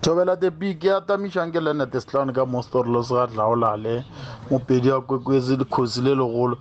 Thobela 0.00 0.36
the 0.36 0.50
big 0.50 0.84
ya 0.84 1.00
tamišankele 1.00 1.72
nete 1.74 2.00
setlane 2.00 2.32
ka 2.32 2.46
mostorlo 2.46 3.02
se 3.02 3.14
ga 3.14 3.26
tlaolale 3.26 4.04
mopedi 4.50 4.90
wa 4.90 5.00
kwekwezi 5.00 5.56
lekgosi 5.56 6.02
le 6.02 6.14
legolo. 6.14 6.58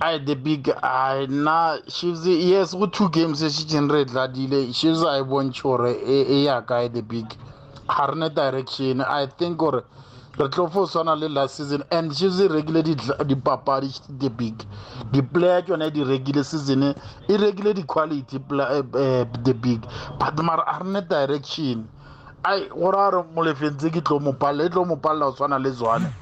Ai 0.00 0.18
the 0.18 0.34
big 0.34 0.70
ai 0.82 1.26
nna 1.26 1.78
shifs 1.88 2.26
yes 2.26 2.76
go 2.76 2.86
two 2.86 3.08
games 3.08 3.42
e 3.42 3.50
šitšeng 3.50 3.90
re 3.90 4.04
tladile 4.04 4.72
shifs 4.72 5.02
a 5.02 5.18
e 5.18 5.22
bontšhe 5.22 5.62
gore 5.62 5.92
e 6.06 6.44
ya 6.44 6.62
kae 6.62 6.88
the 6.88 7.02
big. 7.02 7.26
Ga 7.88 8.06
re 8.06 8.14
ne 8.14 8.28
direction. 8.28 9.00
I 9.00 9.26
think 9.26 9.58
gore 9.58 9.82
re 10.38 10.48
tlo 10.48 10.68
fo 10.70 10.86
swana 10.86 11.16
le 11.18 11.28
last 11.28 11.56
season 11.56 11.82
and 11.90 12.14
shifs 12.14 12.40
e 12.40 12.48
rekile 12.48 12.82
dipapadi 13.26 13.90
the 14.20 14.30
big. 14.30 14.54
Di-player 15.10 15.62
ke 15.62 15.68
yone 15.68 15.90
di 15.90 16.04
rekile 16.04 16.44
season 16.44 16.82
e 16.82 17.36
rekile 17.36 17.74
di-quality 17.74 18.38
the 18.48 19.54
big. 19.60 19.80
But 20.18 20.42
mara 20.44 20.62
a 20.66 20.84
re 20.84 20.90
ne 20.90 21.00
direction. 21.00 21.88
Ai 22.44 22.68
gore 22.68 22.98
a 22.98 23.10
re 23.10 23.22
molefentse 23.34 23.90
ke 23.90 24.00
tlo 24.00 24.18
mopalela 24.20 24.64
e 24.64 24.70
tlo 24.70 24.84
mopalela 24.84 25.26
go 25.26 25.32
tshwana 25.32 25.58
le 25.58 25.70
zwane. 25.70 26.12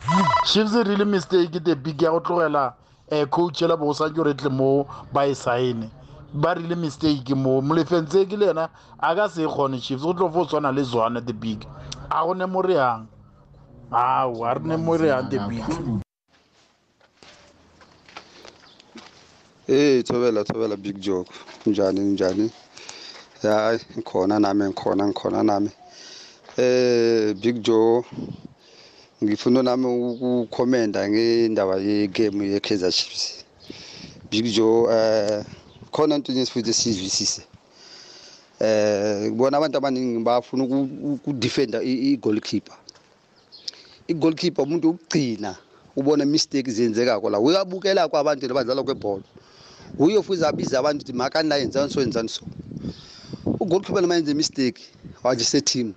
Shifs 0.44 0.74
e 0.74 0.82
really 0.82 1.04
mistake 1.04 1.52
the 1.64 1.74
big 1.76 2.02
ya 2.02 2.10
go 2.10 2.20
tlogela 2.20 2.74
um 3.10 3.26
coach 3.26 3.62
ela 3.62 3.76
bo 3.76 3.86
go 3.86 3.92
sa 3.92 4.08
ke 4.08 4.14
gore 4.14 4.34
tle 4.34 4.50
mo 4.50 4.86
ba 5.12 5.26
e 5.26 5.34
saene 5.34 5.90
ba 6.34 6.54
rile 6.54 6.74
mistake 6.74 7.34
mo 7.34 7.60
molefentse 7.60 8.26
ke 8.28 8.36
le 8.36 8.50
ena 8.50 8.68
a 8.98 9.14
ka 9.14 9.28
se 9.28 9.42
e 9.42 9.46
kgone 9.46 9.80
chiefs 9.80 10.02
go 10.02 10.12
tlo 10.12 10.30
fo 10.32 10.44
tshwana 10.44 10.72
le 10.72 10.82
zwane 10.82 11.24
the 11.24 11.32
big. 11.32 11.64
A 12.10 12.24
go 12.24 12.32
ne 12.34 12.46
mo 12.46 12.62
re 12.62 12.74
yang? 12.74 13.08
Ao 13.92 14.44
a 14.44 14.54
re 14.54 14.60
ne 14.64 14.76
mo 14.76 14.96
re 14.96 15.08
yang 15.08 15.28
the 15.30 15.38
big. 15.48 15.64
Hey 19.66 20.02
thobela 20.02 20.44
thobela 20.44 20.76
big 20.76 21.00
joke. 21.00 21.28
Njani 21.66 22.00
njani? 22.00 22.50
Hayi 23.42 23.80
ngikhona 23.96 24.38
nami 24.40 24.64
ngikhona 24.64 25.06
ngikhona 25.06 25.42
nami. 25.42 25.70
Eh 26.58 27.34
big 27.34 27.60
joe 27.62 28.02
ngifuna 29.22 29.62
nami 29.62 29.86
ukukhomenda 29.86 31.08
ngendaba 31.08 31.76
yegame 31.76 32.48
ye-Kaizer 32.48 32.92
Chiefs. 32.92 33.44
Big 34.30 34.46
joe 34.46 34.88
eh 34.90 35.44
khona 35.92 36.14
into 36.14 36.32
futhi 36.46 36.72
siyivisise 36.72 37.42
eh 38.60 39.28
kubona 39.28 39.58
abantu 39.58 39.76
abaningi 39.78 40.24
bafuna 40.24 40.64
ukudefenda 40.64 41.82
i-goalkeeper. 41.82 42.76
I-goalkeeper 44.08 44.64
umuntu 44.64 44.90
ukugcina 44.90 45.56
ubona 45.94 46.24
mistake 46.24 46.70
zenzekako 46.70 47.30
la. 47.30 47.38
Uyabukela 47.38 48.08
kwabantu 48.08 48.48
labadlala 48.48 48.82
kwebhola. 48.82 49.22
Uyo 49.98 50.22
futhi 50.22 50.44
abiza 50.44 50.78
abantu 50.78 51.02
ukuthi 51.02 51.12
makani 51.12 51.48
la 51.48 51.56
yenzani 51.56 51.90
so 51.92 52.00
yenzani 52.00 52.28
so. 52.28 52.40
Ugoalkeeper 53.60 54.00
noma 54.00 54.14
yenze 54.14 54.34
mistake 54.34 54.82
wajise 55.22 55.60
team 55.60 55.92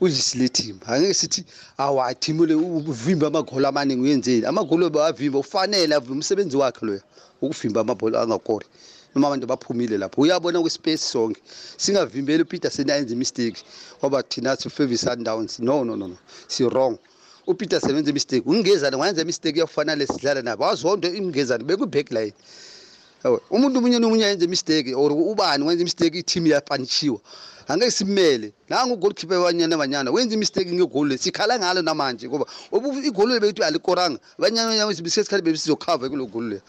udlisile 0.00 0.48
team 0.48 0.78
angeke 0.86 1.14
sithi 1.14 1.44
awa 1.78 2.14
team 2.14 2.44
le 2.46 2.54
uvimba 2.54 3.26
amagoli 3.26 3.66
amaningi 3.66 4.02
uyenzeni. 4.02 4.46
Amagoli 4.46 4.90
bawavimba 4.90 5.38
ufanele 5.38 5.94
avimba 5.94 6.14
umsebenzi 6.14 6.56
wakhe 6.56 6.86
loya 6.86 7.02
ukuvimba 7.42 7.80
amabhola 7.80 8.22
angakori 8.22 8.66
noma 9.14 9.28
abantu 9.28 9.46
baphumile 9.46 9.98
lapho. 9.98 10.20
Uyabona 10.20 10.60
kwispace 10.60 10.98
sonke. 10.98 11.40
Singavimbeli 11.76 12.42
upeter 12.42 12.70
senayenza 12.70 13.14
imistake. 13.14 13.62
Ngoba 13.98 14.22
thina 14.22 14.56
sifavor 14.56 14.98
sundowns. 14.98 15.58
No 15.58 15.84
no 15.84 15.96
no 15.96 16.08
no. 16.08 16.16
Si 16.48 16.64
wrong. 16.64 16.98
Upeter 17.46 17.80
sebenza 17.80 18.10
imistake. 18.10 18.42
Ungezane 18.46 18.96
wayenza 18.96 19.22
imistake 19.22 19.60
yafana 19.60 19.94
lesidlala 19.94 20.42
nabo. 20.42 20.64
Wazonto 20.64 21.08
ingezane 21.08 21.64
bekwi-backline 21.64 22.34
umuntu 23.50 23.78
omunye 23.78 23.98
nomunye 23.98 24.24
ayenza 24.24 24.44
imistake 24.44 24.94
or 24.94 25.12
ubani 25.12 25.64
wenza 25.64 25.82
imistake 25.82 26.18
i-team 26.18 26.46
yapanishiwa 26.46 27.20
angeke 27.68 27.90
simele. 27.90 28.52
Nangu 28.68 28.94
ugolkeeper 28.94 29.38
wanyana 29.38 29.76
banyana 29.76 30.10
wenza 30.10 30.34
imistake 30.34 30.72
ngegoli 30.72 31.18
sikhala 31.18 31.58
ngalo 31.58 31.82
namanje 31.82 32.28
ngoba 32.28 32.46
igoli 33.04 33.34
le 33.34 33.40
bethu 33.40 33.64
alikoranga. 33.64 34.18
Banyana 34.38 34.86
bisesikhathi 34.86 35.42
bebisizokhava 35.42 36.08
kulo 36.08 36.26
goli 36.26 36.48
le. 36.54 36.62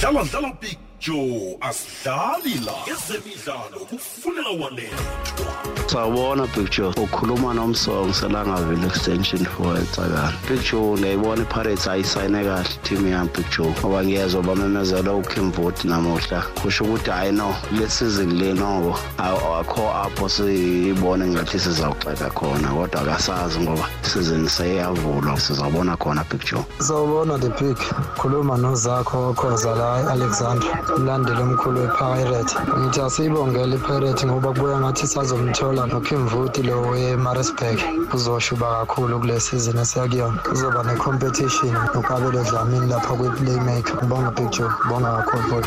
Dlala 0.00 0.24
dlala 0.24 0.52
picture 0.98 1.56
asidlali 1.60 2.54
la 2.66 2.72
ezemidlalo 2.92 3.86
kufunela 3.90 4.48
wanethwa. 4.48 5.46
Sawubona 5.86 6.46
picture 6.46 6.88
ukhuluma 6.88 7.54
nomsong 7.54 8.12
selangaville 8.12 8.86
extension 8.86 9.44
for 9.44 9.78
ecakala 9.78 10.32
picture 10.48 10.96
ndiyayibona 10.96 11.42
ipirates 11.42 11.86
ayisayine 11.86 12.44
kahle 12.44 12.68
team 12.82 13.06
yami 13.06 13.28
picture 13.28 13.70
ngoba 13.80 14.04
ngiyezwa 14.04 14.42
bamemezela 14.42 15.12
ukimvoti 15.12 15.88
namuhla. 15.88 16.42
Kusho 16.62 16.84
ukuthi 16.84 17.10
hayi 17.10 17.32
no 17.32 17.54
le 17.72 17.88
season 17.88 18.38
le 18.38 18.52
noko 18.54 18.98
akho 19.18 19.92
apho 19.92 20.28
siyibone 20.28 21.26
ngathi 21.26 21.58
sizawugxeka 21.58 22.30
khona 22.30 22.68
kodwa 22.68 23.00
akasazi 23.00 23.60
ngoba 23.60 23.88
season 24.02 24.48
seyiyavulwa 24.48 25.40
sizawubona 25.40 25.96
khona 25.96 26.24
picture 26.24 26.64
sawubona 26.78 27.38
the 27.38 27.48
big 27.48 27.76
khuluma 28.16 28.56
nozakho 28.56 29.28
okhoza 29.30 29.74
la 29.74 30.10
alexander 30.12 30.87
umlandeli 30.96 31.42
omkhulu 31.42 31.78
wepirate 31.80 32.56
ngithi 32.78 33.00
asiyibongele 33.06 33.76
ipirate 33.76 34.26
ngoba 34.26 34.48
kubuya 34.52 34.78
ngathi 34.80 35.06
sazomthola 35.12 35.82
nokimvuti 35.86 36.62
lo 36.68 36.76
wemarisburg 36.90 37.78
uzoshuba 38.14 38.66
kakhulu 38.78 39.20
kule 39.20 39.40
season 39.40 39.78
esiyakuyona. 39.78 40.38
Kuzoba 40.46 40.82
ne-competition 40.82 41.74
nokabelo 41.94 42.42
dlamini 42.48 42.86
lapha 42.92 43.14
kwi-playmaker. 43.18 43.94
Ngibonga 43.96 44.30
big 44.36 44.50
joe. 44.50 44.70
Ngibonga 44.80 45.10
kakhulu 45.16 45.62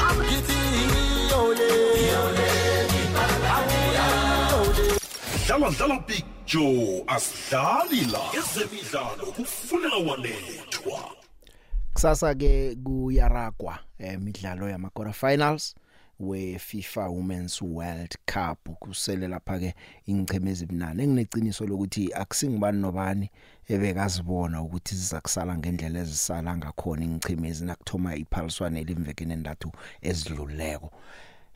dlala 5.47 5.69
dlala 5.77 5.99
picture 6.07 7.03
asidlali 7.07 8.01
la. 8.11 8.23
Ezemidlalo 8.39 9.25
kufunela 9.35 9.97
wanethwa. 10.07 11.20
Kusasa 11.93 12.35
ke 12.35 12.75
kuyaragwa 12.75 13.79
emidlalo 13.99 14.69
yama 14.69 14.89
quarter 14.89 15.13
finals 15.13 15.75
we 16.21 16.57
FIFA 16.59 17.09
Women's 17.09 17.61
World 17.61 18.15
Cup. 18.25 18.69
Kusele 18.79 19.27
lapha 19.27 19.59
ke 19.59 19.73
ingcheme 20.07 20.51
ezibunane 20.51 21.03
engineciniso 21.03 21.65
lokuthi 21.65 22.13
akusingibani 22.13 22.81
nobani 22.81 23.29
ebekazibona 23.67 24.61
ukuthi 24.61 24.95
sizakusala 24.95 25.57
ngendlela 25.57 25.99
ezisala 25.99 26.57
ngakhona 26.57 27.05
ingcheme 27.05 27.49
ezinakuthoma 27.49 28.15
iphaliswane 28.15 28.81
elimvekene 28.81 29.33
endathu 29.33 29.71
ezidluleko 30.01 30.91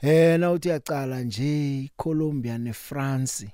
eh 0.01 0.39
na 0.39 0.51
uthi 0.51 0.69
yacala 0.69 1.21
nje 1.21 1.83
iColombia 1.83 2.57
neFrance 2.57 3.47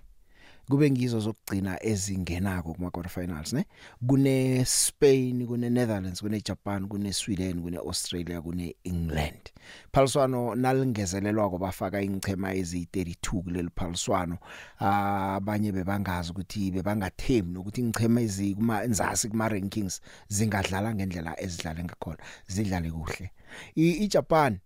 kube 0.72 0.92
ngizo 0.92 1.20
zokugcina 1.20 1.84
ezingenako 1.84 2.74
kuma 2.74 2.92
quarter 2.92 3.12
finals 3.12 3.54
ne? 3.54 3.66
Kune 4.08 4.66
Spain 4.66 5.48
kune 5.48 5.70
Netherlands 5.70 6.22
kune 6.22 6.42
Japan 6.42 6.88
kune 6.88 7.14
Sweden 7.14 7.62
kune 7.62 7.78
Australia 7.78 8.42
kune 8.42 8.76
England. 8.84 9.52
Phaliswano 9.94 10.56
nalingezelelwa 10.56 11.60
bafaka 11.60 12.02
ingchema 12.02 12.54
ezi32 12.54 13.42
kuleli 13.44 13.70
phaliswano. 13.76 14.38
Abanye 14.80 15.72
bebangazi 15.72 16.32
ukuthi 16.32 16.72
bebangathembi 16.72 17.54
nokuthi 17.54 17.82
ingchema 17.82 18.22
ezi 18.22 18.56
kuma 18.56 18.84
enzasi 18.84 19.30
kuma 19.30 19.50
rankings 19.50 20.02
zingadlala 20.28 20.96
ngendlela 20.96 21.40
ezidlale 21.42 21.84
ngakhona 21.84 22.24
zidlale 22.48 22.92
kuhle. 22.92 23.32
iJapan 23.76 24.60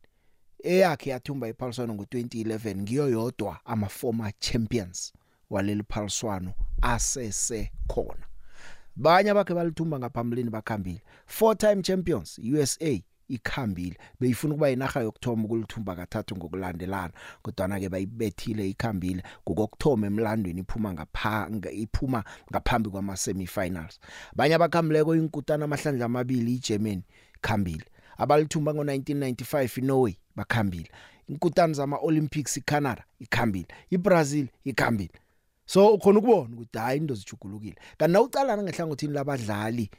eyakhe 0.64 1.10
yathumba 1.10 1.48
iphaliswano 1.48 1.94
ngo2011 1.94 2.76
ngiyo 2.82 3.10
yodwa 3.10 3.60
ama 3.66 3.90
former 3.90 4.34
champions. 4.40 5.14
Waleli 5.50 5.84
phaliswano 5.90 6.54
asese 6.82 7.72
khona. 7.88 8.26
Banye 8.96 9.30
abakhe 9.30 9.54
balithumba 9.54 10.00
ngaphambilini 10.00 10.50
bakhambile. 10.50 11.02
Four 11.26 11.58
time 11.58 11.82
champions 11.82 12.40
USA 12.40 13.02
ikhambile. 13.28 13.98
Beyifuna 14.20 14.54
ukuba 14.54 14.70
inaga 14.70 15.00
yokthoma 15.00 15.44
ukulithumba 15.46 15.96
kathathu 15.96 16.36
ngokulandelana 16.36 17.14
kodwa 17.42 17.68
na 17.68 17.80
ke 17.80 17.90
bayibethile 17.90 18.70
ikhambile. 18.70 19.24
Ngokokthoma 19.44 20.08
emlandweni 20.08 20.62
iphuma 20.62 20.94
ngaphanga 20.94 21.72
iphuma 21.72 22.24
ngaphambi 22.52 22.90
kwama 22.90 23.18
semifinals 23.18 24.00
banye 24.36 24.56
abakhambileko 24.56 25.16
inkutana 25.16 25.66
amahlandla 25.66 26.06
amabili 26.06 26.56
iGermany 26.56 27.04
khambile 27.42 27.86
abalithumba 28.18 28.72
ngo1995 28.72 29.80
iNorway 29.80 30.16
bakhambile. 30.36 30.90
Inkutani 31.28 31.74
zama 31.74 31.98
Olympics 31.98 32.58
iCanada 32.58 33.04
ikhambile. 33.20 33.68
iBrazil 33.90 34.48
ikhambile. 34.64 35.12
So 35.66 35.94
ukhona 35.94 36.20
ukubona 36.20 36.56
ukuthi 36.56 36.78
hayi 36.78 36.98
into 37.00 37.16
zijugulukile 37.16 37.76
kanti 37.98 38.14
nawucalana 38.14 38.64
ngehlangothini 38.64 39.14
labadlali 39.14 39.90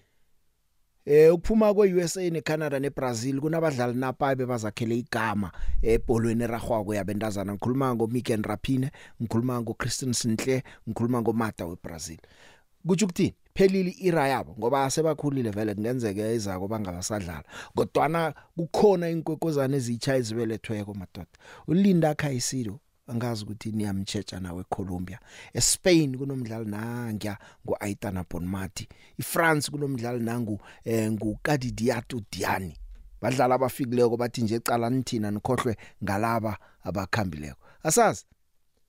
eh 1.06 1.34
ukuphuma 1.34 1.74
kweUSA 1.74 2.30
neCanada 2.30 2.78
neBrazil 2.80 3.40
kunabadlali 3.40 3.94
napa 3.94 4.34
bebazakhele 4.34 4.98
igama 4.98 5.52
ebholweni 5.82 6.44
eragwako 6.44 6.94
yabentazana. 6.94 7.52
Ngikhuluma 7.52 7.94
ngoMiken 7.94 8.42
Rapine 8.42 8.90
ngikhuluma 9.22 9.60
ngoChristian 9.60 10.12
Sintle 10.12 10.62
ngikhuluma 10.88 11.22
ngomata 11.22 11.66
weBrazil. 11.66 12.18
Kuthi 12.86 13.04
ukuthini 13.04 13.34
phelile 13.54 13.94
ira 14.00 14.28
yabo 14.28 14.56
ngoba 14.58 14.90
sebakhulile 14.90 15.50
vele 15.50 15.74
kungenzeka 15.74 16.32
izako 16.32 16.68
bangabasadlala 16.68 17.44
kodwana 17.74 18.34
kukhona 18.56 19.10
inkwekozana 19.10 19.76
ezicha 19.76 20.16
ezibelethweko 20.16 20.94
madoda. 20.94 21.38
Ulinda 21.68 22.14
Khayisido 22.14 22.80
angazi 23.06 23.44
ukuthi 23.44 23.72
niyamchecha 23.72 24.40
nawe 24.40 24.60
eColombia. 24.60 25.18
eSpain 25.52 26.18
kunomdlali 26.18 26.70
nangya 26.70 27.38
ngoAitana 27.66 28.24
Bonmati. 28.30 28.88
iFrance 29.18 29.70
kunomdlali 29.70 30.24
nangu 30.24 30.60
eh 30.84 31.12
nguKadidiato 31.12 32.20
Diani. 32.32 32.76
Badlala 33.20 33.54
abafikileko 33.54 34.16
bathi 34.16 34.42
nje 34.42 34.54
ecala 34.54 34.90
nithina 34.90 35.30
nikhohlwe 35.30 35.76
ngalaba 36.04 36.58
abakhambileko. 36.82 37.60
Asazi 37.82 38.24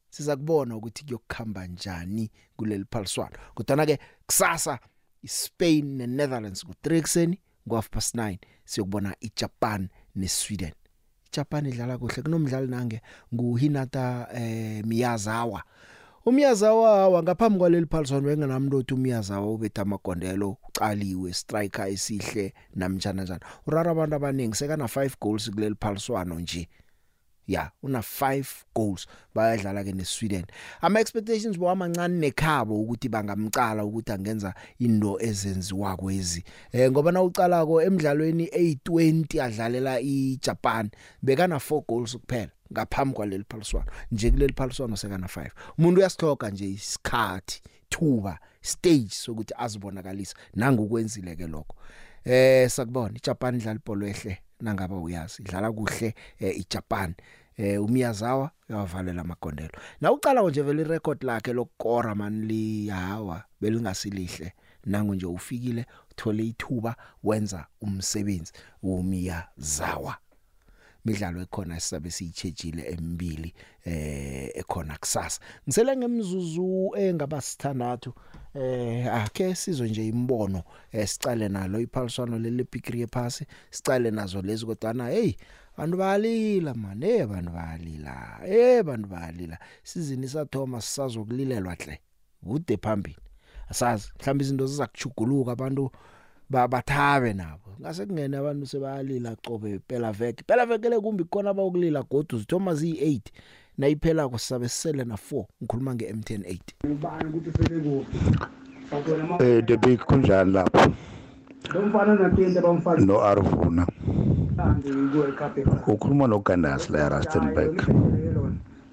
siza 0.10 0.36
kubona 0.36 0.76
ukuthi 0.76 1.06
kuyokukhamba 1.06 1.68
njani 1.68 2.32
kuleli 2.56 2.86
phaliswano. 2.92 3.38
Kodwa 3.56 3.86
ke 3.86 4.00
kusasa 4.26 4.80
iSpain 5.24 5.86
neNetherlands 5.98 6.66
ku3 6.66 6.96
ekseni 6.96 7.42
ngo 7.68 7.76
half 7.76 7.90
past 7.90 8.16
9 8.16 8.38
siyokubona 8.66 9.16
iJapan 9.20 9.90
neSweden. 10.16 10.74
iJapan 11.28 11.66
idlala 11.66 11.98
kuhle. 11.98 12.22
Kunomdlali 12.24 12.68
nange 12.68 13.02
nguHinata 13.34 14.28
eh 14.34 14.86
Miyazawa. 14.86 15.64
uMiyazawa 16.28 17.10
wangaphambi 17.10 17.60
kwaleli 17.60 17.86
phaliswano 17.86 18.28
wengenamuntu 18.28 18.78
othi 18.78 18.94
uMiyazawa 18.94 19.54
ubetha 19.54 19.82
amagondelo 19.82 20.58
uqaliwe 20.70 21.34
striker 21.34 21.88
esihle 21.88 22.54
namjana 22.76 23.24
njana 23.24 23.46
urara 23.68 23.92
abantu 23.92 24.16
abaningi 24.16 24.56
sekana 24.56 24.86
5 24.86 25.12
goals 25.22 25.52
kuleli 25.52 25.76
phaliswano 25.80 26.40
nje. 26.40 26.68
Ya 27.48 27.72
una 27.84 28.00
5 28.00 28.46
goals 28.76 29.08
bayadlala 29.36 29.84
ke 29.84 29.92
neSweden. 29.92 30.46
Ama 30.82 31.00
expectations 31.00 31.58
bo 31.58 31.70
amancane 31.70 32.20
nekhabo 32.20 32.82
ukuthi 32.82 33.10
bangamcala 33.10 33.86
ukuthi 33.86 34.12
angenza 34.12 34.54
into 34.80 35.18
ezenziwa 35.22 35.98
kwezi 35.98 36.44
eh 36.72 36.92
ngoba 36.92 37.12
na 37.12 37.22
ucalako 37.22 37.82
emidlalweni 37.82 38.46
a20 38.46 39.42
adlalela 39.42 40.00
iJapan 40.00 40.90
bekana 41.22 41.56
4 41.56 41.82
goals 41.88 42.18
kuphela 42.18 42.52
ngaphambi 42.74 43.16
kwaleli 43.16 43.46
phaliswano. 43.50 43.92
Nje 44.12 44.32
kuleli 44.32 44.54
phaliswano 44.54 44.98
sekana 44.98 45.28
5 45.28 45.50
umuntu 45.78 46.00
uyasihloga 46.00 46.50
nje 46.50 46.70
isikhathi 46.70 47.62
thuba 47.90 48.40
stage 48.62 49.10
sokuthi 49.10 49.54
azibonakalisa 49.58 50.36
nangokwenzile 50.54 51.36
ke 51.36 51.48
lokho. 51.48 51.76
Eh 52.24 52.70
sakubona 52.70 53.18
iJapan 53.18 53.56
idlala 53.56 53.80
ibhola 53.80 54.08
ehle. 54.08 54.38
Nangaba 54.62 54.96
uyazi 54.96 55.42
idlala 55.42 55.72
kuhle 55.72 56.16
eh, 56.40 56.58
iJapan. 56.60 57.14
Eh 57.58 57.84
uMiyazawa 57.84 58.52
uyavalela 58.70 59.22
amagondelo 59.22 59.72
na 60.02 60.12
uqala 60.12 60.42
nje 60.42 60.62
vele 60.62 60.82
irecord 60.82 61.24
lakhe 61.24 61.54
lokukora 61.54 62.16
man 62.16 62.46
li 62.46 62.88
hawa 62.88 63.44
belingasilihle 63.62 64.54
nangu 64.86 65.16
nje 65.16 65.26
ufikile 65.26 65.86
uthole 66.12 66.44
ithuba 66.46 66.96
wenza 67.24 67.66
umsebenzi 67.82 68.54
uMiyazawa. 68.84 70.18
Midlalo 71.08 71.42
ekhona 71.42 71.80
sisabe 71.80 72.12
siyitshejile 72.12 72.84
emibili 72.92 73.54
eh 73.86 74.52
ekhona 74.56 74.98
kusasa. 74.98 75.42
Ngisele 75.68 75.98
ngemzuzu 75.98 76.92
engaba 76.98 77.42
sithandathu 77.42 78.14
eh 78.54 79.14
akhe 79.14 79.56
sizwe 79.56 79.90
nje 79.90 80.08
imbono 80.08 80.64
esicale 80.92 81.50
nalo 81.50 81.80
iphaliswano 81.80 82.40
leli 82.40 82.64
pickery 82.64 83.08
phasi 83.08 83.46
sicale 83.70 84.12
nazo 84.12 84.42
lezi 84.42 84.66
kodwa 84.66 85.10
hey 85.10 85.34
bantu 85.78 85.98
bayalila 85.98 86.74
man 86.74 87.02
hey 87.02 87.26
bantu 87.26 87.52
bayalila 87.52 88.40
hey 88.46 88.84
bantu 88.84 89.08
bayalila. 89.10 89.58
Sizini 89.84 90.28
sathoma 90.28 90.82
sisazokulilelwa 90.82 91.74
hle 91.74 92.00
kude 92.44 92.78
phambili. 92.78 93.18
Asazi 93.70 94.12
mhlawumbe 94.20 94.44
izinto 94.44 94.68
zizakuchuguluka 94.68 95.52
abantu 95.52 95.92
babathabe 96.50 97.34
nabo. 97.34 97.68
Ngase 97.82 98.06
kungene 98.06 98.38
abantu 98.38 98.66
sebayalila 98.66 99.36
cobe 99.46 99.80
phela 99.88 100.12
veke 100.12 100.44
phela 100.48 100.66
veke 100.66 100.90
le 100.90 101.00
kumbi 101.00 101.24
khona 101.24 101.50
abayokulila 101.50 102.04
godu 102.04 102.38
zithoma 102.38 102.72
zi8 102.74 103.22
nayiphela 103.78 104.30
kusabe 104.30 104.70
sele 104.70 105.04
na 105.04 105.16
4 105.16 105.46
ngikhuluma 105.62 105.94
ngeM10 105.94 106.60
8 108.92 109.42
eh 109.42 109.66
the 109.66 109.78
big 109.78 110.00
kunjani 110.00 110.52
lapho? 110.52 110.94
Lomfana 111.74 112.16
napinde 112.16 112.62
bamfana 112.62 113.06
no 113.06 113.22
Arvuna 113.22 113.88
andi 114.58 114.90
ku 114.90 115.34
Cup 115.38 115.58
ukhuluma 115.88 116.28
noGandasi 116.28 116.92
la 116.92 117.10
Rustenburg 117.10 117.82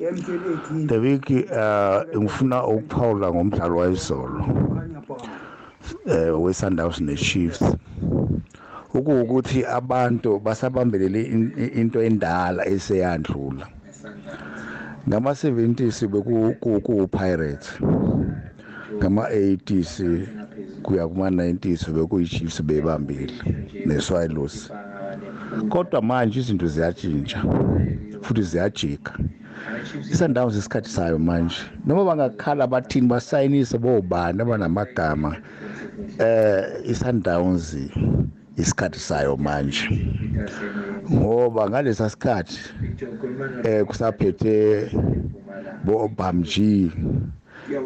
M18 0.01 0.89
the 0.89 0.99
big 1.01 1.25
uh 1.51 2.05
ngifuna 2.21 2.67
ukuphawula 2.67 3.33
ngomdlalo 3.33 3.77
wayizolo 3.77 4.45
eh 6.07 6.43
weSundowns 6.43 7.01
neChiefs. 7.01 7.63
Ukuwukuthi 8.95 9.65
abantu 9.67 10.39
basabambelele 10.41 11.23
into 11.81 12.03
endala 12.03 12.67
eseyandlula. 12.67 13.67
Ngama 15.09 15.31
70s 15.31 16.09
beku 16.09 16.55
ku 16.61 17.09
Pirates 17.09 17.69
ngama 18.97 19.29
80s 19.29 20.27
kuya 20.83 21.09
kuma 21.09 21.31
90s 21.31 21.91
bekuyiChiefs 21.93 22.63
bebambile 22.63 23.33
neSwallows. 23.87 24.71
Kodwa 25.69 26.03
manje 26.03 26.41
izinto 26.41 26.67
ziyatshintsha 26.67 27.43
futhi 28.23 28.43
ziyajika. 28.43 29.19
Isundowns 30.11 30.57
isikhathi 30.57 30.91
sayo 30.91 31.19
manje 31.19 31.57
noma 31.87 32.05
bangakhala 32.05 32.67
bathini 32.67 33.09
basayinise 33.09 33.79
bobani 33.79 34.43
abanamagama 34.43 35.37
eh 36.19 36.91
isundowns 36.91 37.77
isikhathi 38.57 38.99
sayo 38.99 39.37
manje. 39.37 39.89
Ngoba 41.13 41.71
ngalesa 41.71 42.11
sikhathi 42.11 42.59
eh 43.65 43.85
kusaphethe 43.85 44.91
bo 45.85 46.09
Bamji 46.09 46.93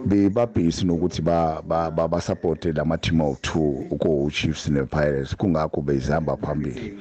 bebabhisi 0.06 0.84
nokuthi 0.84 1.22
ba 1.22 1.62
ba 1.62 2.20
support 2.20 2.64
lama 2.64 2.98
team 2.98 3.18
awu2 3.18 3.90
uko 3.90 4.30
Chiefs 4.30 4.68
ne 4.68 4.82
Pirates 4.82 5.36
kungakho 5.36 5.82
bezihamba 5.82 6.36
phambili. 6.36 6.98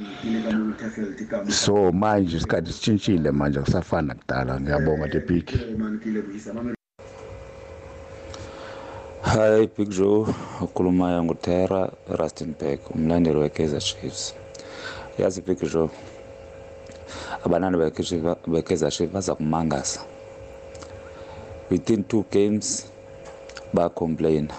So 1.50 1.92
manje 1.92 2.38
isikhathi 2.38 2.72
sitshintshile 2.72 3.32
manje 3.32 3.60
kusafana 3.60 4.16
kudala 4.16 4.62
ngiyabonga 4.62 5.12
the 5.12 5.20
big 5.20 6.77
Hi 9.22 9.68
Big 9.68 9.90
Joe. 9.90 10.26
Ukhulumayo 10.62 11.24
nguTera 11.24 11.90
Rustenburg 12.10 12.80
umlandeli 12.96 13.38
weKaizer 13.40 13.82
Chiefs. 13.82 14.36
Yazi 15.20 15.42
Big 15.42 15.60
Joe 15.72 15.90
abanani 17.44 17.78
beKaizer 18.48 18.92
Chiefs 18.92 19.14
baza 19.14 19.36
kumangasa. 19.36 20.02
Within 21.70 22.04
two 22.04 22.26
games 22.32 22.92
bacomplaina 23.74 24.54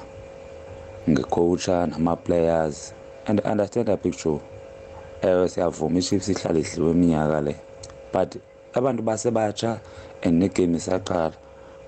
ngecoacha 1.08 1.86
nama-players 1.86 2.92
and 3.26 3.40
understand 3.40 3.88
a 3.88 3.96
picture 3.96 4.40
ewe 5.22 5.48
siyavuma 5.48 5.98
i-chiefs 5.98 6.28
ihlala 6.28 6.58
idliwe 6.58 6.90
iminyaka 6.90 7.40
le 7.40 7.56
but 8.12 8.36
abantu 8.74 9.02
basebatsha 9.02 9.80
and 10.22 10.42
negame 10.42 10.76
isaqala. 10.76 11.32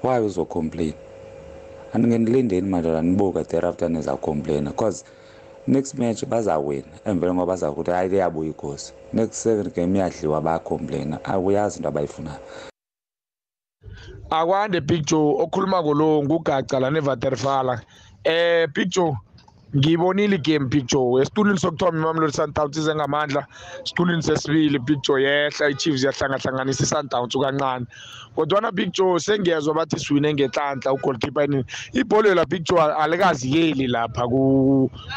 Why 0.02 0.20
uzocomplain? 0.20 0.94
Andingenilindeni 1.92 2.68
manje 2.68 2.90
lanibuka 2.90 3.44
thereafter 3.44 3.88
nizawucomplaina 3.90 4.70
because 4.70 5.04
next 5.66 5.94
match 5.94 6.24
bazawina 6.24 6.88
emveni 7.04 7.34
ngoba 7.34 7.46
baza 7.46 7.72
kuthi 7.72 7.90
hayi 7.90 8.08
liyabuya 8.08 8.50
ikhosi. 8.50 8.92
Next 9.12 9.34
second 9.34 9.74
game 9.74 9.98
iyadliwa 9.98 10.40
bayacomplaina 10.40 11.24
akuyazi 11.24 11.76
into 11.76 11.88
abayifunayo. 11.88 12.40
Akwande 14.30 14.80
picture 14.80 15.34
okhuluma 15.42 15.82
ngolo 15.82 16.22
ngugaca 16.22 16.80
la 16.80 16.90
nevaterfala 16.90 17.82
eh 18.24 18.68
picture 18.72 19.16
ngiyibonile 19.76 20.36
igame 20.36 20.68
picture 20.68 21.22
esitulini 21.22 21.58
sokuthoma 21.58 21.98
imamelodi 21.98 22.32
sundowns 22.32 22.76
ize 22.76 22.94
ngamandla 22.94 23.46
esitulini 23.84 24.22
sesibili 24.22 24.78
picture 24.80 25.22
yehla 25.22 25.68
i-chiefs 25.70 26.02
yahlangahlanganisa 26.04 26.82
i-sundowns 26.84 27.34
kancane. 27.34 27.86
Kodwana 28.34 28.72
picture 28.72 29.20
sengiyezwa 29.20 29.74
bathi 29.74 29.98
siwine 29.98 30.34
ngenhlanhla 30.34 30.92
ugolkeeper 30.92 31.48
nini 31.48 31.64
ibholo 31.92 32.34
la 32.34 32.46
picture 32.46 32.82
alikaziyeli 32.82 33.86
lapha 33.86 34.26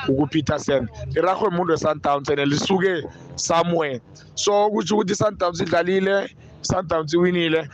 ku-peterson 0.05 0.87
lirahwe 1.15 1.47
umuntu 1.47 1.73
we-sundowns 1.73 2.29
and 2.29 2.39
lisuke 2.39 3.03
somewhere. 3.35 4.01
So 4.35 4.69
kusho 4.69 4.95
ukuthi 4.97 5.13
i-sundowns 5.13 5.61
idlalile 5.61 6.29
i-sundowns 6.61 7.13
iwinile. 7.13 7.69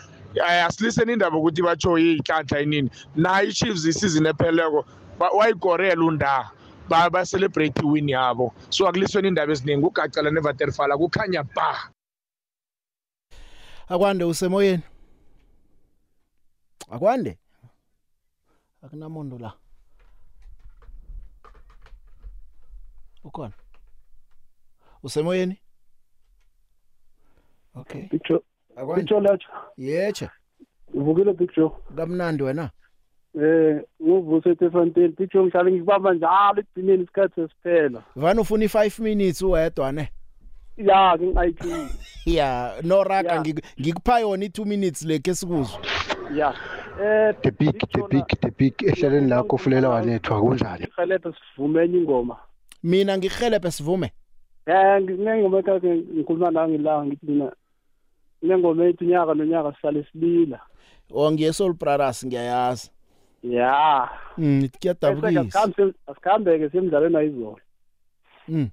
Asiliseni 0.66 1.14
indaba 1.14 1.38
ukuthi 1.38 1.62
batsho 1.62 1.98
yiyinhlanhla 1.98 2.60
yinini 2.60 2.90
nayo 3.16 3.50
i-chiefs 3.50 3.86
isizini 3.86 4.30
epheleko 4.30 4.86
wayikorela 5.38 6.06
unda 6.06 6.52
ba 6.90 7.10
ba 7.10 7.26
celebrate 7.26 7.82
win 7.84 8.10
yabo. 8.10 8.54
So 8.70 8.88
akulisweni 8.88 9.28
indaba 9.28 9.52
eziningi. 9.52 9.86
Ugacala 9.86 10.32
nevaterfala 10.32 10.98
kukhanya 10.98 11.44
ba. 11.44 11.94
Akwande 13.88 14.24
usemoyeni? 14.24 14.84
Akwande? 16.92 17.38
Akunamondo 18.82 19.38
la. 19.40 19.54
Ukhona? 23.24 23.54
Usemoyeni? 25.04 25.60
Okay. 27.76 28.02
Picture 28.02 28.40
akwande. 28.76 29.02
Picture 29.02 29.22
latsha 29.22 29.50
yeche 29.78 30.30
uvukile 30.94 31.34
picture 31.34 31.72
kamnandi 31.96 32.44
wena. 32.44 32.72
Eh 33.42 33.82
nguvuse 34.04 34.56
Tefontein 34.56 35.12
picture 35.12 35.44
ngihlale 35.44 35.72
ngikubamba 35.72 36.14
njalo 36.14 36.60
ekugcineni 36.60 37.04
isikhathi 37.04 37.36
sesiphela 37.36 38.04
vana 38.16 38.42
ufuna 38.42 38.66
i5 38.66 39.04
minutes 39.04 39.42
uwedwa 39.42 39.92
ne? 39.92 40.10
Ya 40.78 41.18
ngingayithi 41.18 41.70
ya 42.26 42.74
no 42.84 43.04
raka 43.04 43.34
Ya. 43.34 43.42
ngik- 43.42 43.64
ngikupha 43.82 44.20
yona 44.20 44.46
i2 44.46 44.66
minutes 44.66 45.06
leke 45.06 45.36
sikuzwe 45.36 45.80
ya 46.36 46.54
eh 47.04 47.36
the 47.42 47.52
big 47.52 47.80
the 47.92 48.02
big 48.10 48.26
the 48.42 48.52
big 48.52 48.74
ehleleni 48.84 49.28
lakho 49.30 49.58
fulela 49.58 49.90
walethwa 49.90 50.42
kunjani 50.42 50.88
ihelebhe 50.98 51.34
sivume 51.56 51.84
enye 51.84 51.98
ingoma 51.98 52.38
mina 52.84 53.18
ngihelebhe 53.18 53.72
sivume 53.72 54.12
eh 54.66 55.02
ngingengoma 55.02 55.58
ekake 55.60 55.96
ngikhuluma 55.96 56.52
nawe 56.52 56.70
ngilanga 56.70 57.06
ngithi 57.06 57.26
mina 57.26 57.52
ngengoma 58.46 58.86
ethi 58.86 59.04
unyaka 59.06 59.34
nonyaka 59.34 59.74
sihlale 59.76 60.06
silila 60.12 60.60
ongiye 61.12 61.54
soul 61.54 61.74
brothers 61.74 62.26
ngiyayazi 62.26 62.92
ya. 63.44 64.10
Mm 64.38 64.70
kuyadabukisa 64.82 65.70
asikhambeke 66.08 66.70
semidlalweni 66.70 67.18
ayizolo 67.18 67.60
mm. 68.48 68.70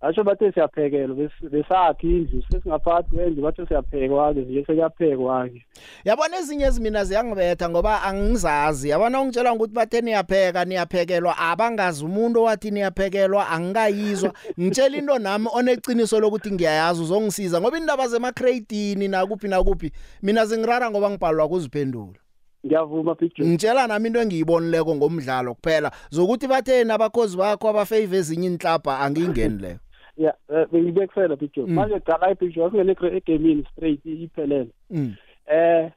Asho 0.00 0.24
bathe 0.24 0.52
siyaphekelwa 0.52 1.16
bes- 1.16 1.48
besakhi 1.48 2.06
indlu 2.06 2.42
sesingaphakathi 2.42 3.16
kwendlu 3.16 3.42
bathe 3.42 3.66
siyaphekwa-ke 3.66 4.40
nje 4.40 4.60
sekuyaphekwa-ke 4.60 5.66
yabona 6.04 6.36
ezinye 6.36 6.64
ezimina 6.64 7.04
ziyangibetha 7.04 7.68
ngoba 7.70 8.02
angizazi 8.02 8.88
yabona 8.88 9.20
ungitshela 9.20 9.52
ukuthi 9.52 9.74
bathe 9.74 10.00
niyapheka 10.00 10.64
niyaphekelwa 10.64 11.38
abangazi 11.38 12.04
umuntu 12.04 12.40
owathi 12.40 12.70
niyaphekelwa 12.70 13.48
angikayizwa. 13.48 14.32
Ngitshela 14.60 14.96
into 14.96 15.18
nami 15.18 15.48
oneqiniso 15.52 16.20
lokuthi 16.20 16.52
ngiyayazi 16.52 17.02
uzongisiza 17.02 17.60
ngoba 17.60 17.78
indaba 17.78 18.08
zemakredini 18.08 19.08
nakuphi 19.08 19.48
nakuphi 19.48 19.92
mina 20.22 20.46
zingirara 20.46 20.90
ngoba 20.90 21.10
ngibhalwa 21.10 21.48
kuziphendula 21.48 22.23
ngiyavuma 22.64 23.14
picture 23.14 23.48
ngitshela 23.48 23.86
nami 23.86 24.08
into 24.08 24.20
engiyibonileko 24.20 24.96
ngomdlalo 24.96 25.54
kuphela 25.54 25.90
zokuthi 26.10 26.46
bathe 26.46 26.84
nabakhozi 26.84 27.36
bakho 27.36 27.68
abafave 27.68 28.16
ezinye 28.16 28.46
inhlabha 28.46 29.00
angiyingeni 29.00 29.58
leyo. 29.58 29.78
Ya 30.16 30.34
eh, 30.48 30.66
bengibekusela 30.72 31.36
picture 31.36 31.66
Mm. 31.66 31.74
manje 31.74 32.00
cala 32.00 32.30
ipicture 32.30 32.66
asingene 32.66 32.96
egemini 33.16 33.66
straight 33.72 34.06
iphelele. 34.06 34.70
Mm. 34.90 35.14
eh 35.46 35.90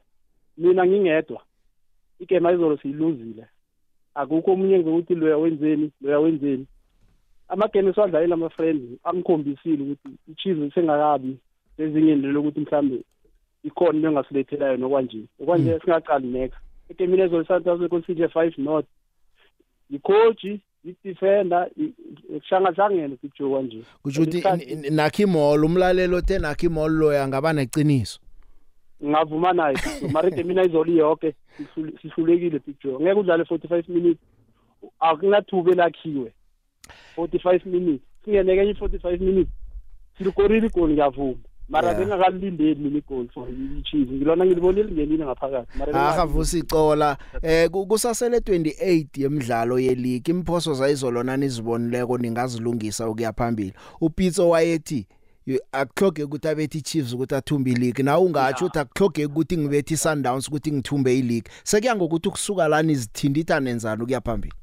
mina 0.56 0.86
ngingedwa. 0.86 1.40
Igame 2.18 2.48
ayizolo 2.48 2.76
siyiluzile. 2.76 3.46
Akukho 4.14 4.52
omunye 4.52 4.74
engizokuthi 4.74 5.14
loya 5.14 5.36
wenzeni 5.38 5.92
loya 6.00 6.18
wenzeni. 6.20 6.66
Amagame 7.48 7.90
esiwadlalile 7.90 8.34
ama-friends 8.34 8.98
angikhombisile 9.04 9.82
ukuthi 9.82 10.08
ichizi 10.32 10.70
sengakabi 10.70 11.38
ezingeni 11.78 12.26
lokuthi 12.26 12.60
mhlambe 12.60 12.98
ikhona 13.64 13.98
into 13.98 14.08
engasilethelayo 14.08 14.76
nokwanje 14.76 15.18
okwanje 15.40 15.80
singaqali 15.80 16.26
next 16.28 16.56
egemini 16.90 17.22
ezolo 17.22 17.44
santos 17.44 17.88
consider 17.90 18.28
five 18.30 18.54
not 18.58 18.86
ikhoji 19.90 20.60
i-defender 20.84 21.68
kuhlangahlangene 22.48 23.16
picture 23.16 23.50
kwanje. 23.50 23.82
Kusho 24.02 24.22
ukuthi 24.22 24.38
n- 24.48 24.84
n- 24.86 24.94
nakho 24.94 25.22
imall 25.22 25.64
umlalelo 25.64 26.16
othe 26.16 26.38
nakho 26.38 26.66
imall 26.66 26.92
loya 26.92 27.28
ngaba 27.28 27.52
neqiniso? 27.52 28.20
Ngavuma 29.04 29.52
naye 29.52 29.74
picture 29.74 30.08
mara 30.12 30.28
igemini 30.28 30.60
ayizolo 30.60 30.92
iyonke 30.92 31.34
sihlul- 31.58 31.98
sihlulekile 32.02 32.58
picture 32.58 32.98
ngeke 33.00 33.20
udlale 33.20 33.44
forty 33.44 33.68
five 33.68 33.88
minutes 33.88 34.20
akunathuba 35.00 35.72
elakhiwe. 35.72 36.32
forty 37.14 37.38
five 37.38 37.66
minutes 37.66 38.02
singeneke 38.24 38.60
enye 38.60 38.70
i-forty 38.70 38.98
five 38.98 39.20
minutes 39.20 39.52
silikorile 40.18 40.66
igoli 40.66 40.92
ngiyavuma. 40.92 41.38
Mara 41.68 41.88
Yeah. 41.88 41.98
bengakalilindeli 42.00 42.74
mina 42.74 42.98
igoli 42.98 43.28
for 43.34 43.48
ichizi 43.78 44.12
ngilona 44.12 44.46
ngilibonile 44.46 44.82
lingenile 44.82 45.24
ngaphakathi. 45.24 45.78
Mara 45.78 45.92
benga- 45.92 46.08
ahavusa 46.08 46.58
icola. 46.58 47.18
Eh 47.42 47.70
ku- 47.70 47.86
kusasele 47.86 48.38
28 48.40 49.08
yemidlalo 49.22 49.78
yeleague. 49.78 50.34
Imphoso 50.34 50.74
zayizolo 50.74 51.22
nani 51.22 51.48
zibonileko 51.48 52.18
ningazilungisa 52.18 53.08
ukuya 53.08 53.32
phambili. 53.32 53.72
Upitso 54.00 54.48
wayethi 54.48 55.06
"You- 55.46 55.60
akuhloge 55.72 56.24
ukuthi 56.24 56.48
abethi 56.48 56.82
Chiefs 56.82 57.12
ukuthi 57.12 57.34
athumbe 57.34 57.70
ileague. 57.70 58.02
Na 58.04 58.18
ungatsho 58.18 58.64
ukuthi 58.66 58.78
akuhloge 58.78 59.26
ukuthi 59.26 59.56
ngibethi 59.58 59.96
Sundowns 59.96 60.48
ukuthi 60.48 60.72
ngithumbe 60.72 61.18
ileague. 61.18 61.50
Sekuya 61.64 61.96
ngokuthi 61.96 62.28
ukusuka 62.28 62.68
lana 62.68 62.92
izithinditha 62.92 63.60
nenzani 63.60 64.02
ukuya 64.02 64.20
phambili? 64.20 64.54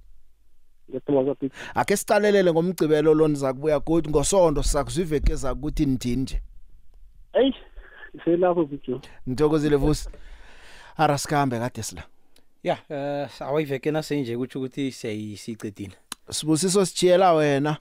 Ngiyathokoza 0.89 1.35
picture 1.35 1.61
ake 1.75 1.97
sicalelele 1.97 2.51
ngomgcibelo 2.51 3.13
lo 3.13 3.27
niza 3.27 3.53
kubuya 3.53 3.79
godi 3.79 4.09
ngosonto 4.09 4.63
sizakuzivekeza 4.63 5.53
ukuthi 5.53 5.85
nithinde. 5.85 6.41
Eyi 7.39 7.53
iselapho 8.13 8.65
picture 8.65 8.99
ngithokozile 9.29 9.75
vusi. 9.75 10.09
Arasikhambe 10.97 11.59
kade 11.59 11.83
sila. 11.83 12.03
Ya 12.63 12.77
eh 12.89 13.41
awayiveke 13.41 13.91
nasenje 13.91 14.37
kutsho 14.37 14.59
ukuthi 14.59 14.91
siyayisicedile 14.91 15.95
sibusiso 16.29 16.85
sijiyela 16.85 17.33
wena. 17.33 17.77